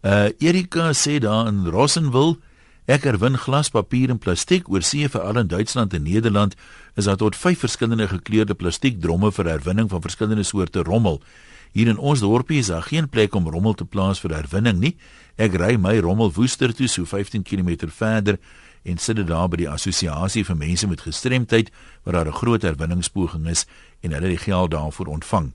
Uh 0.04 0.28
Erika 0.38 0.92
sê 0.92 1.18
daar 1.18 1.47
in 1.47 1.66
Rossenwil 1.66 2.37
Ek 2.85 3.07
herwin 3.09 3.38
glas, 3.41 3.71
papier 3.73 4.11
en 4.12 4.19
plastiek 4.21 4.67
oor 4.69 4.83
see 4.85 5.09
veral 5.09 5.38
in 5.41 5.49
Duitsland 5.49 5.95
en 5.97 6.03
Nederland 6.05 6.53
is 7.00 7.07
daar 7.09 7.17
tot 7.17 7.37
5 7.37 7.62
verskillende 7.64 8.11
gekleurde 8.11 8.55
plastiekdromme 8.55 9.31
vir 9.33 9.49
herwinning 9.49 9.88
van 9.88 10.03
verskillende 10.05 10.45
soorte 10.45 10.85
rommel. 10.85 11.23
Hier 11.73 11.88
in 11.88 11.97
ons 11.97 12.21
dorpie 12.21 12.61
is 12.61 12.69
daar 12.69 12.85
geen 12.85 13.09
plek 13.09 13.35
om 13.35 13.49
rommel 13.49 13.73
te 13.73 13.88
plaas 13.88 14.21
vir 14.21 14.37
herwinning 14.37 14.83
nie. 14.83 14.93
Ek 15.41 15.57
ry 15.57 15.79
my 15.81 15.97
rommel 16.05 16.35
Woester 16.37 16.76
toe 16.76 16.88
so 16.88 17.09
15 17.09 17.43
km 17.43 17.88
verder 17.88 18.37
en 18.85 19.00
sit 19.00 19.17
dit 19.17 19.26
daar 19.33 19.49
by 19.49 19.64
die 19.64 19.71
assosiasie 19.71 20.45
vir 20.45 20.61
mense 20.61 20.87
met 20.87 21.09
gestremdheid 21.09 21.73
waar 22.05 22.21
daar 22.21 22.29
'n 22.29 22.37
groot 22.37 22.62
herwinningspoging 22.62 23.49
is 23.49 23.64
en 24.03 24.12
hulle 24.12 24.29
die 24.29 24.45
geld 24.45 24.71
daarvoor 24.71 25.07
ontvang. 25.07 25.55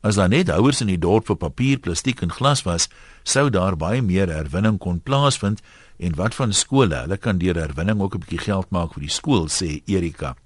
As 0.00 0.14
daar 0.14 0.28
net 0.28 0.48
houers 0.48 0.80
in 0.80 0.86
die 0.86 0.98
dorp 0.98 1.26
vir 1.26 1.36
papier, 1.36 1.78
plastiek 1.78 2.22
en 2.22 2.30
glas 2.30 2.62
was, 2.62 2.88
sou 3.24 3.48
daar 3.50 3.76
baie 3.76 4.02
meer 4.02 4.30
herwinning 4.30 4.78
kon 4.78 5.00
plaasvind 5.00 5.62
en 5.98 6.14
wat 6.14 6.34
van 6.34 6.52
skole, 6.52 6.94
hulle 6.94 7.16
kan 7.18 7.38
deur 7.38 7.58
herwinning 7.58 8.00
ook 8.00 8.14
'n 8.14 8.22
bietjie 8.24 8.44
geld 8.46 8.70
maak 8.70 8.94
vir 8.94 9.02
die 9.02 9.10
skool, 9.10 9.48
sê 9.48 9.82
Erika. 9.86 10.36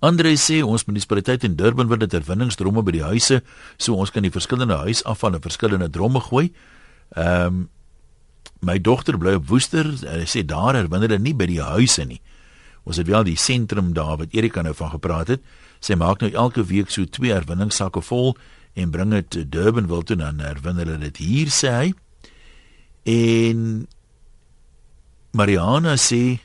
Andre 0.00 0.32
sê 0.36 0.62
ons 0.64 0.84
munisipaliteit 0.84 1.44
in 1.44 1.56
Durban 1.56 1.88
wil 1.88 1.98
dit 1.98 2.12
herwinningsdromme 2.12 2.82
by 2.82 2.92
die 2.92 3.04
huise, 3.04 3.42
so 3.76 3.94
ons 3.94 4.10
kan 4.10 4.22
die 4.22 4.32
verskillende 4.32 4.76
huisafval 4.76 5.34
in 5.34 5.44
verskillende 5.44 5.90
dromme 5.90 6.20
gooi. 6.20 6.52
Ehm 7.16 7.46
um, 7.46 7.68
my 8.60 8.78
dogter 8.78 9.16
bly 9.18 9.34
op 9.38 9.46
Woester, 9.48 9.86
hy 9.88 10.26
sê 10.28 10.42
daar 10.44 10.76
herwin 10.76 11.00
hulle 11.00 11.18
nie 11.18 11.32
by 11.34 11.46
die 11.48 11.62
huise 11.64 12.04
nie. 12.04 12.20
Ons 12.84 12.98
het 13.00 13.08
wel 13.08 13.24
die 13.24 13.36
sentrum 13.36 13.92
daar 13.96 14.18
wat 14.20 14.34
Erika 14.36 14.62
nou 14.62 14.74
van 14.76 14.90
gepraat 14.90 15.28
het. 15.28 15.44
Sy 15.80 15.96
maak 15.96 16.20
nou 16.20 16.30
elke 16.32 16.64
week 16.68 16.92
so 16.92 17.04
twee 17.04 17.32
herwinningssakke 17.32 18.02
vol 18.04 18.34
en 18.76 18.92
bring 18.92 19.14
dit 19.16 19.38
Durban 19.52 19.88
wil 19.88 20.04
toe 20.04 20.16
dan 20.20 20.40
herwin 20.44 20.80
hulle 20.80 20.98
dit 20.98 21.22
hier 21.24 21.52
sê 21.52 21.72
hy. 21.72 21.88
En 23.08 23.86
Mariana 25.32 25.94
sê 25.94 26.40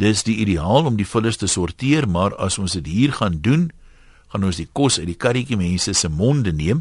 dis 0.00 0.24
die 0.24 0.38
ideaal 0.40 0.88
om 0.88 0.96
die 0.96 1.06
vullis 1.06 1.36
te 1.36 1.46
sorteer, 1.46 2.08
maar 2.08 2.32
as 2.40 2.56
ons 2.58 2.72
dit 2.78 2.88
hier 2.88 3.12
gaan 3.18 3.38
doen, 3.44 3.68
gaan 4.32 4.48
ons 4.48 4.56
die 4.56 4.68
kos 4.72 4.96
uit 4.98 5.10
die 5.10 5.18
karretjie 5.18 5.58
mense 5.60 5.92
se 5.94 6.08
monde 6.08 6.54
neem. 6.56 6.80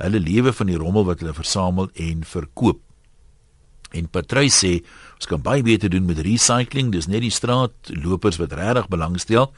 Hulle 0.00 0.20
lewe 0.20 0.52
van 0.52 0.68
die 0.68 0.78
rommel 0.80 1.06
wat 1.08 1.24
hulle 1.24 1.32
versamel 1.36 1.88
en 1.96 2.24
verkoop. 2.28 2.80
En 3.96 4.06
Patrice 4.06 4.60
sê 4.60 4.72
ons 5.16 5.30
kan 5.32 5.40
baie 5.42 5.64
beter 5.66 5.90
doen 5.90 6.06
met 6.06 6.20
recycling, 6.24 6.92
dis 6.92 7.08
net 7.08 7.24
die 7.24 7.32
straatlopers 7.34 8.38
wat 8.40 8.52
regtig 8.56 8.90
belangstel. 8.92 9.48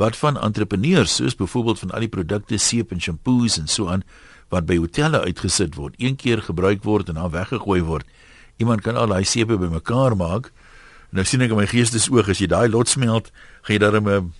Wat 0.00 0.18
van 0.18 0.38
entrepreneurs 0.40 1.14
soos 1.20 1.38
byvoorbeeld 1.38 1.78
van 1.84 1.94
al 1.94 2.04
die 2.06 2.12
produkte 2.12 2.58
seep 2.58 2.92
en 2.92 3.00
shampoos 3.00 3.58
en 3.60 3.70
so 3.70 3.88
aan 3.92 4.04
wat 4.50 4.66
by 4.66 4.80
hotelle 4.82 5.20
uitgesit 5.22 5.76
word, 5.78 5.94
een 6.02 6.16
keer 6.18 6.42
gebruik 6.42 6.82
word 6.84 7.08
en 7.08 7.20
dan 7.20 7.30
weggegooi 7.30 7.80
word. 7.86 8.06
Iemand 8.60 8.84
kan 8.84 8.96
al 9.00 9.08
daai 9.08 9.24
seepe 9.24 9.56
bymekaar 9.56 10.16
maak. 10.20 10.50
Nou 11.10 11.24
sien 11.26 11.42
ek 11.42 11.54
in 11.54 11.58
my 11.58 11.66
geestesoog 11.70 12.28
as 12.30 12.42
jy 12.42 12.48
daai 12.52 12.68
lot 12.70 12.90
smelt, 12.92 13.32
gaan 13.64 13.74
jy 13.74 13.80
darem 13.82 14.08
'n 14.08 14.32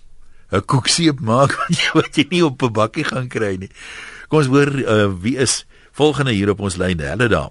'n 0.53 0.65
koekseep 0.67 1.21
maak 1.21 1.55
wat 1.59 1.75
jy 1.79 1.91
wat 1.95 2.17
jy 2.19 2.27
nie 2.31 2.45
op 2.45 2.63
'n 2.63 2.73
bakkie 2.73 3.05
gaan 3.05 3.29
kry 3.29 3.57
nie. 3.57 3.71
Kom 4.29 4.39
ons 4.39 4.51
hoor 4.51 4.71
uh, 4.71 5.09
wie 5.23 5.37
is 5.37 5.65
volgende 5.93 6.33
hier 6.33 6.51
op 6.51 6.61
ons 6.61 6.77
lyn. 6.77 7.01
Hallo 7.01 7.29
daar. 7.29 7.51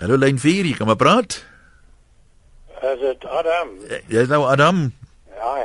Hallo 0.00 0.16
lyn 0.16 0.38
4, 0.38 0.64
jy 0.64 0.76
kan 0.76 0.86
maar 0.86 0.96
praat. 0.96 1.44
Is 2.82 3.00
dit 3.00 3.24
Adam? 3.24 3.68
Ja, 4.08 4.20
is 4.20 4.28
nou 4.28 4.44
Adam. 4.46 4.92
Ja. 5.36 5.56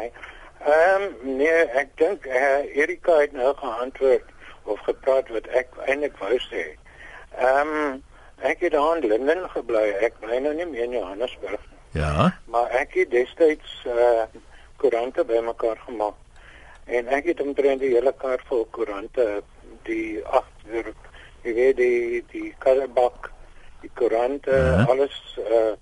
Ehm 0.67 1.03
um, 1.03 1.37
nee, 1.37 1.63
ek 1.79 1.93
dink 1.95 2.25
uh, 2.25 2.65
Erika 2.75 3.19
het 3.21 3.31
nou 3.31 3.53
geantwoord 3.55 4.23
of 4.63 4.79
gepraat 4.83 5.29
wat 5.31 5.47
ek 5.55 5.71
eintlik 5.87 6.17
wou 6.19 6.35
sê. 6.49 6.65
Ehm 7.39 7.71
um, 7.71 8.03
ek 8.39 8.59
het 8.59 8.75
aan 8.75 8.99
Linden 8.99 9.49
gebly. 9.49 9.89
Ek 10.01 10.19
bly 10.19 10.39
nou 10.43 10.53
nie 10.55 10.65
meer 10.65 10.83
in 10.83 10.97
Johannesburg 10.97 11.61
nie. 11.71 12.01
Ja. 12.01 12.37
Maar 12.45 12.69
ek 12.69 12.93
het 12.93 13.11
destyds 13.11 13.81
uh 13.85 14.27
koerante 14.77 15.23
bymekaar 15.25 15.79
gemaak. 15.85 16.13
En 16.85 17.07
ek 17.07 17.25
het 17.31 17.41
omtrent 17.41 17.81
die 17.81 17.95
hele 17.95 18.13
kaart 18.13 18.43
vol 18.45 18.67
koerante 18.71 19.41
die 19.89 20.21
agter 20.25 20.93
jy 21.41 21.53
weet 21.53 21.77
die 21.77 22.23
die 22.31 22.53
karebak 22.61 23.31
die 23.81 23.91
koerante 23.97 24.53
ja. 24.53 24.85
alles 24.85 25.17
uh 25.41 25.73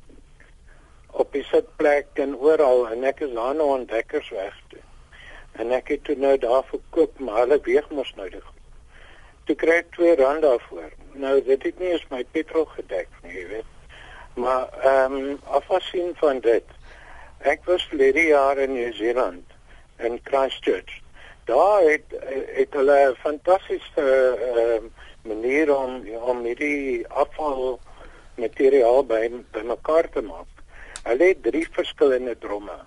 op 1.16 1.32
die 1.32 1.44
sitplek 1.48 2.18
en 2.20 2.36
oral 2.36 2.90
en 2.92 3.04
ek 3.08 3.22
is 3.24 3.32
daar 3.36 3.56
nou 3.56 3.70
ontdekkers 3.78 4.30
weg 4.36 4.56
toe. 4.72 4.82
En 5.56 5.72
ek 5.72 5.94
het 5.94 6.04
toe 6.04 6.16
nou 6.20 6.38
daar 6.38 6.64
verkoop 6.72 7.20
maar 7.20 7.44
hulle 7.44 7.60
weeg 7.64 7.88
mos 7.90 8.12
nou 8.16 8.28
die 8.30 8.44
toe 9.46 9.56
kry 9.56 9.80
ek 9.82 9.92
2 9.98 10.16
rand 10.20 10.42
daarvoor. 10.42 10.92
Nou 11.22 11.36
dit 11.46 11.64
het 11.64 11.80
nie 11.80 11.92
eens 11.94 12.06
my 12.10 12.24
petrol 12.32 12.66
gedek 12.74 13.10
nie, 13.24 13.34
jy 13.38 13.48
weet. 13.54 13.72
Maar 14.42 14.70
ehm 14.82 15.18
um, 15.18 15.40
afgesien 15.58 16.14
van 16.20 16.40
dit, 16.44 16.72
ek 17.40 17.66
was 17.70 17.86
verlede 17.92 18.26
jaar 18.32 18.58
in 18.58 18.74
Nieu-Seeland 18.74 19.54
in 20.04 20.20
Christchurch. 20.24 21.02
Daar 21.46 21.82
het 21.86 22.16
het 22.58 22.74
hulle 22.74 22.98
'n 23.12 23.16
fantastiese 23.22 24.08
ehm 24.54 24.86
uh, 24.86 24.92
manier 25.26 25.76
om 25.78 26.02
om 26.32 26.44
hierdie 26.44 27.08
afval 27.08 27.80
materiaal 28.36 29.06
by 29.06 29.32
bymekaar 29.52 30.10
te 30.10 30.22
maak. 30.22 30.50
Hulle 31.04 31.24
het 31.24 31.44
drie 31.44 31.68
verskillende 31.72 32.38
dromme. 32.38 32.80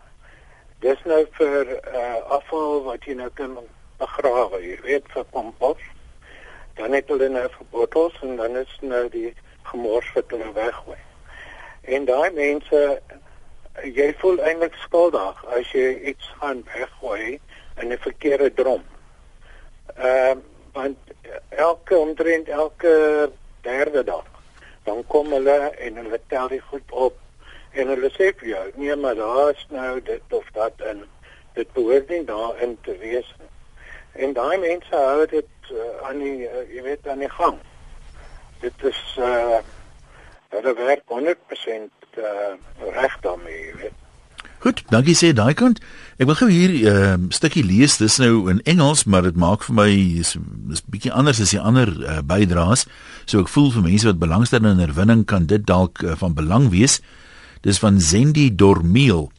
Dis 0.78 0.98
nou 1.04 1.26
vir 1.38 1.70
uh, 1.94 2.16
afval 2.38 2.82
wat 2.82 3.04
jy 3.04 3.14
nou 3.14 3.30
kan 3.34 3.58
begrawe, 3.98 4.60
jy 4.62 4.76
weet 4.82 5.06
vir 5.14 5.24
kompos 5.30 5.82
dan 6.78 6.94
het 6.94 7.08
hulle 7.10 7.28
nou 7.28 7.46
vir 7.56 7.70
bottels 7.74 8.18
en 8.22 8.36
dan 8.38 8.56
is 8.56 8.74
nou 8.80 9.04
die 9.12 9.32
gemors 9.70 10.12
wat 10.14 10.30
hulle 10.34 10.52
weggooi. 10.54 10.98
En 11.96 12.04
daai 12.04 12.30
mense 12.36 12.82
jy 13.98 14.08
voel 14.20 14.40
eintlik 14.46 14.76
skuldig 14.84 15.42
as 15.58 15.72
jy 15.74 15.88
iets 16.12 16.30
gaan 16.40 16.62
weggooi 16.74 17.38
in 17.82 17.92
'n 17.92 17.98
verkeerde 18.06 18.54
drom. 18.54 18.84
Ehm 19.96 20.38
uh, 20.38 20.56
want 20.72 20.98
elke 21.48 21.96
omtrent 21.96 22.48
elke 22.48 23.30
derde 23.60 24.04
dag 24.04 24.26
dan 24.84 25.04
kom 25.06 25.32
hulle 25.32 25.58
en 25.86 25.96
hulle 25.96 26.20
tel 26.26 26.48
dit 26.48 26.62
goed 26.70 26.92
op 27.06 27.16
en 27.72 27.88
hulle 27.92 28.10
sê 28.14 28.30
vir 28.40 28.48
jou 28.48 28.66
nee 28.74 28.96
maar 28.96 29.14
daar's 29.14 29.66
nou 29.70 30.00
dit 30.02 30.36
of 30.40 30.46
dat 30.52 30.72
en 30.90 31.02
dit 31.54 31.72
behoort 31.72 32.08
nie 32.08 32.24
daarin 32.24 32.78
te 32.82 32.96
wees. 32.98 33.34
En 34.12 34.32
daai 34.32 34.58
mense 34.58 34.94
hou 34.94 35.26
dit 35.26 35.46
uh, 35.72 36.08
aan 36.08 36.18
die 36.22 36.48
uh, 36.48 36.64
jy 36.74 36.82
weet 36.82 37.08
aan 37.08 37.24
die 37.24 37.34
gang. 37.38 37.58
dit 38.60 38.84
is 38.90 39.00
uh 39.18 39.60
hulle 40.48 40.72
werk 40.74 41.02
100% 41.12 42.18
uh 42.18 42.92
reg 42.94 43.16
daarmee, 43.20 43.58
jy 43.66 43.74
weet. 43.82 43.96
Goed, 44.58 44.80
dankie 44.90 45.14
sê 45.14 45.30
daai 45.36 45.54
kant. 45.54 45.78
Ek 46.18 46.26
wil 46.26 46.38
gou 46.40 46.48
hier 46.50 46.72
'n 46.72 46.88
uh, 46.90 47.30
stukkie 47.30 47.62
lees. 47.62 47.98
Dis 48.00 48.18
nou 48.18 48.50
in 48.50 48.62
Engels, 48.64 49.04
maar 49.04 49.22
dit 49.22 49.36
maak 49.36 49.62
vir 49.62 49.74
my 49.74 49.90
is, 50.18 50.34
is 50.72 50.82
bietjie 50.82 51.12
anders 51.12 51.40
as 51.40 51.54
die 51.54 51.60
ander 51.60 51.86
uh, 51.86 52.18
bydraes. 52.22 52.86
So 53.26 53.40
ek 53.40 53.52
voel 53.52 53.70
vir 53.70 53.82
mense 53.82 54.06
wat 54.06 54.18
belangstel 54.18 54.64
in 54.64 54.82
herwinning 54.82 55.26
kan 55.26 55.46
dit 55.46 55.66
dalk 55.66 56.02
uh, 56.02 56.16
van 56.16 56.34
belang 56.34 56.70
wees. 56.70 57.00
Dis 57.62 57.78
van 57.78 58.00
Zendi 58.00 58.50
Dormiel. 58.50 59.30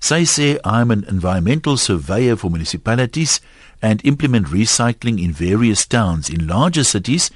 Sy 0.00 0.24
sê 0.24 0.58
I'm 0.64 0.90
an 0.90 1.04
environmental 1.08 1.76
surveyor 1.76 2.36
for 2.36 2.50
municipalities 2.50 3.40
and 3.84 4.00
implement 4.02 4.46
recycling 4.46 5.22
in 5.22 5.30
various 5.30 5.84
towns 5.84 6.30
in 6.30 6.46
larger 6.46 6.82
cities. 6.82 7.30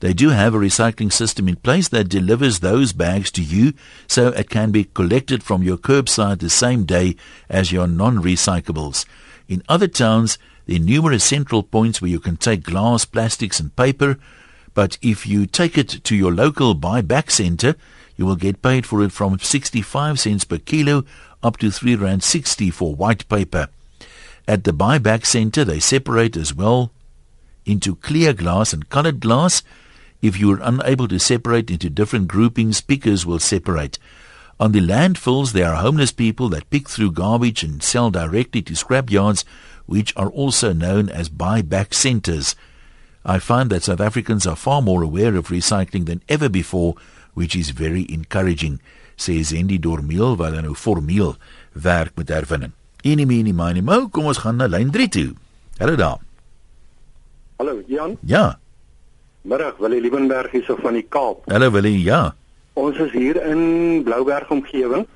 They 0.00 0.14
do 0.14 0.30
have 0.30 0.54
a 0.54 0.58
recycling 0.58 1.12
system 1.12 1.46
in 1.48 1.56
place 1.56 1.88
that 1.88 2.08
delivers 2.08 2.60
those 2.60 2.94
bags 2.94 3.30
to 3.32 3.42
you 3.42 3.74
so 4.06 4.28
it 4.28 4.48
can 4.48 4.70
be 4.70 4.84
collected 4.84 5.42
from 5.42 5.62
your 5.62 5.76
curbside 5.76 6.38
the 6.38 6.48
same 6.48 6.84
day 6.84 7.14
as 7.50 7.72
your 7.72 7.86
non-recyclables. 7.86 9.04
In 9.50 9.62
other 9.68 9.86
towns, 9.86 10.38
there 10.64 10.76
are 10.76 10.78
numerous 10.78 11.24
central 11.24 11.62
points 11.62 12.00
where 12.00 12.10
you 12.10 12.20
can 12.20 12.38
take 12.38 12.62
glass, 12.62 13.04
plastics 13.04 13.60
and 13.60 13.76
paper, 13.76 14.16
but 14.72 14.96
if 15.02 15.26
you 15.26 15.44
take 15.44 15.76
it 15.76 16.02
to 16.04 16.16
your 16.16 16.32
local 16.32 16.74
buyback 16.74 17.30
center, 17.30 17.76
you 18.16 18.24
will 18.24 18.36
get 18.36 18.62
paid 18.62 18.86
for 18.86 19.02
it 19.02 19.12
from 19.12 19.38
65 19.38 20.18
cents 20.18 20.44
per 20.44 20.56
kilo 20.56 21.04
up 21.42 21.58
to 21.58 21.70
3 21.70 21.96
rand 21.96 22.22
60 22.22 22.70
for 22.70 22.94
white 22.94 23.28
paper. 23.28 23.68
At 24.48 24.64
the 24.64 24.72
buyback 24.72 25.24
center, 25.24 25.64
they 25.64 25.80
separate 25.80 26.36
as 26.36 26.54
well 26.54 26.90
into 27.64 27.96
clear 27.96 28.32
glass 28.32 28.72
and 28.72 28.88
colored 28.88 29.20
glass 29.20 29.62
if 30.22 30.38
you 30.38 30.52
are 30.52 30.60
unable 30.62 31.08
to 31.08 31.18
separate 31.18 31.68
into 31.68 31.90
different 31.90 32.28
groupings, 32.28 32.80
pickers 32.80 33.26
will 33.26 33.40
separate. 33.40 33.98
On 34.60 34.70
the 34.70 34.80
landfills, 34.80 35.50
there 35.50 35.70
are 35.70 35.82
homeless 35.82 36.12
people 36.12 36.48
that 36.50 36.70
pick 36.70 36.88
through 36.88 37.10
garbage 37.10 37.64
and 37.64 37.82
sell 37.82 38.08
directly 38.08 38.62
to 38.62 38.76
scrap 38.76 39.10
yards, 39.10 39.44
which 39.86 40.12
are 40.16 40.30
also 40.30 40.72
known 40.72 41.08
as 41.08 41.28
buyback 41.28 41.92
centers. 41.92 42.54
I 43.24 43.40
find 43.40 43.68
that 43.70 43.82
South 43.82 44.00
Africans 44.00 44.46
are 44.46 44.54
far 44.54 44.80
more 44.80 45.02
aware 45.02 45.34
of 45.34 45.48
recycling 45.48 46.06
than 46.06 46.22
ever 46.28 46.48
before, 46.48 46.94
which 47.34 47.56
is 47.56 47.70
very 47.70 48.06
encouraging, 48.08 48.78
says 49.16 49.52
Andy 49.52 49.78
Dormiel, 49.78 50.36
wat 50.36 50.54
nou 50.54 50.74
formeel 50.74 51.34
werk 51.74 52.14
met 52.16 52.30
herwinning. 52.30 52.74
Enie 53.02 53.26
menie 53.26 53.50
manie 53.50 53.82
mo, 53.82 53.96
kom 54.14 54.28
ons 54.30 54.38
gaan 54.38 54.60
na 54.62 54.68
lyn 54.70 54.92
3 54.94 55.08
toe. 55.10 55.30
Hallo 55.80 55.96
daar. 55.98 56.20
Hallo 57.58 57.80
Jan. 57.90 58.12
Ja. 58.22 58.58
Middag, 59.42 59.74
Willie 59.82 60.00
Liebenberg 60.00 60.52
hier 60.54 60.62
so 60.62 60.76
van 60.78 60.94
die 60.94 61.02
Kaap. 61.10 61.40
Hallo 61.50 61.70
Willie, 61.74 61.98
ja. 61.98 62.34
Ons 62.78 63.00
is 63.02 63.10
hier 63.10 63.40
in 63.42 64.04
Blouberg 64.06 64.50
omgewing. 64.54 65.08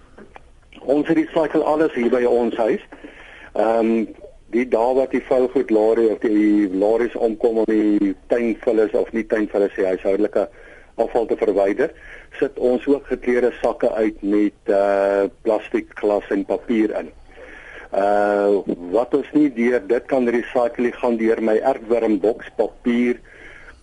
Ons 0.81 1.07
het 1.07 1.17
recycle 1.17 1.63
alles 1.63 1.95
hier 1.95 2.11
by 2.11 2.25
ons 2.27 2.57
huis. 2.59 2.83
Ehm 3.55 3.79
um, 3.79 4.09
die 4.55 4.65
dae 4.73 4.95
wat 4.97 5.15
die 5.15 5.23
vuilgoed 5.29 5.71
lorry 5.71 6.09
of 6.11 6.19
die 6.25 6.67
lorries 6.75 7.15
omkom 7.15 7.61
om 7.63 7.69
die 7.71 8.15
tuinvullis 8.31 8.95
of 8.99 9.13
nie 9.15 9.25
tuinvullis 9.27 9.75
sê 9.75 9.87
huishoudelike 9.93 10.49
afval 11.03 11.27
te 11.31 11.39
verwyder, 11.39 11.95
sit 12.39 12.59
ons 12.59 12.87
ook 12.87 13.07
gekleurde 13.11 13.53
sakke 13.61 13.93
uit 13.95 14.23
met 14.23 14.75
uh 14.75 15.27
plastiek, 15.47 15.91
glas 16.03 16.35
en 16.35 16.43
papier 16.51 16.95
in. 16.99 17.13
Uh 17.97 18.61
wat 18.93 19.15
ons 19.17 19.29
nie 19.33 19.49
deur 19.57 19.81
dit 19.89 20.05
kan 20.11 20.29
recycle 20.29 20.91
gaan 20.93 21.17
deur 21.17 21.41
my 21.41 21.57
erfwormboks 21.57 22.51
papier 22.57 23.23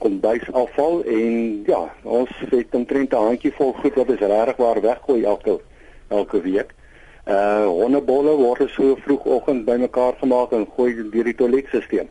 kombuisafval 0.04 1.02
en 1.10 1.64
ja, 1.66 1.82
ons 2.04 2.30
het 2.52 2.76
omtrent 2.78 3.14
'n 3.14 3.26
handjie 3.28 3.54
vol 3.58 3.74
goed 3.74 3.96
wat 3.96 4.10
is 4.10 4.20
regtig 4.20 4.58
waar 4.58 4.82
weggooi 4.82 5.24
elke 5.24 5.60
elke 6.10 6.42
week. 6.42 6.74
Uh 7.26 7.66
hondebolle 7.66 8.36
word 8.38 8.70
so 8.70 8.96
vroegoggend 9.06 9.66
bymekaar 9.66 10.14
gemaak 10.22 10.52
en 10.52 10.68
gooi 10.76 11.10
deur 11.10 11.24
die 11.24 11.36
toiletstelsel. 11.36 12.08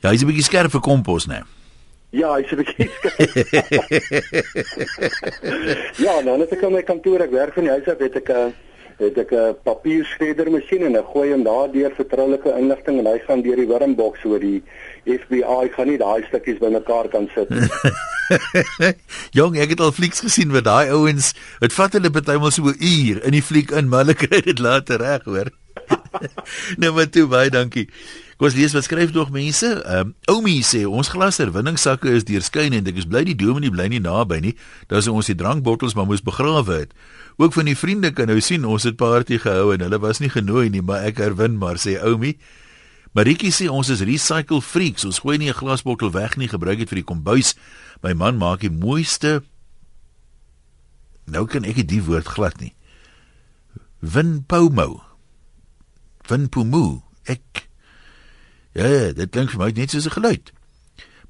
Ja, 0.00 0.08
hy's 0.08 0.22
'n 0.22 0.26
bietjie 0.26 0.48
skerp 0.48 0.70
vir 0.70 0.80
kompos, 0.80 1.26
né? 1.26 1.44
Ja, 2.10 2.34
hy's 2.36 2.52
'n 2.52 2.56
bietjie 2.56 2.88
skerp. 2.88 3.12
ja, 6.06 6.20
nou 6.20 6.38
net 6.38 6.52
ek 6.52 6.60
kom 6.60 6.72
my 6.72 6.82
kantoor, 6.82 7.20
ek 7.20 7.30
werk 7.30 7.54
van 7.54 7.64
die 7.64 7.70
huis 7.76 7.88
af, 7.88 7.98
het 7.98 8.16
ek 8.16 8.28
'n 8.28 8.32
uh, 8.32 8.69
het 9.00 9.18
ek 9.18 9.32
'n 9.32 9.56
papierskredder 9.64 10.50
masjien 10.50 10.82
en 10.86 10.96
ek 10.96 11.10
gooi 11.12 11.32
hom 11.32 11.42
daardeur 11.44 11.92
vertroulike 11.96 12.52
inligting 12.58 12.98
en 12.98 13.06
hy 13.06 13.18
gaan 13.26 13.42
deur 13.42 13.56
die 13.56 13.66
wurmboks 13.66 14.24
oor 14.24 14.40
die 14.40 14.62
FBI 15.04 15.68
gaan 15.76 15.88
nie 15.88 15.98
daai 15.98 16.22
stukkies 16.28 16.58
bymekaar 16.58 17.08
kan 17.08 17.28
sit. 17.34 17.48
Jong, 19.38 19.56
ek 19.58 19.74
het 19.74 19.80
al 19.80 19.92
flieks 19.92 20.20
gesien 20.20 20.52
met 20.52 20.64
daai 20.64 20.90
ouens. 20.90 21.34
Dit 21.60 21.72
vat 21.72 21.92
hulle 21.92 22.10
bytelmal 22.10 22.50
so 22.50 22.70
'n 22.70 22.78
uur 22.78 23.24
in 23.24 23.32
die 23.32 23.42
fliek 23.42 23.70
in, 23.70 23.88
maar 23.88 24.04
hulle 24.04 24.14
kry 24.14 24.40
dit 24.40 24.58
later 24.58 24.98
reg, 24.98 25.24
hoor. 25.24 25.50
nou 26.80 26.92
maar 26.92 27.10
toe 27.10 27.26
baie 27.26 27.50
dankie. 27.50 27.88
Kom 28.40 28.48
ons 28.48 28.54
lees 28.56 28.72
wat 28.72 28.86
skryf 28.86 29.10
nog 29.12 29.28
mense. 29.28 29.68
Ehm 29.68 30.14
um, 30.14 30.14
Oumi 30.32 30.62
sê 30.64 30.86
ons 30.88 31.10
glasherwinningssakke 31.12 32.08
is 32.16 32.24
deurskyn 32.24 32.72
en 32.72 32.86
ek 32.88 33.02
is 33.02 33.04
bly 33.04 33.20
die 33.28 33.34
dominee 33.36 33.68
bly 33.68 33.90
nie 33.92 34.00
naby 34.00 34.38
nie. 34.40 34.52
Sou 34.88 35.12
ons 35.20 35.28
die 35.28 35.36
drankbottels 35.36 35.92
maar 35.92 36.08
moes 36.08 36.24
begrawe 36.24 36.78
het. 36.78 36.96
Ook 37.36 37.52
van 37.52 37.68
die 37.68 37.76
vriende 37.76 38.14
kan 38.16 38.32
nou 38.32 38.38
sien 38.40 38.64
ons 38.64 38.88
het 38.88 38.96
party 38.96 39.36
gehou 39.44 39.74
en 39.74 39.84
hulle 39.84 40.00
was 40.00 40.22
nie 40.24 40.32
genooi 40.32 40.70
nie, 40.72 40.80
maar 40.80 41.04
ek 41.04 41.20
herwin 41.20 41.60
maar 41.60 41.76
sê 41.76 41.98
Oumi. 42.00 42.38
Maritjie 43.12 43.52
sê 43.52 43.68
ons 43.68 43.92
is 43.92 44.00
recycle 44.08 44.64
freaks. 44.64 45.04
Ons 45.04 45.20
gooi 45.20 45.36
nie 45.36 45.52
'n 45.52 45.60
glasbottel 45.60 46.08
weg 46.16 46.40
nie, 46.40 46.48
gebruik 46.48 46.78
dit 46.78 46.88
vir 46.88 47.04
die 47.04 47.10
kombuis. 47.12 47.54
My 48.02 48.14
man 48.14 48.40
maak 48.40 48.60
die 48.64 48.72
mooiste 48.72 49.42
Nou 51.28 51.44
kan 51.44 51.64
ek 51.64 51.86
die 51.86 52.02
woord 52.02 52.26
glad 52.26 52.56
nie. 52.60 52.72
Winpomo. 54.00 55.02
Winpomo. 56.26 57.02
Ek 57.28 57.69
Ja, 58.72 58.86
ja, 58.86 59.12
dit 59.12 59.30
klink 59.30 59.50
vir 59.50 59.58
my 59.58 59.70
net 59.74 59.90
soos 59.90 60.06
'n 60.06 60.16
geluid. 60.18 60.52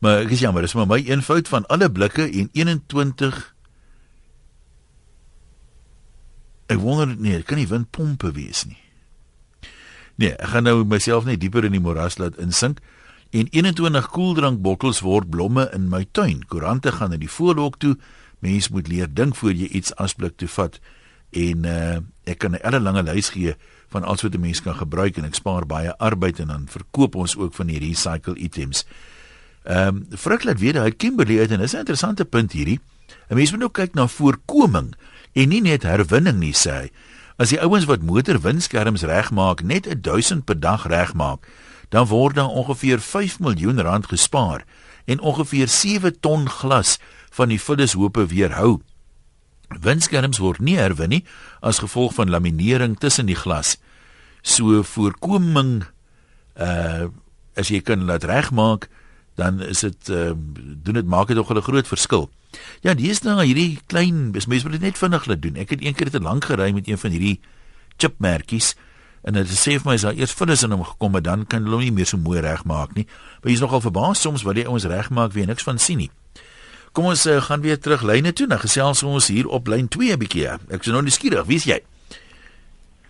Maar 0.01 0.25
ek 0.25 0.31
is 0.31 0.41
jammer, 0.41 0.63
dis 0.63 0.75
maar 0.75 0.87
my 0.87 1.03
een 1.07 1.23
fout 1.23 1.49
van 1.49 1.67
alle 1.67 1.91
blikke 1.91 2.25
en 2.25 2.49
21 2.53 3.55
Ek 6.71 6.79
wonder 6.79 7.17
nee, 7.19 7.35
dit 7.37 7.47
kan 7.47 7.59
nie 7.59 7.67
windpompe 7.67 8.31
wees 8.33 8.65
nie. 8.65 8.79
Nee, 10.15 10.37
ek 10.37 10.53
gaan 10.53 10.69
nou 10.69 10.85
myself 10.85 11.25
net 11.27 11.41
dieper 11.41 11.65
in 11.67 11.75
die 11.75 11.83
moras 11.83 12.19
laat 12.21 12.39
insink. 12.39 12.79
En 13.35 13.49
21 13.51 14.07
koeldrankbottels 14.15 15.01
word 15.03 15.31
blomme 15.31 15.69
in 15.75 15.89
my 15.91 16.05
tuin. 16.13 16.45
Koerante 16.47 16.93
gaan 16.93 17.13
in 17.17 17.23
die 17.25 17.31
voorhok 17.31 17.79
toe. 17.83 17.97
Mens 18.39 18.69
moet 18.69 18.89
leer 18.89 19.11
dink 19.11 19.37
voor 19.37 19.53
jy 19.53 19.67
iets 19.67 19.95
asblik 19.99 20.37
toe 20.39 20.49
vat. 20.49 20.79
En 21.31 21.65
uh 21.65 21.99
ek 22.25 22.39
kan 22.39 22.53
'n 22.53 22.63
hele 22.63 22.81
lange 22.81 23.03
lys 23.03 23.29
gee 23.29 23.55
van 23.89 24.05
alles 24.05 24.23
wat 24.23 24.35
'n 24.35 24.41
mens 24.41 24.63
kan 24.63 24.75
gebruik 24.75 25.17
en 25.17 25.25
ek 25.25 25.35
spaar 25.35 25.67
baie 25.67 25.97
arbeid 25.99 26.39
en 26.39 26.47
dan 26.47 26.67
verkoop 26.69 27.15
ons 27.15 27.37
ook 27.37 27.55
van 27.55 27.67
die 27.67 27.79
recycle 27.79 28.35
items. 28.35 28.85
Ehm 29.65 29.87
um, 29.87 30.07
Frik 30.17 30.45
laat 30.45 30.59
weet 30.59 30.77
hy 30.77 30.91
Kimberley 30.91 31.39
uit 31.39 31.51
en 31.51 31.59
dis 31.59 31.73
'n 31.73 31.79
interessante 31.79 32.25
punt 32.25 32.53
hierdie. 32.53 32.81
'n 33.29 33.35
Mens 33.35 33.51
moet 33.51 33.61
nou 33.61 33.71
kyk 33.71 33.95
na 33.95 34.07
voorkoming 34.07 34.95
en 35.33 35.49
nie 35.49 35.61
net 35.61 35.83
herwinning 35.83 36.39
nie 36.39 36.55
sê 36.55 36.71
hy. 36.71 36.91
As 37.37 37.49
die 37.49 37.61
ouens 37.61 37.85
wat 37.85 38.03
motorwindskerms 38.03 39.03
regmaak 39.03 39.63
net 39.63 40.03
1000 40.03 40.45
per 40.45 40.61
dag 40.61 40.87
regmaak, 40.87 41.47
dan 41.89 42.07
word 42.07 42.35
daar 42.35 42.49
ongeveer 42.49 43.01
5 43.01 43.41
miljoen 43.41 43.81
rand 43.81 44.07
gespaar 44.07 44.65
en 45.05 45.21
ongeveer 45.21 45.69
7 45.69 46.21
ton 46.21 46.49
glas 46.49 46.99
van 47.31 47.49
die 47.49 47.61
vullishoope 47.61 48.27
weerhou. 48.27 48.81
Windskerms 49.79 50.41
word 50.43 50.61
nie 50.61 50.77
herwin 50.77 51.13
nie 51.15 51.25
as 51.63 51.79
gevolg 51.79 52.15
van 52.15 52.31
laminering 52.31 52.99
tussen 52.99 53.27
die 53.27 53.39
glas. 53.39 53.77
So 54.43 54.83
voorkoming 54.83 55.85
uh 56.59 57.09
as 57.59 57.69
jy 57.69 57.81
kan 57.85 58.07
laat 58.07 58.25
regmaak, 58.25 58.87
dan 59.37 59.61
is 59.61 59.83
dit 59.85 60.09
uh 60.09 60.33
doen 60.35 60.95
dit 60.95 61.07
maak 61.07 61.29
dit 61.29 61.37
nog 61.37 61.51
'n 61.53 61.61
groot 61.61 61.87
verskil. 61.87 62.31
Ja, 62.83 62.95
dis 62.95 63.23
nou 63.23 63.43
hierdie 63.43 63.79
klein, 63.87 64.31
mense 64.31 64.49
moet 64.49 64.73
dit 64.73 64.81
net 64.81 64.99
vinnig 64.99 65.27
laat 65.27 65.43
doen. 65.43 65.57
Ek 65.57 65.71
het 65.71 65.81
eendag 65.81 66.11
te 66.11 66.21
lank 66.21 66.45
gery 66.45 66.73
met 66.73 66.89
een 66.89 66.99
van 66.99 67.11
hierdie 67.11 67.41
chipmerkies 67.97 68.75
en 69.23 69.37
dit 69.37 69.49
sê 69.53 69.77
vir 69.77 69.85
my 69.85 69.95
as 69.95 70.07
daar 70.07 70.17
eers 70.17 70.33
vullis 70.33 70.63
in 70.65 70.73
hom 70.73 70.85
gekom 70.85 71.15
het, 71.15 71.25
dan 71.25 71.45
kan 71.47 71.63
hulle 71.63 71.77
hom 71.77 71.85
nie 71.85 71.93
meer 71.93 72.09
so 72.09 72.17
mooi 72.17 72.41
regmaak 72.41 72.95
nie. 72.97 73.07
Maar 73.43 73.53
jy's 73.53 73.61
nogal 73.61 73.81
verbaas 73.85 74.21
soms 74.21 74.43
wat 74.43 74.55
die 74.55 74.67
ouens 74.67 74.89
regmaak 74.89 75.33
wie 75.33 75.47
niks 75.47 75.63
van 75.63 75.79
sien 75.79 75.99
nie. 75.99 76.11
Kom 76.91 77.07
ons 77.07 77.23
uh, 77.31 77.37
gaan 77.47 77.61
weer 77.63 77.79
terug 77.79 78.03
lyne 78.03 78.33
toe. 78.35 78.49
Nou 78.51 78.59
gesels 78.59 79.05
ons 79.07 79.29
hier 79.31 79.47
op 79.47 79.69
lyn 79.71 79.87
2 79.89 80.11
'n 80.11 80.19
bietjie. 80.19 80.49
Ek 80.75 80.83
is 80.83 80.91
nou 80.91 81.03
nuuskierig. 81.07 81.47
Wie's 81.47 81.65
jy? 81.65 81.79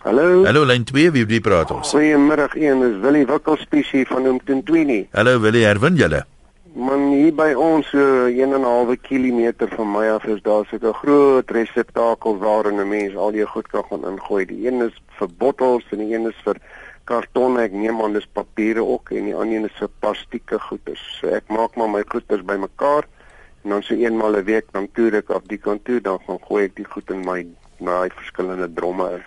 Hallo. 0.04 0.44
Hallo 0.44 0.64
lyn 0.64 0.84
2, 0.84 1.10
wie 1.12 1.24
wie 1.26 1.40
praat 1.40 1.70
ons? 1.70 1.90
Goeiemiddag, 1.96 2.56
een 2.56 2.82
is 2.82 2.98
Willie 3.00 3.24
Wikkelspesie 3.26 4.06
van 4.06 4.28
Omtentwini. 4.28 5.06
Hallo 5.12 5.40
Willie, 5.40 5.64
herwin 5.64 5.96
julle? 5.96 6.26
Man 6.74 7.06
hier 7.12 7.32
by 7.34 7.54
ons 7.56 7.88
so 7.88 8.26
1 8.28 8.52
en 8.52 8.60
'n 8.60 8.64
half 8.64 8.92
kilometer 9.08 9.68
van 9.76 9.90
my 9.92 10.08
af 10.08 10.24
is 10.24 10.42
daar 10.42 10.64
so 10.68 10.76
'n 10.76 10.92
groot 10.92 11.50
reseptakel 11.50 12.38
waarin 12.38 12.80
'n 12.80 12.88
mens 12.88 13.16
al 13.16 13.32
jou 13.32 13.46
goed 13.46 13.68
kan 13.68 13.84
gaan 13.88 14.04
ingooi. 14.04 14.44
Die 14.44 14.66
een 14.66 14.82
is 14.82 14.96
vir 15.18 15.28
bottels 15.38 15.84
en 15.90 15.98
die 15.98 16.14
een 16.14 16.26
is 16.28 16.36
vir 16.44 16.56
karton. 17.04 17.58
Ek 17.58 17.72
neem 17.72 18.02
aan 18.02 18.12
dis 18.12 18.28
papiere 18.32 18.84
ook 18.84 19.10
en 19.10 19.24
die 19.24 19.34
ander 19.34 19.56
een 19.56 19.64
is 19.64 19.78
vir 19.78 19.88
plastieke 19.98 20.58
goeder. 20.58 20.96
So 21.20 21.28
ek 21.28 21.48
maak 21.48 21.76
maar 21.76 21.88
my 21.88 22.04
goeders 22.06 22.44
bymekaar 22.44 23.04
En 23.62 23.70
dan 23.70 23.82
so 23.82 23.94
eenmal 23.94 24.36
'n 24.36 24.44
week 24.44 24.66
dan 24.72 24.88
toer 24.92 25.14
ek 25.14 25.30
af 25.30 25.42
die 25.46 25.58
kant 25.58 25.84
toe, 25.84 26.00
dan 26.00 26.18
gaan 26.26 26.38
gooi 26.48 26.64
ek 26.64 26.76
die 26.76 26.84
goed 26.84 27.10
in 27.10 27.20
my 27.24 27.46
na 27.78 28.02
die 28.02 28.16
verskillende 28.16 28.72
dromme 28.72 29.10
in. 29.10 29.24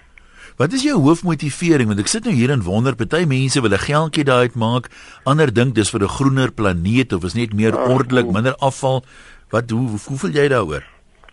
Wat 0.57 0.73
is 0.73 0.83
jou 0.85 0.99
hoofmotivering 1.01 1.89
want 1.89 1.99
ek 2.03 2.11
sit 2.11 2.27
nou 2.27 2.33
hier 2.35 2.51
en 2.53 2.61
wonder 2.61 2.95
party 2.95 3.23
mense 3.25 3.61
wil 3.61 3.73
'n 3.73 3.87
geldjie 3.89 4.23
daaruit 4.23 4.55
maak, 4.55 4.89
ander 5.25 5.53
dink 5.53 5.75
dis 5.75 5.89
vir 5.89 6.03
'n 6.03 6.15
groener 6.17 6.51
planeet 6.51 7.13
of 7.13 7.23
is 7.23 7.33
net 7.33 7.53
meer 7.53 7.73
Ag, 7.77 7.89
ordelik, 7.89 8.31
minder 8.31 8.55
afval. 8.55 9.03
Wat 9.49 9.69
hoe 9.69 9.87
hoe, 9.89 9.99
hoe 10.07 10.17
voel 10.17 10.29
jy 10.31 10.47
daaroor? 10.47 10.83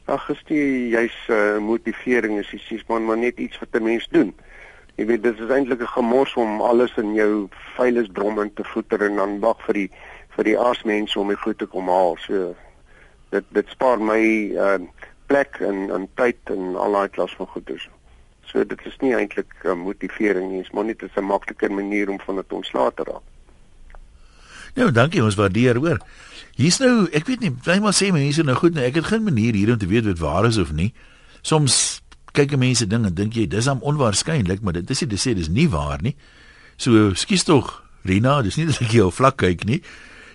Ag, 0.07 0.31
is 0.31 0.43
die 0.47 0.89
jy's 0.89 1.17
uh, 1.29 1.59
motivering 1.59 2.39
is 2.39 2.51
dis 2.51 2.87
man 2.89 3.05
maar 3.05 3.19
net 3.19 3.39
iets 3.39 3.59
wat 3.59 3.69
'n 3.73 3.83
mens 3.83 4.09
doen. 4.11 4.35
Jy 4.97 5.07
weet 5.07 5.23
dit 5.23 5.39
is 5.39 5.51
eintlik 5.51 5.81
'n 5.81 5.95
gemors 5.97 6.35
om 6.35 6.61
alles 6.61 6.97
in 6.97 7.15
jou 7.15 7.49
vuilnisdrom 7.77 8.41
in 8.41 8.53
te 8.55 8.65
voeter 8.65 9.03
en 9.03 9.17
dan 9.17 9.41
wag 9.41 9.57
vir 9.67 9.75
die 9.75 9.91
vir 10.37 10.45
die 10.45 10.59
aasmense 10.59 11.19
om 11.19 11.29
die 11.29 11.37
goed 11.37 11.59
te 11.59 11.67
kom 11.67 11.89
haal. 11.89 12.17
So 12.27 12.55
dit 13.31 13.45
dit 13.57 13.73
spaar 13.75 14.01
my 14.03 14.21
uh, 14.55 14.79
plek 15.27 15.61
en 15.61 15.91
en 15.95 16.09
tyd 16.15 16.55
en 16.55 16.77
al 16.77 16.93
daai 16.99 17.09
klas 17.09 17.35
van 17.39 17.47
goeders. 17.47 17.89
So 18.51 18.65
dit 18.67 18.87
is 18.87 18.97
nie 19.01 19.15
eintlik 19.15 19.53
uh, 19.65 19.75
motivering 19.79 20.51
nie, 20.51 20.63
is 20.65 20.71
maar 20.75 20.85
net 20.85 21.03
'n 21.03 21.25
makliker 21.25 21.73
manier 21.73 22.11
om 22.11 22.21
van 22.21 22.37
dit 22.37 22.53
ontslae 22.53 22.93
te 22.95 23.05
raak. 23.07 23.27
Nou, 24.75 24.91
dankie, 24.93 25.23
ons 25.25 25.35
waardeer, 25.35 25.77
hoor. 25.77 25.99
Hier's 26.55 26.79
nou, 26.79 27.09
ek 27.17 27.27
weet 27.27 27.41
nie, 27.41 27.51
bly 27.51 27.79
maar 27.83 27.95
sê 27.97 28.11
mense 28.15 28.43
nou 28.43 28.57
goed, 28.59 28.75
nou 28.75 28.85
ek 28.85 29.01
het 29.01 29.11
geen 29.11 29.25
manier 29.27 29.55
hier 29.55 29.73
om 29.73 29.79
te 29.79 29.89
weet 29.91 30.07
wat 30.07 30.19
waar 30.19 30.47
is 30.47 30.59
of 30.59 30.73
nie. 30.73 30.93
Soms 31.43 32.03
kyk 32.37 32.55
mense 32.57 32.87
ding 32.87 33.07
en 33.09 33.15
dink 33.15 33.35
jy 33.35 33.47
dis 33.51 33.69
am 33.71 33.83
onwaarskynlik, 33.83 34.63
maar 34.63 34.77
dit 34.79 34.91
is 34.91 35.01
nie 35.03 35.11
te 35.11 35.19
sê 35.19 35.35
dis 35.35 35.51
nie 35.51 35.69
waar 35.71 36.03
nie. 36.03 36.15
So, 36.77 37.11
skus 37.15 37.45
tog, 37.45 37.73
Rina, 38.07 38.41
dis 38.43 38.57
nie 38.57 38.69
dat 38.71 38.81
ek 38.85 38.95
jou 38.95 39.11
vlak 39.13 39.41
kyk 39.43 39.67
nie. 39.69 39.81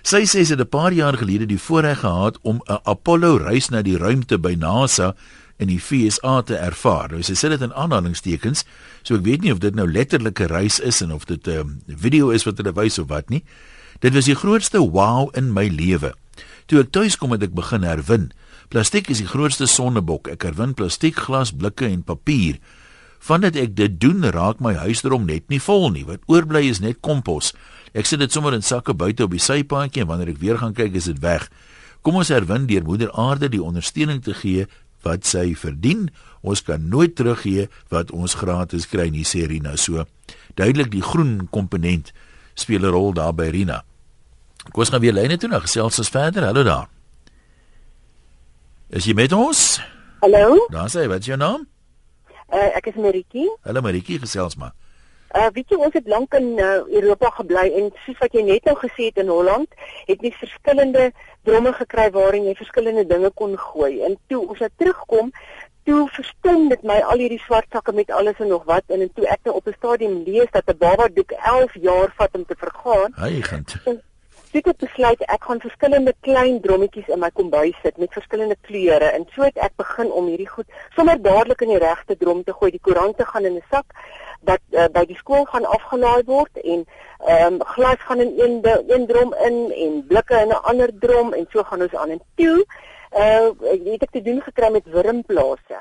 Sy 0.06 0.20
sê 0.30 0.44
sy 0.46 0.54
het 0.54 0.62
'n 0.62 0.70
paar 0.70 0.94
jaar 0.94 1.18
gelede 1.18 1.48
die 1.50 1.58
voorreg 1.58 2.00
gehad 2.00 2.38
om 2.44 2.62
'n 2.70 2.78
Apollo 2.84 3.38
reis 3.38 3.70
na 3.70 3.82
die 3.82 3.98
ruimte 3.98 4.38
by 4.38 4.54
NASA 4.54 5.16
in 5.58 5.68
die 5.68 5.80
FSA 5.80 6.42
te 6.42 6.56
ervaar. 6.56 7.10
Nou 7.10 7.24
sy 7.24 7.34
sê 7.34 7.50
dit 7.50 7.62
in 7.62 7.74
aanhalingstekens, 7.74 8.66
so 9.02 9.16
ek 9.16 9.24
weet 9.24 9.42
nie 9.42 9.52
of 9.52 9.60
dit 9.60 9.76
nou 9.76 9.92
letterlike 9.92 10.46
reis 10.46 10.80
is 10.80 11.02
en 11.02 11.12
of 11.12 11.26
dit 11.26 11.48
'n 11.48 11.52
um, 11.58 11.82
video 11.88 12.30
is 12.30 12.44
wat 12.44 12.58
hulle 12.58 12.74
wys 12.74 13.00
of 13.00 13.08
wat 13.08 13.30
nie. 13.30 13.44
Dit 14.00 14.14
was 14.14 14.26
die 14.26 14.36
grootste 14.36 14.78
wow 14.78 15.30
in 15.34 15.54
my 15.54 15.68
lewe. 15.68 16.14
Toe 16.68 16.80
ek 16.80 16.92
tuis 16.92 17.18
kom 17.18 17.32
het 17.32 17.44
ek 17.44 17.54
begin 17.54 17.84
herwin. 17.84 18.32
Plastiek 18.70 19.10
is 19.10 19.18
die 19.18 19.28
grootste 19.28 19.66
sondebok. 19.66 20.28
Ek 20.28 20.44
herwin 20.44 20.74
plastiek, 20.74 21.16
glas, 21.16 21.52
blikke 21.52 21.86
en 21.86 22.04
papier. 22.04 22.60
Vandat 23.20 23.56
ek 23.56 23.76
dit 23.76 24.00
doen, 24.00 24.22
raak 24.24 24.60
my 24.60 24.74
huisdrom 24.74 25.26
net 25.26 25.50
nie 25.50 25.62
vol 25.62 25.90
nie. 25.90 26.06
Wat 26.06 26.20
oorbly 26.28 26.70
is 26.70 26.80
net 26.80 26.98
kompos. 27.02 27.54
Ek 27.96 28.06
sit 28.10 28.20
dit 28.20 28.32
sommer 28.34 28.54
in 28.58 28.62
sakke 28.66 28.94
buite 28.94 29.24
op 29.24 29.32
die 29.32 29.40
sypaadjie 29.40 30.04
en 30.04 30.10
wanneer 30.10 30.34
ek 30.34 30.42
weer 30.42 30.58
gaan 30.60 30.74
kyk, 30.76 30.96
is 31.00 31.08
dit 31.08 31.20
weg. 31.24 31.48
Kom 32.04 32.18
ons 32.20 32.30
herwin 32.34 32.68
deur 32.68 32.84
Moeder 32.84 33.12
Aarde 33.16 33.48
die 33.50 33.64
ondersteuning 33.64 34.20
te 34.26 34.34
gee 34.36 34.66
wat 35.06 35.26
sy 35.26 35.54
verdien. 35.56 36.10
Ons 36.44 36.62
kan 36.66 36.84
nooit 36.92 37.16
teruggee 37.16 37.70
wat 37.94 38.12
ons 38.12 38.36
gratis 38.36 38.86
kry 38.92 39.08
nie, 39.14 39.24
sê 39.24 39.46
Rina 39.48 39.76
so. 39.80 40.04
Duidelik 40.60 40.92
die 40.92 41.02
groen 41.06 41.48
komponent 41.52 42.12
speel 42.56 42.84
'n 42.84 42.92
rol 42.92 43.14
daar 43.14 43.34
by 43.34 43.48
Rina. 43.50 43.84
Kom 44.74 44.82
ons 44.82 44.90
gaan 44.90 45.02
weer 45.02 45.14
lyne 45.14 45.38
toe 45.38 45.50
na 45.50 45.60
gesels 45.60 46.00
ons 46.00 46.10
verder. 46.10 46.44
Hallo 46.44 46.64
daar. 46.64 46.88
Is 48.90 49.06
jy 49.06 49.14
met 49.14 49.32
ons? 49.34 49.80
Hallo, 50.22 50.68
Daar 50.72 50.90
sê, 50.90 51.08
wat 51.08 51.20
is 51.20 51.26
jou 51.26 51.38
naam? 51.38 51.68
uh, 52.54 52.70
ek 52.78 52.88
is 52.88 52.96
Maritjie. 52.96 53.50
Hallo 53.64 53.82
Maritjie, 53.82 54.20
gesels 54.20 54.56
maar. 54.56 54.74
Uh 55.34 55.50
weet 55.54 55.70
jy 55.70 55.78
ons 55.78 55.94
het 55.94 56.08
lank 56.08 56.34
in 56.34 56.60
uh, 56.60 56.86
Europa 56.88 57.30
gebly 57.30 57.66
en 57.80 57.92
soos 58.06 58.18
wat 58.22 58.34
jy 58.34 58.44
net 58.46 58.64
nou 58.66 58.76
gesê 58.80 59.10
het 59.10 59.18
in 59.18 59.28
Holland, 59.28 59.68
het 60.08 60.22
jy 60.22 60.32
verskillende 60.32 61.12
dromme 61.44 61.74
gekry 61.74 62.10
waarin 62.12 62.46
jy 62.46 62.56
verskillende 62.56 63.06
dinge 63.10 63.32
kon 63.34 63.58
gooi. 63.58 64.02
En 64.06 64.18
toe 64.28 64.48
ons 64.48 64.60
nou 64.60 64.70
terugkom, 64.78 65.32
toe 65.86 66.08
verstom 66.16 66.70
dit 66.70 66.88
my 66.88 66.98
al 67.12 67.22
hierdie 67.22 67.42
swart 67.44 67.68
sakke 67.74 67.94
met 67.94 68.12
alles 68.12 68.40
en 68.42 68.50
nog 68.54 68.64
wat 68.70 68.84
en, 68.88 69.04
en 69.06 69.12
toe 69.18 69.28
ek 69.30 69.44
nou 69.46 69.56
op 69.60 69.68
'n 69.68 69.78
stadium 69.78 70.24
lees 70.26 70.50
dat 70.52 70.70
'n 70.70 70.78
baba 70.78 71.08
doek 71.14 71.32
11 71.32 71.74
jaar 71.82 72.14
vat 72.18 72.34
om 72.34 72.46
te 72.46 72.56
vergaan. 72.58 73.14
Gaan. 73.84 74.02
Toe 74.56 74.62
het 74.64 74.68
ek 74.68 74.78
besluit 74.88 75.22
ek 75.22 75.44
gaan 75.44 75.60
verskillende 75.60 76.14
klein 76.22 76.62
drommetjies 76.62 77.08
in 77.08 77.20
my 77.20 77.30
kombuis 77.30 77.76
sit 77.84 77.98
met 77.98 78.14
verskillende 78.14 78.56
kleure 78.62 79.10
en 79.12 79.26
so 79.36 79.42
het 79.44 79.58
ek 79.58 79.76
begin 79.76 80.12
om 80.12 80.28
hierdie 80.32 80.50
goed 80.50 80.66
sommer 80.96 81.22
dadelik 81.22 81.62
in 81.62 81.74
die 81.74 81.84
regte 81.84 82.18
drom 82.18 82.44
te 82.44 82.54
gooi. 82.54 82.72
Die 82.72 82.80
koerante 82.80 83.26
gaan 83.26 83.46
in 83.46 83.56
'n 83.56 83.64
sak 83.70 83.86
wat 84.46 84.64
uh, 84.72 84.88
by 84.94 85.06
die 85.10 85.18
skool 85.18 85.46
gaan 85.46 85.66
afgelaai 85.66 86.24
word 86.26 86.62
en 86.64 86.86
ehm 87.26 87.54
um, 87.54 87.64
glas 87.76 88.02
gaan 88.08 88.22
in 88.22 88.34
een 88.38 88.56
een 88.88 89.06
drom 89.08 89.34
in 89.48 89.58
en 89.72 90.06
blikke 90.08 90.42
in 90.42 90.54
'n 90.54 90.64
ander 90.72 90.92
drom 91.00 91.34
en 91.34 91.48
so 91.52 91.64
gaan 91.64 91.82
ons 91.82 91.96
aan 91.96 92.10
en 92.10 92.22
toe 92.36 92.66
uh 93.16 93.50
het 93.92 94.02
ek 94.04 94.12
te 94.12 94.22
doen 94.22 94.42
gekry 94.42 94.72
met 94.72 94.90
wurmplase. 94.96 95.80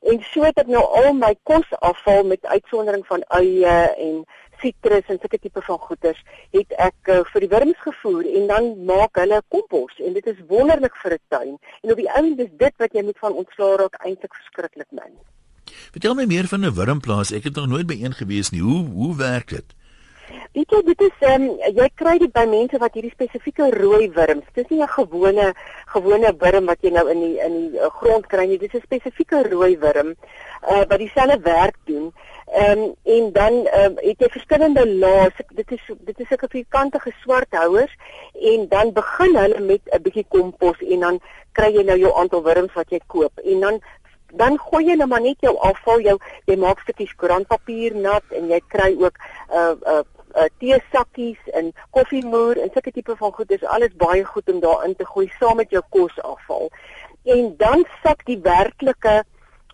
En 0.00 0.18
so 0.22 0.42
het 0.44 0.58
ek 0.60 0.68
nou 0.70 0.82
al 1.00 1.14
my 1.18 1.34
kosafval 1.42 2.24
met 2.24 2.46
uitsondering 2.46 3.06
van 3.06 3.22
eie 3.38 3.76
en 4.06 4.24
sitrus 4.60 5.08
en 5.12 5.18
sulke 5.20 5.38
tipe 5.38 5.62
van 5.68 5.78
goeders 5.78 6.20
het 6.56 6.74
ek 6.88 7.10
uh, 7.12 7.22
vir 7.32 7.44
die 7.44 7.50
wurms 7.52 7.80
gevoer 7.84 8.28
en 8.38 8.46
dan 8.52 8.68
maak 8.88 9.20
hulle 9.20 9.40
kompos 9.54 9.96
en 10.00 10.16
dit 10.16 10.28
is 10.32 10.44
wonderlik 10.52 10.96
vir 11.02 11.16
'n 11.16 11.24
tuin. 11.28 11.56
En 11.82 11.90
op 11.90 12.02
die 12.02 12.12
einde 12.20 12.44
is 12.44 12.52
dit 12.64 12.76
wat 12.84 12.92
jy 12.92 13.02
moet 13.02 13.18
van 13.24 13.40
ontslaa 13.44 13.76
raak 13.82 13.98
eintlik 14.04 14.34
verskriklik 14.34 14.90
min. 14.90 15.16
Vertel 15.92 16.14
my 16.14 16.24
meer 16.24 16.46
van 16.46 16.64
'n 16.64 16.74
wurmplaas. 16.74 17.32
Ek 17.32 17.44
het 17.44 17.54
nog 17.54 17.66
nooit 17.66 17.86
by 17.86 17.98
een 18.02 18.14
gewees 18.14 18.50
nie. 18.50 18.60
Hoe 18.60 18.86
hoe 18.86 19.16
werk 19.16 19.48
dit? 19.48 19.74
Weet 20.56 20.70
jy, 20.72 20.78
dit 20.82 21.02
is 21.04 21.24
ehm 21.28 21.42
um, 21.42 21.58
jy 21.76 21.86
kry 22.00 22.14
dit 22.18 22.32
by 22.32 22.44
mense 22.48 22.78
wat 22.82 22.94
hierdie 22.96 23.12
spesifieke 23.12 23.66
rooi 23.74 24.08
wurms. 24.14 24.46
Dis 24.54 24.68
nie 24.72 24.80
'n 24.82 24.88
gewone 24.88 25.52
gewone 25.94 26.30
wurm 26.40 26.66
wat 26.66 26.80
jy 26.82 26.90
nou 26.90 27.04
in 27.10 27.20
die 27.20 27.36
in 27.46 27.54
die 27.58 27.78
uh, 27.78 27.90
grond 27.98 28.26
kry 28.26 28.46
nie. 28.46 28.58
Dis 28.58 28.74
'n 28.74 28.82
spesifieke 28.82 29.42
rooi 29.50 29.76
wurm 29.78 30.14
uh 30.70 30.84
wat 30.88 30.98
dieselfde 30.98 31.38
werk 31.42 31.76
doen. 31.84 32.12
Ehm 32.46 32.78
um, 32.78 32.94
en 33.04 33.32
dan 33.32 33.52
ehm 33.66 33.84
um, 33.84 33.94
het 34.00 34.18
jy 34.18 34.28
verskillende 34.38 34.86
lae. 34.88 35.30
Dit 35.54 35.70
is 35.72 35.84
dit 35.98 36.20
is 36.20 36.28
sulke 36.28 36.48
vierkantige 36.48 37.12
swart 37.22 37.50
houers 37.50 37.92
en 38.32 38.66
dan 38.68 38.92
begin 38.92 39.36
hulle 39.36 39.60
met 39.60 39.82
'n 39.92 40.02
bietjie 40.02 40.26
kompos 40.28 40.80
en 40.80 41.00
dan 41.00 41.20
kry 41.52 41.70
jy 41.74 41.84
nou 41.84 41.98
jou 41.98 42.12
aantal 42.16 42.42
wurms 42.42 42.72
wat 42.72 42.90
jy 42.90 43.00
koop 43.06 43.32
en 43.44 43.60
dan 43.60 43.80
dan 44.36 44.58
gooi 44.58 44.84
jy 44.86 44.96
nou 44.96 45.08
maar 45.08 45.24
net 45.24 45.40
jou 45.40 45.56
afval 45.58 46.00
jou 46.00 46.18
jy 46.46 46.56
maak 46.56 46.80
stukkies 46.80 47.14
koerantpapier 47.16 47.94
nat 47.94 48.24
en 48.30 48.48
jy 48.48 48.60
kry 48.68 48.92
ook 48.98 49.16
'n 49.16 49.56
uh, 49.56 49.72
'n 49.72 49.90
uh, 49.94 50.02
uh, 50.36 50.48
teesakkies 50.60 51.40
en 51.58 51.72
koffiemoer 51.90 52.60
en 52.60 52.70
sulke 52.72 52.92
tipe 52.92 53.16
van 53.16 53.32
goed. 53.32 53.48
Dis 53.48 53.64
alles 53.76 53.94
baie 53.96 54.24
goed 54.24 54.52
om 54.52 54.60
daarin 54.60 54.96
te 54.96 55.06
gooi 55.06 55.28
saam 55.38 55.56
met 55.56 55.70
jou 55.70 55.82
kosafval. 55.90 56.70
En 57.24 57.54
dan 57.56 57.86
sak 58.02 58.24
die 58.26 58.38
werklike 58.42 59.22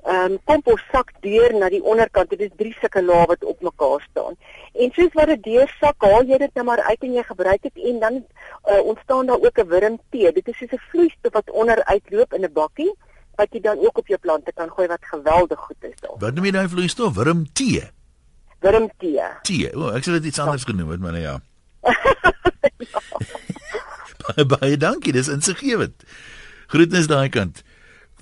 ehm 0.02 0.32
um, 0.32 0.38
kompos 0.50 0.80
sak 0.90 1.12
deur 1.22 1.52
na 1.54 1.68
die 1.70 1.82
onderkant. 1.82 2.30
Dit 2.30 2.40
is 2.40 2.56
drie 2.58 2.72
sulke 2.80 3.02
lae 3.02 3.26
wat 3.30 3.44
op 3.44 3.60
mekaar 3.62 4.02
staan. 4.10 4.34
En 4.74 4.90
soos 4.96 5.12
wat 5.14 5.30
dit 5.30 5.44
deur 5.44 5.70
sak, 5.78 6.02
haal 6.02 6.26
jy 6.26 6.38
dit 6.42 6.58
nou 6.58 6.64
maar 6.66 6.82
uit 6.88 7.06
en 7.06 7.12
jy 7.14 7.22
gebruik 7.28 7.62
dit 7.62 7.84
en 7.90 8.00
dan 8.00 8.18
uh, 8.18 8.80
ontstaan 8.82 9.30
daar 9.30 9.44
ook 9.46 9.58
'n 9.62 9.68
wurmtee. 9.68 10.32
Dit 10.32 10.48
is 10.48 10.58
soos 10.58 10.74
'n 10.74 10.82
vloeistof 10.90 11.32
wat 11.32 11.50
onder 11.50 11.84
uitloop 11.84 12.34
in 12.34 12.44
'n 12.44 12.52
bakkie 12.52 12.90
wat 13.42 13.56
jy 13.56 13.62
dan 13.64 13.80
ook 13.82 13.98
op 13.98 14.06
jou 14.06 14.18
plante 14.22 14.54
kan 14.54 14.70
gooi 14.70 14.86
wat 14.90 15.10
geweldig 15.14 15.58
goed 15.58 15.88
is 15.88 15.98
daar. 16.00 16.14
Wat 16.22 16.34
noem 16.34 16.48
jy 16.48 16.54
daai 16.54 16.68
vloeistof? 16.70 17.14
Wurmtee. 17.18 17.82
Wurmtee. 18.62 19.26
Tee. 19.48 19.72
O, 19.74 19.88
oh, 19.88 19.96
ek 19.98 20.06
sou 20.06 20.14
dit 20.18 20.30
iets 20.30 20.42
anders 20.42 20.66
genoem 20.68 20.94
het, 20.94 21.02
maar 21.02 21.16
nou 21.16 21.24
ja. 21.24 21.36
baie 24.22 24.46
baie 24.54 24.78
dankie, 24.78 25.14
dis 25.16 25.30
insiggewend. 25.32 26.06
Groetnis 26.72 27.10
daai 27.10 27.28
kant. 27.34 27.64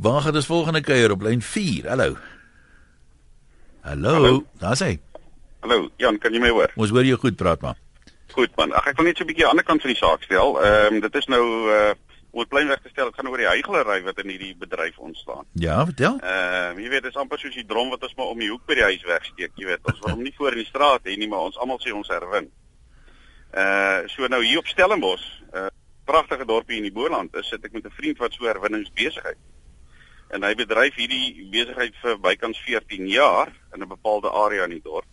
Waar 0.01 0.25
gaan 0.25 0.41
ons 0.41 0.49
volgende 0.49 0.81
kuier 0.81 1.13
op 1.13 1.23
lyn 1.27 1.45
4? 1.45 1.91
Hallo. 1.93 2.17
Hallo, 3.85 4.17
Hallo. 4.17 4.45
daar 4.63 4.77
sê. 4.81 4.95
Hallo, 5.61 5.91
Jan, 6.01 6.17
kan 6.19 6.33
jy 6.33 6.41
my 6.41 6.53
hoor? 6.57 6.73
Ons 6.81 6.93
hoor 6.95 7.05
jou 7.05 7.19
goed 7.21 7.37
praat 7.37 7.61
maar. 7.65 7.77
Goed 8.33 8.53
man. 8.57 8.73
Ag 8.79 8.93
ek 8.93 9.01
wil 9.01 9.11
net 9.11 9.19
so 9.19 9.25
'n 9.25 9.29
bietjie 9.29 9.45
aan 9.45 9.59
die 9.59 9.61
ander 9.61 9.69
kant 9.69 9.83
van 9.85 9.93
die 9.93 10.01
saak 10.01 10.23
stel. 10.25 10.57
Ehm 10.63 10.95
um, 10.95 11.01
dit 11.05 11.15
is 11.21 11.27
nou 11.27 11.45
uh 11.69 11.93
om 12.31 12.41
dit 12.43 12.49
plainweg 12.49 12.81
te 12.83 12.89
stel, 12.93 13.11
dit 13.11 13.19
gaan 13.19 13.29
oor 13.29 13.43
die 13.43 13.49
heigelery 13.49 13.99
wat 14.07 14.21
in 14.23 14.31
hierdie 14.31 14.55
bedryf 14.59 14.99
ontstaan. 14.99 15.47
Ja, 15.59 15.85
vertel. 15.85 16.19
Ehm 16.23 16.79
uh, 16.79 16.83
jy 16.85 16.93
weet, 16.93 17.03
dit 17.03 17.13
is 17.13 17.21
amper 17.21 17.39
soos 17.43 17.55
die 17.55 17.67
drom 17.67 17.91
wat 17.91 18.07
ons 18.07 18.15
maar 18.19 18.33
om 18.35 18.39
die 18.39 18.51
hoek 18.51 18.65
by 18.71 18.79
die 18.79 18.87
huis 18.87 19.05
wegsteek, 19.09 19.53
jy 19.59 19.67
weet. 19.67 19.85
Ons 19.91 20.03
wil 20.05 20.15
hom 20.15 20.23
nie 20.23 20.35
voor 20.37 20.55
in 20.55 20.63
die 20.63 20.71
straat 20.71 21.07
hê 21.09 21.17
nie, 21.19 21.29
maar 21.29 21.49
ons 21.51 21.59
almal 21.59 21.81
sê 21.83 21.95
ons 21.95 22.11
herwin. 22.13 22.51
Uh 23.51 24.07
so 24.15 24.31
nou 24.31 24.43
hier 24.45 24.63
op 24.63 24.71
Stellenbosch, 24.71 25.27
'n 25.51 25.65
uh, 25.65 25.69
pragtige 26.07 26.47
dorpie 26.47 26.79
in 26.79 26.87
die 26.87 26.95
Boland, 26.95 27.35
is 27.35 27.49
sit 27.49 27.65
ek 27.65 27.73
met 27.73 27.87
'n 27.87 27.99
vriend 27.99 28.19
wat 28.19 28.33
so 28.33 28.47
herwinningsbesigheid. 28.47 29.39
En 30.31 30.43
hy 30.47 30.55
bedryf 30.55 30.95
hierdie 30.95 31.49
besigheid 31.51 31.95
vir 32.03 32.19
bykans 32.19 32.59
14 32.67 33.07
jaar 33.07 33.51
in 33.75 33.83
'n 33.83 33.89
bepaalde 33.89 34.31
area 34.31 34.65
in 34.65 34.79
die 34.79 34.87
dorp. 34.87 35.07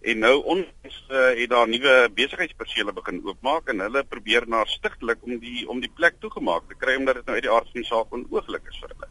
En 0.00 0.18
nou 0.18 0.34
ons 0.44 0.66
uh, 1.10 1.22
het 1.34 1.50
daar 1.50 1.68
nuwe 1.68 1.94
besigheidspersele 2.14 2.92
begin 2.94 3.18
oopmaak 3.26 3.68
en 3.72 3.80
hulle 3.82 4.04
probeer 4.04 4.46
na 4.46 4.64
stigtelik 4.64 5.24
om 5.26 5.38
die 5.42 5.66
om 5.68 5.80
die 5.82 5.90
plek 5.94 6.20
toegemaak 6.22 6.68
te 6.68 6.78
kry 6.78 6.94
omdat 6.96 7.18
dit 7.18 7.26
nou 7.26 7.34
uit 7.34 7.46
die 7.48 7.54
aard 7.54 7.72
van 7.72 7.80
die 7.82 7.88
saak 7.88 8.14
onooglik 8.14 8.70
is 8.70 8.78
vir 8.78 8.94
hulle. 8.94 9.08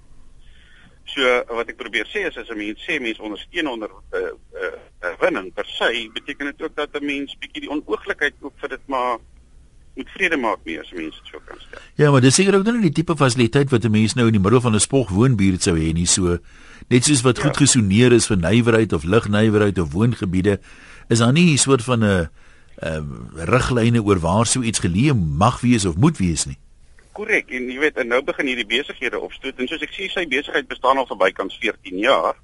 So 1.07 1.55
wat 1.59 1.71
ek 1.71 1.79
probeer 1.79 2.07
sê 2.07 2.23
is 2.27 2.37
as 2.39 2.49
'n 2.51 2.57
mens 2.57 2.83
sê 2.87 2.99
mense 2.99 3.21
ondersteun 3.21 3.67
onder 3.67 3.91
'n 3.91 4.19
uh, 4.19 4.31
uh, 5.03 5.15
winning 5.19 5.53
per 5.53 5.65
se, 5.65 6.09
beteken 6.13 6.51
dit 6.51 6.61
ook 6.61 6.75
dat 6.75 6.95
'n 6.95 7.05
mens 7.05 7.37
bietjie 7.37 7.67
die 7.67 7.73
onooglikheid 7.75 8.35
ook 8.39 8.55
vir 8.59 8.69
dit 8.69 8.87
maar 8.87 9.19
moet 9.97 10.09
vrede 10.15 10.37
maak 10.37 10.63
mee 10.65 10.79
as 10.79 10.91
mense 10.95 11.19
dit 11.23 11.31
so 11.31 11.41
kan 11.45 11.59
stel. 11.59 11.81
Ja, 11.99 12.11
maar 12.11 12.21
dis 12.21 12.35
seker 12.37 12.55
ook 12.57 12.65
nou 12.67 12.81
die 12.81 12.93
tipe 12.93 13.15
fasiliteit 13.17 13.69
wat 13.73 13.85
'n 13.85 13.91
mens 13.91 14.13
nou 14.13 14.27
in 14.27 14.37
die 14.37 14.41
middel 14.41 14.61
van 14.61 14.75
'n 14.75 14.79
spog 14.79 15.09
woonbuurt 15.09 15.63
sou 15.63 15.75
hê 15.77 15.93
nie, 15.93 16.05
so 16.05 16.37
net 16.89 17.03
soos 17.03 17.21
wat 17.21 17.37
ja. 17.37 17.43
goed 17.43 17.57
gesoneer 17.57 18.13
is 18.13 18.27
vir 18.27 18.37
nywerheid 18.37 18.93
of 18.93 19.03
lignywerheid 19.03 19.79
of 19.79 19.91
woongebiede, 19.91 20.59
is 21.09 21.19
daar 21.19 21.33
nie 21.33 21.53
'n 21.53 21.57
soort 21.57 21.83
van 21.83 22.03
'n 22.03 22.29
ehm 22.77 23.05
riglyne 23.33 24.03
oor 24.03 24.19
waar 24.19 24.45
sou 24.45 24.63
iets 24.63 24.79
geleë 24.79 25.13
mag 25.13 25.61
wees 25.61 25.85
of 25.85 25.97
moet 25.97 26.17
wees 26.17 26.45
nie. 26.45 26.57
Korrek, 27.17 27.49
en 27.49 27.69
jy 27.71 27.79
weet, 27.79 27.97
en 27.97 28.07
nou 28.07 28.21
begin 28.21 28.45
hierdie 28.45 28.65
besighede 28.65 29.19
opstoot 29.19 29.57
en 29.59 29.67
soos 29.67 29.81
ek 29.81 29.93
sê, 29.95 30.09
sy 30.13 30.27
besigheid 30.29 30.67
bestaan 30.67 30.97
al 30.97 31.07
vir 31.09 31.17
bykans 31.17 31.57
14 31.57 31.97
jaar. 31.97 32.35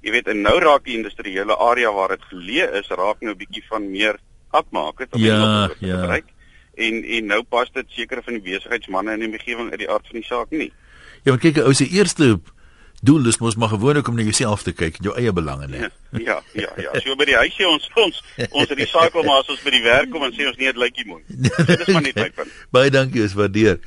Jy 0.00 0.10
weet, 0.10 0.28
en 0.28 0.40
nou 0.40 0.58
raak 0.62 0.84
die 0.84 0.96
industriële 0.96 1.56
area 1.56 1.92
waar 1.92 2.08
dit 2.08 2.24
geleë 2.30 2.70
is, 2.80 2.88
raak 2.88 3.20
nou 3.20 3.34
'n 3.34 3.38
bietjie 3.38 3.64
van 3.68 3.90
meer 3.90 4.16
afmaak 4.50 4.98
het 4.98 5.12
om 5.12 5.20
ja, 5.20 5.66
dit 5.68 5.76
ja. 5.80 5.94
te 5.94 6.00
bereik. 6.06 6.32
En 6.76 7.04
en 7.18 7.30
nou 7.32 7.42
pas 7.42 7.70
dit 7.72 7.94
sekere 7.96 8.22
van 8.24 8.36
die 8.36 8.44
besigheidsmense 8.44 9.16
in 9.16 9.24
die 9.24 9.32
omgewing 9.32 9.70
uit 9.70 9.80
die 9.84 9.90
aard 9.90 10.06
van 10.10 10.20
die 10.20 10.26
saak 10.26 10.52
nie. 10.52 10.72
Ja, 11.24 11.32
maar 11.32 11.42
kyk, 11.42 11.62
ou 11.64 11.72
se 11.74 11.88
eerste 11.88 12.36
doel 13.02 13.26
is 13.26 13.38
mos 13.38 13.56
maar 13.56 13.68
gewoonlik 13.68 14.08
om 14.08 14.16
na 14.16 14.22
jouself 14.22 14.62
te 14.62 14.72
kyk 14.72 14.98
jou 15.04 15.14
eie 15.18 15.32
belange 15.32 15.68
lê. 15.72 15.88
Ja, 16.26 16.40
ja, 16.52 16.70
ja. 16.80 16.92
So 17.04 17.12
by 17.18 17.26
die 17.28 17.36
huis 17.36 17.56
sê 17.58 17.66
ons 17.68 17.88
ons 18.00 18.22
ons 18.48 18.70
recycle 18.78 19.24
maar 19.26 19.42
as 19.42 19.50
ons 19.52 19.60
by 19.64 19.72
die 19.74 19.82
werk 19.84 20.08
kom 20.12 20.24
en 20.24 20.32
sê 20.32 20.46
ons 20.48 20.56
nie 20.56 20.70
dit 20.70 20.80
lyk 20.80 21.00
nie 21.00 21.08
mooi. 21.10 21.22
Dit 21.28 21.82
is 21.84 21.92
maar 21.92 22.04
net 22.06 22.16
my 22.16 22.30
punt. 22.38 22.54
Baie 22.76 22.92
dankie, 22.94 23.24
is 23.26 23.36
waardeer. 23.36 23.80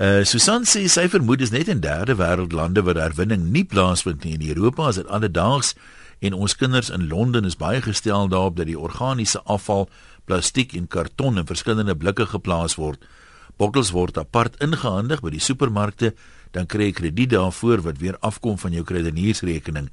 Uh 0.00 0.22
Susan 0.24 0.64
sê 0.68 0.86
sy 0.88 1.04
vermoed 1.12 1.44
is 1.44 1.52
net 1.52 1.68
in 1.68 1.82
derde 1.84 2.16
wêreld 2.16 2.56
lande 2.56 2.84
waar 2.86 3.02
herwinning 3.02 3.50
nie 3.52 3.66
plaasvind 3.68 4.24
nie. 4.24 4.38
In 4.38 4.46
Europa 4.54 4.88
is 4.88 5.02
dit 5.02 5.12
alledaags 5.12 5.74
en 6.22 6.38
ons 6.38 6.56
kinders 6.56 6.88
in 6.94 7.08
Londen 7.10 7.44
is 7.44 7.58
baie 7.60 7.82
gestel 7.82 8.30
daarop 8.32 8.56
dat 8.56 8.70
die 8.70 8.78
organiese 8.78 9.42
afval, 9.42 9.88
plastiek 10.24 10.74
en 10.74 10.86
karton 10.86 11.38
in 11.38 11.46
verskillende 11.46 11.96
blikke 11.96 12.26
geplaas 12.26 12.76
word. 12.76 13.02
Bottels 13.56 13.90
word 13.90 14.18
apart 14.18 14.56
ingehandig 14.64 15.20
by 15.20 15.30
die 15.30 15.42
supermarkte 15.42 16.14
dan 16.52 16.68
kry 16.68 16.90
jy 16.90 16.96
krediet 16.96 17.32
daarvoor 17.32 17.82
wat 17.86 18.00
weer 18.00 18.18
afkom 18.20 18.58
van 18.60 18.72
jou 18.76 18.84
kredietniersrekening. 18.84 19.88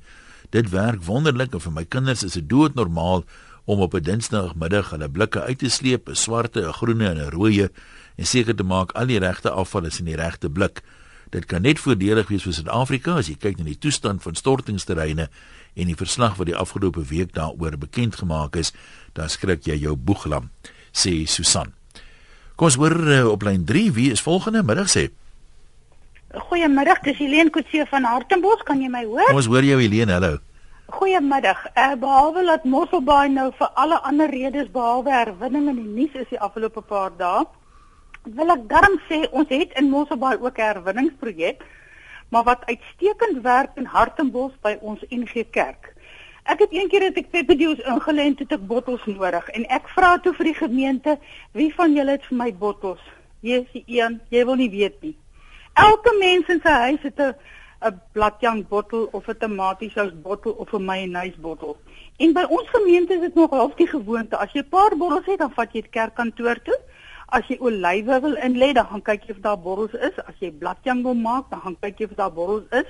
Dit 0.52 0.72
werk 0.74 1.04
wonderlik 1.06 1.54
en 1.54 1.64
vir 1.64 1.76
my 1.76 1.86
kinders 1.86 2.24
is 2.24 2.36
dit 2.40 2.50
doodnormaal 2.50 3.24
om 3.66 3.80
op 3.86 3.94
'n 3.94 4.04
Dinsdagmiddag 4.04 4.90
hulle 4.90 5.10
blikke 5.10 5.42
uit 5.42 5.60
te 5.60 5.70
sleep, 5.70 6.10
'n 6.10 6.16
swarte, 6.16 6.68
'n 6.68 6.74
groene 6.74 7.10
en 7.10 7.18
'n 7.18 7.30
rooie 7.30 7.70
en 8.18 8.26
seker 8.26 8.56
te 8.56 8.64
maak 8.64 8.92
al 8.92 9.08
die 9.08 9.20
regte 9.20 9.50
afval 9.50 9.86
is 9.86 10.00
in 10.00 10.06
die 10.06 10.16
regte 10.16 10.50
blik. 10.50 10.82
Dit 11.30 11.46
kan 11.46 11.62
net 11.62 11.80
voordelig 11.80 12.28
wees 12.28 12.44
vir 12.44 12.54
Suid-Afrika 12.54 13.16
as 13.18 13.28
jy 13.28 13.36
kyk 13.36 13.58
na 13.58 13.64
die 13.64 13.78
toestand 13.78 14.24
van 14.24 14.36
stortingsterreine 14.36 15.30
en 15.76 15.86
die 15.86 15.96
verslag 15.96 16.36
wat 16.36 16.50
die 16.50 16.56
afgelope 16.56 17.04
week 17.06 17.34
daaroor 17.34 17.78
bekend 17.78 18.16
gemaak 18.16 18.56
is, 18.56 18.74
dan 19.20 19.30
skrik 19.30 19.68
jy 19.68 19.76
jou 19.84 19.96
boeglam, 19.96 20.50
sê 20.96 21.26
Susan. 21.28 21.74
Kom 22.60 22.68
ons 22.68 22.80
hoor 22.80 22.96
uh, 22.96 23.24
op 23.32 23.44
lyn 23.48 23.66
3 23.68 23.86
wie 23.96 24.10
is 24.12 24.24
volgende 24.24 24.64
middag 24.68 24.90
sê. 24.92 25.10
Goeiemiddag, 26.30 27.00
dis 27.06 27.18
Helene 27.18 27.50
Kutse 27.50 27.86
van 27.90 28.06
Hartenbos, 28.06 28.62
kan 28.68 28.82
jy 28.84 28.90
my 28.92 29.06
hoor? 29.08 29.32
Ons 29.34 29.48
hoor 29.50 29.66
jou 29.66 29.80
Helene, 29.82 30.14
hallo. 30.18 30.38
Goeiemiddag. 30.94 31.64
Eh 31.74 31.94
uh, 31.94 31.96
behalwe 32.02 32.44
dat 32.46 32.68
Mosselbaai 32.68 33.30
nou 33.34 33.48
vir 33.58 33.72
alle 33.84 34.00
ander 34.10 34.30
redes 34.30 34.70
behalwe 34.74 35.14
herwinning 35.14 35.70
in 35.72 35.80
die 35.80 35.92
nuus 36.02 36.20
is 36.22 36.30
die 36.34 36.42
afgelope 36.42 36.82
paar 36.82 37.14
dae, 37.18 37.46
wil 38.40 38.54
ek 38.54 38.68
darm 38.70 38.98
sê 39.10 39.24
ons 39.32 39.50
het 39.54 39.74
in 39.80 39.90
Mosselbaai 39.94 40.38
ook 40.38 40.58
'n 40.58 40.70
herwinningsprojek, 40.70 41.64
maar 42.30 42.44
wat 42.44 42.66
uitstekend 42.66 43.42
werk 43.44 43.72
in 43.76 43.86
Hartenbos 43.86 44.54
by 44.62 44.78
ons 44.82 45.00
NG 45.10 45.50
Kerk. 45.52 45.94
Ek 46.50 46.64
het 46.64 46.72
eendag 46.74 47.04
het 47.04 47.18
ek 47.22 47.28
Pepedios 47.30 47.82
ingelê 47.86 48.24
en 48.26 48.36
het 48.40 48.54
ek 48.56 48.62
bottels 48.66 49.04
nodig 49.06 49.50
en 49.54 49.66
ek 49.70 49.90
vra 49.94 50.16
toe 50.18 50.32
vir 50.34 50.48
die 50.50 50.58
gemeente, 50.58 51.14
wie 51.54 51.68
van 51.78 51.94
julle 51.94 52.16
het 52.16 52.24
vir 52.26 52.38
my 52.40 52.48
bottels? 52.58 53.04
Jy 53.46 53.60
is 53.60 53.68
die 53.76 54.00
een, 54.00 54.16
jy 54.34 54.42
wil 54.50 54.58
nie 54.58 54.70
weet 54.74 54.96
nie. 55.06 55.14
Elke 55.78 56.16
mens 56.18 56.50
in 56.50 56.62
sy 56.64 56.74
huis 56.86 57.06
het 57.06 57.22
'n 57.22 57.36
'n 57.90 58.02
bladjang 58.14 58.64
bottel 58.68 59.06
of 59.12 59.30
'n 59.30 59.38
tomatiesous 59.38 60.12
bottel 60.24 60.52
of 60.52 60.74
'n 60.74 60.86
mayonnaise 60.86 61.40
bottel. 61.40 61.78
En 62.18 62.34
by 62.34 62.46
ons 62.50 62.70
gemeente 62.70 63.14
is 63.14 63.22
dit 63.22 63.36
nog 63.36 63.52
half 63.52 63.76
die 63.76 63.88
gewoonte. 63.88 64.38
As 64.38 64.52
jy 64.52 64.62
'n 64.62 64.70
paar 64.70 64.98
bottels 64.98 65.26
het, 65.26 65.40
dan 65.40 65.52
vat 65.52 65.74
jy 65.74 65.82
dit 65.82 65.92
kerkkantoor 65.92 66.62
toe. 66.64 66.80
As 67.28 67.48
jy 67.48 67.58
olywe 67.60 68.22
wil 68.22 68.36
inlê, 68.36 68.74
dan 68.74 68.86
gaan 68.86 69.02
kyk 69.02 69.24
jy 69.28 69.32
of 69.32 69.42
daar 69.42 69.60
bottels 69.60 69.94
is. 70.02 70.18
As 70.26 70.36
jy 70.40 70.52
bladjang 70.52 71.04
wil 71.04 71.14
maak, 71.14 71.50
dan 71.50 71.62
gaan 71.62 71.78
kyk 71.80 72.00
jy 72.00 72.06
of 72.06 72.16
daar 72.16 72.34
bottels 72.34 72.66
is. 72.72 72.90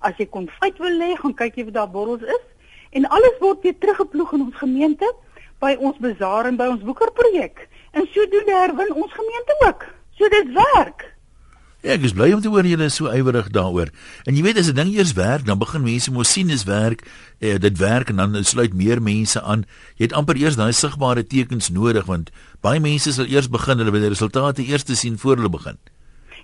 As 0.00 0.16
jy 0.16 0.26
konfyt 0.26 0.78
wil 0.78 0.98
lê, 0.98 1.14
gaan 1.16 1.34
kyk 1.34 1.54
jy 1.54 1.64
of 1.66 1.70
daar 1.70 1.90
bottels 1.90 2.22
is. 2.22 2.53
En 2.94 3.08
alles 3.10 3.40
word 3.42 3.64
weer 3.66 3.74
teruggeploeg 3.78 4.36
in 4.36 4.44
ons 4.46 4.60
gemeente 4.62 5.08
by 5.62 5.74
ons 5.80 5.98
bazaar 6.02 6.46
en 6.50 6.58
by 6.60 6.68
ons 6.70 6.84
woekerprojek. 6.86 7.66
En 7.94 8.06
sodoende 8.14 8.54
herwin 8.54 8.94
ons 8.94 9.16
gemeente 9.18 9.56
ook. 9.66 9.86
So 10.18 10.30
dit 10.30 10.52
werk. 10.54 11.10
Ja, 11.84 11.92
ek 11.98 12.06
is 12.08 12.14
bly 12.16 12.30
om 12.32 12.40
te 12.40 12.48
hoor 12.48 12.64
julle 12.64 12.86
is 12.88 12.94
so 12.96 13.10
ywerig 13.12 13.50
daaroor. 13.52 13.90
En 14.24 14.38
jy 14.38 14.44
weet 14.46 14.56
as 14.56 14.70
'n 14.70 14.78
ding 14.78 14.94
eers 14.94 15.12
werk, 15.12 15.44
dan 15.44 15.58
begin 15.58 15.82
mense 15.82 16.10
mos 16.10 16.32
sien 16.32 16.48
dis 16.48 16.64
werk. 16.64 17.02
Eh, 17.40 17.58
dit 17.58 17.78
werk 17.78 18.08
en 18.08 18.16
dan 18.16 18.44
sluit 18.44 18.72
meer 18.72 19.02
mense 19.02 19.42
aan. 19.42 19.66
Jy 19.96 20.04
het 20.08 20.12
amper 20.12 20.36
eers 20.36 20.56
daai 20.56 20.72
sigbare 20.72 21.26
tekens 21.26 21.68
nodig 21.68 22.06
want 22.06 22.30
baie 22.60 22.80
mense 22.80 23.12
sal 23.12 23.26
eers 23.26 23.50
begin 23.50 23.78
hulle 23.78 23.90
wil 23.90 24.00
die 24.00 24.08
resultate 24.08 24.64
eers 24.64 24.82
te 24.82 24.94
sien 24.94 25.18
voor 25.18 25.36
hulle 25.36 25.50
begin. 25.50 25.76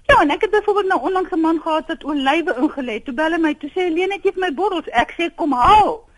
Ja, 0.08 0.20
en 0.20 0.30
ek 0.30 0.40
het 0.40 0.50
byvoorbeeld 0.50 0.88
nou 0.88 1.00
onlangs 1.00 1.30
'n 1.32 1.40
man 1.40 1.60
gehad 1.62 1.86
wat 1.86 2.04
olywe 2.04 2.54
ingelê. 2.60 3.02
Toe 3.04 3.14
bel 3.14 3.32
hy 3.32 3.38
my, 3.38 3.54
toe 3.54 3.70
sê 3.70 3.80
Helene, 3.88 4.14
ek 4.14 4.24
het 4.24 4.36
my 4.36 4.52
bottels. 4.54 4.88
Ek 4.92 5.14
sê 5.16 5.34
kom 5.34 5.52
haal. 5.52 6.09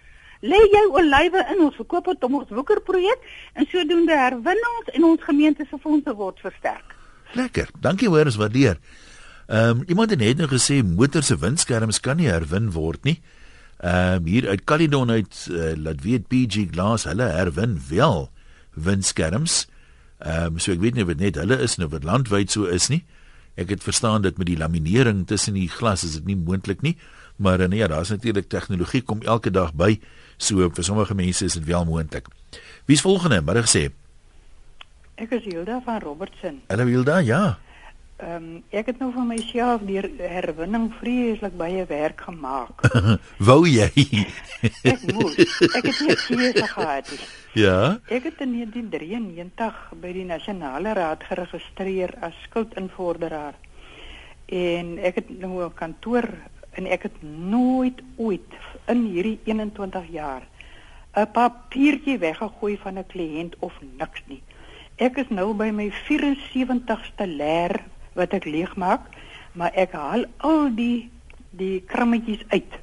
Lê 0.42 0.58
jou 0.72 0.86
olywe 0.98 1.44
in 1.54 1.60
ons 1.62 1.76
verkoop 1.78 2.08
het 2.10 2.24
om 2.26 2.40
ons 2.40 2.48
woeker 2.50 2.80
projek 2.82 3.20
en 3.54 3.68
sodoende 3.70 4.16
herwin 4.18 4.64
ons 4.72 4.90
en 4.96 5.04
ons 5.12 5.28
gemeente 5.28 5.66
se 5.68 5.78
fondse 5.78 6.14
word 6.18 6.42
versterk. 6.42 6.96
Lekker. 7.38 7.70
Dankie 7.80 8.10
hoor, 8.10 8.26
is 8.26 8.40
waardeer. 8.40 8.80
Ehm 9.46 9.82
um, 9.82 9.84
iemand 9.86 10.10
het 10.10 10.18
net 10.18 10.40
nou 10.42 10.48
gesê 10.50 10.82
motor 10.82 11.22
se 11.22 11.36
windskerms 11.38 12.00
kan 12.00 12.18
nie 12.18 12.30
herwin 12.30 12.72
word 12.74 13.04
nie. 13.06 13.20
Ehm 13.78 14.22
um, 14.22 14.26
hier 14.26 14.48
uit 14.48 14.64
Caledon 14.64 15.10
uit 15.10 15.46
uh, 15.50 15.72
laat 15.76 16.02
weet 16.02 16.26
PG 16.28 16.68
Glass 16.74 17.06
hulle 17.06 17.30
herwin 17.30 17.78
wel 17.88 18.30
windskerms. 18.74 19.66
Ehm 20.18 20.54
um, 20.54 20.58
so 20.58 20.74
ek 20.74 20.82
weet 20.82 20.98
nie 20.98 21.06
of 21.06 21.14
dit 21.14 21.22
net 21.22 21.38
hulle 21.38 21.58
is 21.62 21.78
nou 21.78 21.88
wat 21.92 22.06
landwyd 22.06 22.50
so 22.50 22.66
is 22.66 22.90
nie. 22.90 23.04
Ek 23.54 23.70
het 23.70 23.82
verstaan 23.82 24.22
dat 24.22 24.38
met 24.40 24.48
die 24.48 24.58
laminering 24.58 25.26
tussen 25.26 25.54
die 25.54 25.68
glas 25.68 26.02
is 26.02 26.16
dit 26.18 26.26
nie 26.30 26.38
moontlik 26.38 26.80
nie, 26.82 26.96
maar 27.42 27.60
uh, 27.60 27.68
nee, 27.68 27.88
daar's 27.88 28.14
natuurlik 28.14 28.48
tegnologie 28.48 29.02
kom 29.02 29.22
elke 29.22 29.50
dag 29.50 29.74
by. 29.74 29.98
So 30.36 30.70
vir 30.70 30.84
sommige 30.84 31.14
mense 31.14 31.44
is 31.44 31.58
dit 31.58 31.64
wel 31.64 31.84
moontlik. 31.84 32.30
Wie's 32.86 33.04
volgende? 33.04 33.42
Middag 33.42 33.68
sê. 33.70 33.90
Ek 35.20 35.34
is 35.36 35.44
Hilda 35.44 35.82
van 35.84 36.00
Robertson. 36.00 36.62
Hallo 36.70 36.86
Hilda, 36.86 37.18
ja. 37.18 37.42
Ehm 38.22 38.34
um, 38.34 38.62
ek 38.70 38.86
het 38.92 38.98
nou 39.02 39.08
van 39.14 39.26
myself 39.26 39.82
deur 39.86 40.06
herwinning 40.18 40.92
vreeslik 41.00 41.56
baie 41.58 41.82
werk 41.90 42.20
gemaak. 42.22 42.84
Wou 43.48 43.66
jy? 43.66 43.90
ek 44.92 45.02
moes. 45.10 45.38
Ek 45.74 45.88
het 45.88 46.02
net 46.06 46.22
keuse 46.28 46.66
gehad. 46.74 47.10
Ja. 47.58 47.98
Ek 48.06 48.28
het 48.30 48.38
in 48.46 48.54
1993 48.60 49.80
by 50.04 50.12
die 50.14 50.26
Nasionale 50.28 50.94
Raad 50.94 51.26
geregistreer 51.26 52.14
as 52.22 52.38
skuldinvorderaar. 52.46 53.58
En 54.46 54.96
ek 55.02 55.18
het 55.22 55.34
nou 55.42 55.58
'n 55.66 55.74
kantoor 55.74 56.30
en 56.78 56.86
ek 56.86 57.02
het 57.08 57.22
nooit 57.22 58.00
ooit 58.16 58.56
in 58.88 59.04
hierdie 59.12 59.38
21 59.44 60.08
jaar 60.10 60.42
'n 61.12 61.28
papiertjie 61.32 62.18
weggegooi 62.18 62.76
van 62.82 62.98
'n 62.98 63.06
kliënt 63.06 63.54
of 63.58 63.74
niks 63.98 64.22
nie. 64.26 64.42
Ek 64.96 65.16
is 65.16 65.28
nou 65.28 65.52
by 65.54 65.70
my 65.70 65.90
74ste 66.08 67.26
leer 67.26 67.84
wat 68.12 68.32
ek 68.32 68.44
leegmaak, 68.44 69.00
maar 69.52 69.72
ek 69.74 69.92
haal 69.92 70.24
al 70.36 70.74
die 70.74 71.10
die 71.50 71.82
krummetjies 71.86 72.44
uit. 72.48 72.78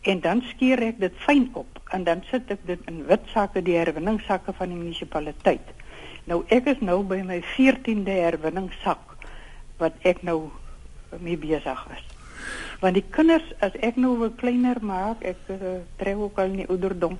En 0.00 0.20
dan 0.20 0.42
skeer 0.42 0.80
ek 0.82 0.98
dit 1.00 1.12
fyn 1.26 1.50
op 1.52 1.80
en 1.92 2.04
dan 2.04 2.22
sit 2.30 2.50
ek 2.50 2.64
dit 2.66 2.80
in 2.88 3.04
wit 3.06 3.28
sakke, 3.34 3.62
die 3.62 3.76
herwinningsakke 3.76 4.52
van 4.52 4.68
die 4.68 4.78
munisipaliteit. 4.78 5.68
Nou 6.24 6.44
ek 6.48 6.66
is 6.66 6.80
nou 6.80 7.02
by 7.02 7.20
my 7.26 7.42
14de 7.52 8.16
herwinningssak 8.22 9.16
wat 9.76 9.92
ek 10.02 10.22
nou 10.22 10.50
mee 11.20 11.36
besig 11.36 11.86
is. 11.92 12.11
Want 12.82 12.98
die 12.98 13.04
kinders 13.14 13.46
as 13.62 13.76
ek 13.78 13.98
nou 14.02 14.16
wil 14.18 14.32
kleiner 14.34 14.80
maak, 14.82 15.22
ek 15.22 15.50
uh, 15.54 15.76
trek 16.00 16.18
ook 16.18 16.38
al 16.42 16.50
nie 16.50 16.66
ouderdom. 16.66 17.14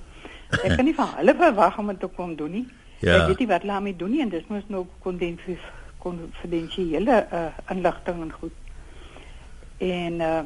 Ek 0.59 0.75
kan 0.75 0.83
nie 0.83 0.95
van 0.97 1.13
hulle 1.21 1.35
verwag 1.43 1.77
om 1.79 1.87
dit 1.93 2.01
te 2.03 2.09
kom 2.17 2.33
doen 2.39 2.51
nie. 2.59 2.65
Ja. 2.99 3.21
Ek 3.21 3.29
weet 3.31 3.43
nie 3.43 3.47
wat 3.51 3.63
hulle 3.63 3.77
daarmee 3.77 3.95
doen 3.99 4.11
nie 4.11 4.23
en 4.25 4.33
dis 4.33 4.49
mos 4.51 4.67
nou 4.71 4.83
konfidensiële 6.03 7.21
uh, 7.23 7.45
inligting 7.71 8.19
en 8.27 8.35
goed. 8.41 8.59
En 9.83 10.19
uh, 10.27 10.43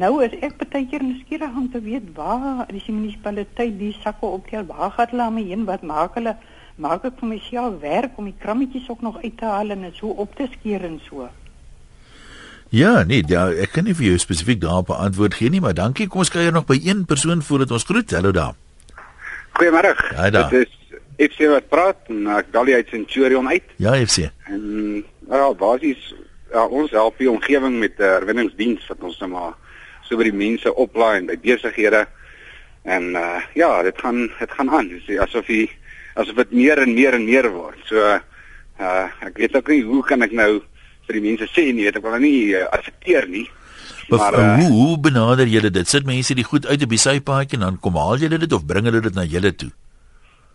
nou 0.00 0.12
is 0.24 0.32
ek 0.40 0.56
baie 0.64 0.88
keer 0.88 1.04
nuuskierig 1.04 1.60
om 1.60 1.68
te 1.72 1.84
weet 1.84 2.10
waar 2.16 2.64
die 2.72 2.82
munisipaliteit 2.88 3.78
die 3.80 3.92
sakke 4.00 4.26
optel, 4.40 4.64
waar 4.72 4.96
gaan 4.96 5.12
hulle 5.12 5.30
mee 5.36 5.52
heen, 5.52 5.68
wat 5.68 5.84
maak 5.84 6.16
hulle? 6.20 6.36
Maak 6.80 7.04
ek 7.06 7.20
vir 7.20 7.34
myself 7.36 7.80
werk 7.84 8.16
om 8.18 8.32
die 8.32 8.40
krammetjies 8.40 8.88
ook 8.88 9.04
nog 9.04 9.20
uit 9.22 9.36
te 9.38 9.46
haal 9.46 9.76
en 9.76 9.84
dit 9.86 10.00
so 10.00 10.16
op 10.24 10.32
te 10.40 10.48
skeer 10.56 10.88
en 10.88 11.00
so. 11.04 11.28
Ja, 12.74 13.04
nee, 13.06 13.22
ja, 13.30 13.44
ek 13.62 13.76
kan 13.76 13.84
nie 13.86 13.94
vir 13.94 14.08
jou 14.08 14.16
spesifiek 14.18 14.58
daarop 14.58 14.88
antwoord 14.90 15.36
gee 15.38 15.50
nie, 15.52 15.60
maar 15.62 15.76
dankie. 15.78 16.08
Kom 16.10 16.24
ons 16.24 16.32
kuier 16.34 16.50
nog 16.50 16.64
by 16.66 16.74
een 16.82 17.04
persoon 17.06 17.42
voordat 17.46 17.70
ons 17.70 17.86
groet. 17.86 18.10
Hallo 18.10 18.32
daar. 18.34 18.56
Goeiemôre. 19.54 19.92
Dit 20.34 20.56
is 20.58 20.72
FC 21.28 21.46
wat 21.52 21.68
praat 21.70 22.10
en 22.10 22.26
ek 22.34 22.50
bel 22.50 22.72
uit 22.74 22.90
Centurion 22.90 23.46
uit. 23.46 23.70
Ja, 23.78 23.94
FC. 23.94 24.26
En 24.50 24.64
ja, 25.30 25.52
basies 25.54 26.02
ja, 26.50 26.66
ons 26.66 26.90
help 26.90 27.22
die 27.22 27.30
omgewing 27.30 27.78
met 27.78 27.94
'n 27.94 28.02
uh, 28.02 28.10
herwinningsdiens 28.18 28.90
wat 28.90 29.06
ons 29.06 29.22
nou 29.22 29.30
maar 29.30 29.54
so 30.02 30.18
by 30.18 30.26
die 30.26 30.34
mense 30.34 30.74
oplaai 30.74 31.20
en 31.20 31.30
by 31.30 31.38
besighede. 31.38 32.08
En 32.82 33.14
uh 33.14 33.38
ja, 33.54 33.82
dit 33.82 33.98
gaan 34.02 34.26
dit 34.26 34.50
gaan 34.50 34.70
aan. 34.70 34.88
Dis 34.88 35.18
asof 35.18 35.46
jy 35.46 35.70
asof 36.14 36.34
dit 36.42 36.50
meer 36.52 36.82
en 36.82 36.94
meer 36.94 37.14
en 37.14 37.24
meer 37.24 37.52
word. 37.54 37.78
So 37.86 38.02
uh 38.02 39.06
ek 39.22 39.38
weet 39.38 39.56
ook 39.56 39.68
nie 39.68 39.82
hoe 39.82 40.02
kan 40.02 40.22
ek 40.22 40.32
nou 40.32 40.62
vir 41.06 41.18
die 41.18 41.24
mense 41.24 41.48
sê 41.52 41.68
nie, 41.72 41.84
weet 41.84 41.96
ek 42.00 42.06
wil 42.06 42.18
nie 42.22 42.54
uh, 42.54 42.66
accepteer 42.72 43.28
nie. 43.28 43.46
Maar 44.08 44.36
uh, 44.38 44.54
hoe 44.58 44.70
hoe 44.72 44.98
benader 45.00 45.48
julle 45.48 45.70
dit? 45.70 45.88
Sit 45.88 46.06
mense 46.06 46.34
die 46.34 46.44
goed 46.44 46.66
uit 46.66 46.82
op 46.82 46.92
die 46.92 47.00
sypaadjie 47.00 47.58
en 47.58 47.64
dan 47.66 47.80
kom 47.80 47.96
haal 48.00 48.20
julle 48.20 48.38
dit 48.38 48.52
of 48.52 48.66
bring 48.66 48.88
hulle 48.88 49.00
dit 49.04 49.14
na 49.14 49.24
julle 49.24 49.54
toe? 49.54 49.70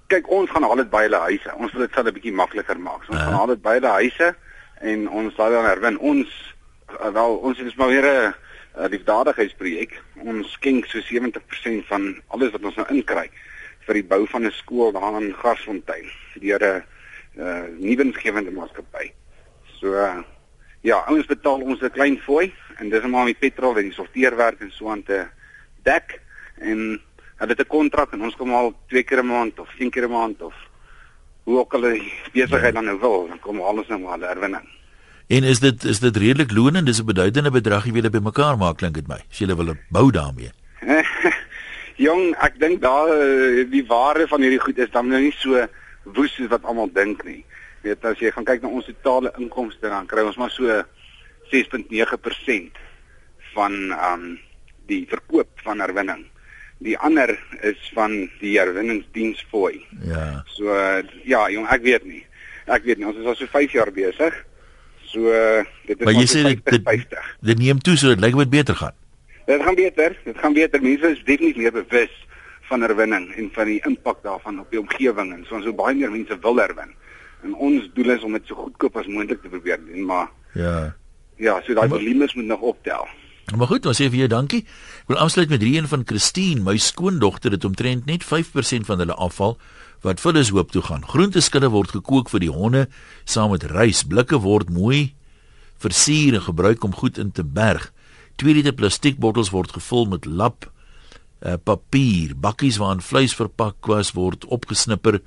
Kyk, 0.09 0.29
ons 0.33 0.49
gaan 0.49 0.65
haal 0.65 0.81
dit 0.81 0.89
by 0.89 1.03
hulle 1.05 1.21
huise. 1.29 1.55
Ons 1.57 1.73
wil 1.73 1.85
dit 1.85 1.97
sal 1.97 2.07
'n 2.07 2.13
bietjie 2.13 2.33
makliker 2.33 2.79
maak. 2.79 3.03
So, 3.05 3.13
ons 3.13 3.21
uh. 3.21 3.25
gaan 3.25 3.39
haal 3.39 3.53
dit 3.53 3.61
by 3.61 3.73
hulle 3.77 3.93
huise 4.01 4.29
en 4.81 5.09
ons 5.09 5.35
sal 5.35 5.51
dan 5.51 5.65
herwin. 5.65 5.99
Ons 5.99 6.29
uh, 6.99 7.11
wel 7.13 7.35
ons 7.35 7.59
is 7.59 7.75
maar 7.75 7.93
weer 7.93 8.05
'n 8.05 8.33
uh, 8.79 8.89
liefdadigheidsprojek. 8.89 10.01
Ons 10.25 10.51
skenk 10.51 10.85
so 10.85 10.99
70% 10.99 11.85
van 11.87 12.15
alles 12.27 12.51
wat 12.51 12.63
ons 12.63 12.75
nou 12.75 12.87
inkry 12.89 13.29
vir 13.85 13.93
die 13.93 14.05
bou 14.05 14.25
van 14.29 14.45
'n 14.45 14.51
skool 14.51 14.91
daar 14.91 15.21
in 15.21 15.33
Garsfontein 15.33 16.09
deur 16.41 16.61
'n 16.61 16.83
uh, 17.37 17.65
nuwensgewende 17.77 18.51
maatskappy. 18.51 19.11
So 19.79 19.93
uh, 19.93 20.21
ja, 20.82 21.03
ons 21.07 21.25
betaal 21.25 21.61
ons 21.61 21.82
'n 21.82 21.91
klein 21.91 22.17
fooi 22.17 22.53
en 22.80 22.89
dis 22.89 23.05
maar 23.05 23.25
met 23.25 23.39
petrol 23.39 23.77
en 23.77 23.89
die 23.89 23.93
sorteerwerk 23.93 24.61
en 24.61 24.71
so 24.71 24.89
aan 24.89 25.03
te 25.03 25.27
dek 25.84 26.19
en 26.57 27.01
hulle 27.39 27.51
het 27.51 27.59
'n 27.59 27.67
kontrak 27.67 28.13
en 28.13 28.21
ons 28.21 28.36
kom 28.36 28.53
al 28.53 28.73
twee 28.88 29.03
keer 29.03 29.23
'n 29.23 29.27
maand 29.27 29.59
of 29.59 29.69
een 29.77 29.91
keer 29.91 30.07
'n 30.07 30.11
maand 30.11 30.41
of 30.41 30.53
hoe 31.43 31.57
ook 31.57 31.73
al 31.73 31.82
die 31.82 32.13
besigheid 32.34 32.73
dan 32.73 32.86
nou 32.86 32.99
wil, 32.99 33.27
dan 33.27 33.39
kom 33.39 33.61
alles 33.61 33.88
nou 33.88 33.99
maar 33.99 34.19
herwinning. 34.19 34.67
En 35.27 35.43
is 35.43 35.59
dit 35.59 35.84
is 35.84 35.99
dit 35.99 36.17
redelik 36.17 36.51
lonend? 36.51 36.86
Dis 36.86 37.01
'n 37.01 37.05
beduidende 37.05 37.51
bedrag 37.51 37.86
jy 37.86 37.91
wil 37.91 38.09
by 38.09 38.21
mekaar 38.21 38.57
maak 38.57 38.77
klink 38.77 38.95
dit 38.95 39.07
my. 39.07 39.19
As 39.32 39.39
jy 39.39 39.55
wil 39.55 39.75
bou 39.89 40.11
daarmee. 40.11 40.51
Jong, 42.05 42.36
ek 42.39 42.59
dink 42.59 42.82
daar 42.82 43.09
eh, 43.11 43.65
die 43.69 43.86
waarde 43.86 44.27
van 44.27 44.41
hierdie 44.41 44.59
goed 44.59 44.77
is 44.77 44.91
dan 44.91 45.07
nou 45.07 45.21
nie 45.21 45.34
so 45.38 45.67
woes 46.03 46.34
soos 46.34 46.47
wat 46.47 46.63
almal 46.63 46.89
dink 46.93 47.23
nie. 47.23 47.45
Weet 47.84 48.05
as 48.05 48.19
jy 48.19 48.32
gaan 48.36 48.47
kyk 48.47 48.63
na 48.63 48.71
ons 48.73 48.88
totale 48.89 49.32
inkomste 49.39 49.88
dan 49.88 50.07
kry 50.09 50.25
ons 50.27 50.39
maar 50.39 50.51
so 50.51 50.82
6.9% 51.53 52.82
van 53.55 53.77
um 53.95 54.25
die 54.89 55.05
verkoop 55.09 55.61
van 55.63 55.82
herwinning. 55.84 56.25
Die 56.84 56.97
ander 56.97 57.36
is 57.67 57.80
van 57.93 58.15
die 58.39 58.55
herwinningsdiensfooi. 58.57 59.82
Ja. 60.07 60.41
So 60.49 60.73
ja, 61.27 61.43
jong, 61.51 61.67
ek 61.69 61.84
weet 61.86 62.07
nie. 62.07 62.23
Ek 62.69 62.86
weet 62.88 63.01
nie, 63.01 63.07
ons 63.09 63.19
is 63.19 63.27
al 63.27 63.38
so 63.38 63.49
5 63.49 63.75
jaar 63.77 63.91
besig. 63.93 64.38
So 65.09 65.34
dit 65.89 65.97
is 65.97 66.05
maar 66.05 66.17
jy 66.17 66.25
sê 66.30 66.45
dit, 66.47 66.63
dit, 66.69 67.19
dit 67.51 67.61
neem 67.61 67.82
toe 67.82 67.97
so 67.97 68.13
dit 68.13 68.23
lyk 68.23 68.38
dit 68.43 68.57
beter 68.59 68.77
gaan. 68.77 68.97
Dit 69.49 69.63
gaan 69.65 69.77
beter. 69.77 70.17
Dit 70.25 70.38
gaan 70.38 70.53
beter. 70.53 70.82
Mense 70.82 71.13
is 71.15 71.21
definitief 71.25 71.57
meer 71.57 71.73
bewus 71.73 72.13
van 72.69 72.86
herwinning 72.86 73.32
en 73.34 73.49
van 73.53 73.65
die 73.71 73.80
impak 73.89 74.21
daarvan 74.25 74.59
op 74.61 74.69
die 74.69 74.82
omgewing 74.82 75.34
en 75.34 75.45
so 75.47 75.57
ons 75.57 75.65
so 75.65 75.73
baie 75.73 75.95
meer 75.97 76.13
mense 76.13 76.38
wil 76.43 76.61
herwin. 76.61 76.93
En 77.43 77.55
ons 77.55 77.89
doel 77.95 78.15
is 78.15 78.23
om 78.23 78.35
dit 78.35 78.45
so 78.49 78.55
goedkoop 78.55 78.97
as 78.99 79.07
moontlik 79.07 79.41
te 79.41 79.51
probeer 79.51 79.79
doen, 79.85 80.05
maar 80.05 80.29
ja. 80.53 80.95
Ja, 81.39 81.61
so 81.63 81.73
daai 81.73 81.87
volumes 81.87 82.33
moet 82.35 82.49
nog 82.49 82.61
optel. 82.73 83.07
Maar 83.55 83.67
goed, 83.67 83.85
ons 83.89 83.97
sê 83.97 84.09
vir 84.11 84.25
jou 84.25 84.29
dankie. 84.29 84.61
Ek 85.05 85.13
wil 85.13 85.21
afsluit 85.23 85.49
met 85.49 85.63
reën 85.63 85.87
van 85.89 86.03
Christine, 86.05 86.61
my 86.61 86.75
skoondogter 86.77 87.55
het 87.55 87.65
omtrent 87.65 88.05
net 88.09 88.25
5% 88.27 88.85
van 88.89 89.01
hulle 89.01 89.15
afval 89.15 89.55
wat 90.05 90.21
vir 90.21 90.33
hulle 90.33 90.51
hoop 90.51 90.71
toe 90.71 90.83
gaan. 90.85 91.07
Groenteskille 91.07 91.71
word 91.73 91.95
gekook 91.95 92.29
vir 92.31 92.43
die 92.43 92.51
honde 92.53 92.85
saam 93.25 93.51
met 93.55 93.65
rys. 93.71 94.03
Blikke 94.07 94.39
word 94.43 94.69
mooi 94.69 95.15
versier 95.79 96.35
en 96.37 96.45
gebruik 96.45 96.83
om 96.83 96.95
goed 96.95 97.17
in 97.17 97.31
te 97.31 97.43
berg. 97.43 97.89
2 98.39 98.53
liter 98.53 98.75
plastiekbottels 98.75 99.51
word 99.51 99.73
gevul 99.75 100.05
met 100.11 100.27
lap 100.27 100.67
uh, 100.67 101.55
papier, 101.63 102.35
bakkies 102.35 102.79
waarin 102.79 103.03
vleis 103.03 103.35
verpak 103.35 103.87
was 103.87 104.13
word 104.15 104.45
opgesnipper 104.47 105.19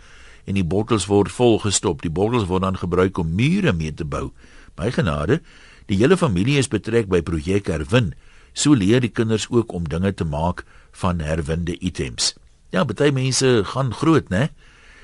en 0.45 0.55
die 0.59 0.67
bottels 0.67 1.07
word 1.07 1.31
volgestop. 1.33 2.03
Die 2.03 2.11
bottels 2.11 2.49
word 2.51 2.63
dan 2.63 2.79
gebruik 2.81 3.19
om 3.19 3.35
mure 3.35 3.73
mee 3.73 3.95
te 3.95 4.05
bou. 4.05 4.31
My 4.79 4.91
genade, 4.91 5.41
die 5.87 5.99
hele 6.01 6.17
familie 6.17 6.59
is 6.59 6.71
betrek 6.73 7.09
by 7.13 7.23
projek 7.23 7.71
Herwin. 7.71 8.13
So 8.53 8.75
leer 8.77 9.01
die 9.01 9.13
kinders 9.13 9.49
ook 9.51 9.73
om 9.73 9.89
dinge 9.89 10.13
te 10.13 10.25
maak 10.25 10.65
van 11.01 11.21
herwinde 11.21 11.79
items. 11.81 12.35
Ja, 12.73 12.85
baie 12.85 13.13
mense 13.13 13.63
gaan 13.73 13.93
groot, 13.95 14.29
né? 14.29 14.51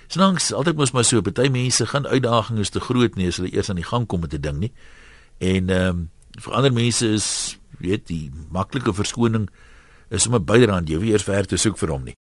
Snanks, 0.09 0.53
altyd 0.53 0.77
mos 0.77 0.93
maar 0.93 1.05
so, 1.05 1.21
baie 1.25 1.51
mense 1.53 1.87
gaan 1.87 2.07
uitdagings 2.07 2.73
te 2.73 2.81
groot 2.81 3.17
nie 3.17 3.29
as 3.29 3.41
hulle 3.41 3.53
eers 3.53 3.69
aan 3.73 3.81
die 3.81 3.89
gang 3.89 4.07
kom 4.07 4.21
met 4.21 4.35
'n 4.35 4.41
ding 4.41 4.59
nie. 4.59 4.73
En 5.39 5.71
ehm 5.71 5.89
um, 5.89 6.11
vir 6.39 6.53
ander 6.53 6.73
mense 6.73 7.07
is 7.07 7.59
weet 7.79 8.07
die 8.07 8.31
maklike 8.51 8.93
verskoning 8.95 9.49
is 10.11 10.27
om 10.27 10.35
'n 10.35 10.45
bydraend 10.45 10.89
jy 10.89 10.99
weer 10.99 11.21
ver 11.21 11.47
te 11.47 11.57
soek 11.57 11.79
vir 11.79 11.89
hom 11.89 12.05
nie 12.05 12.17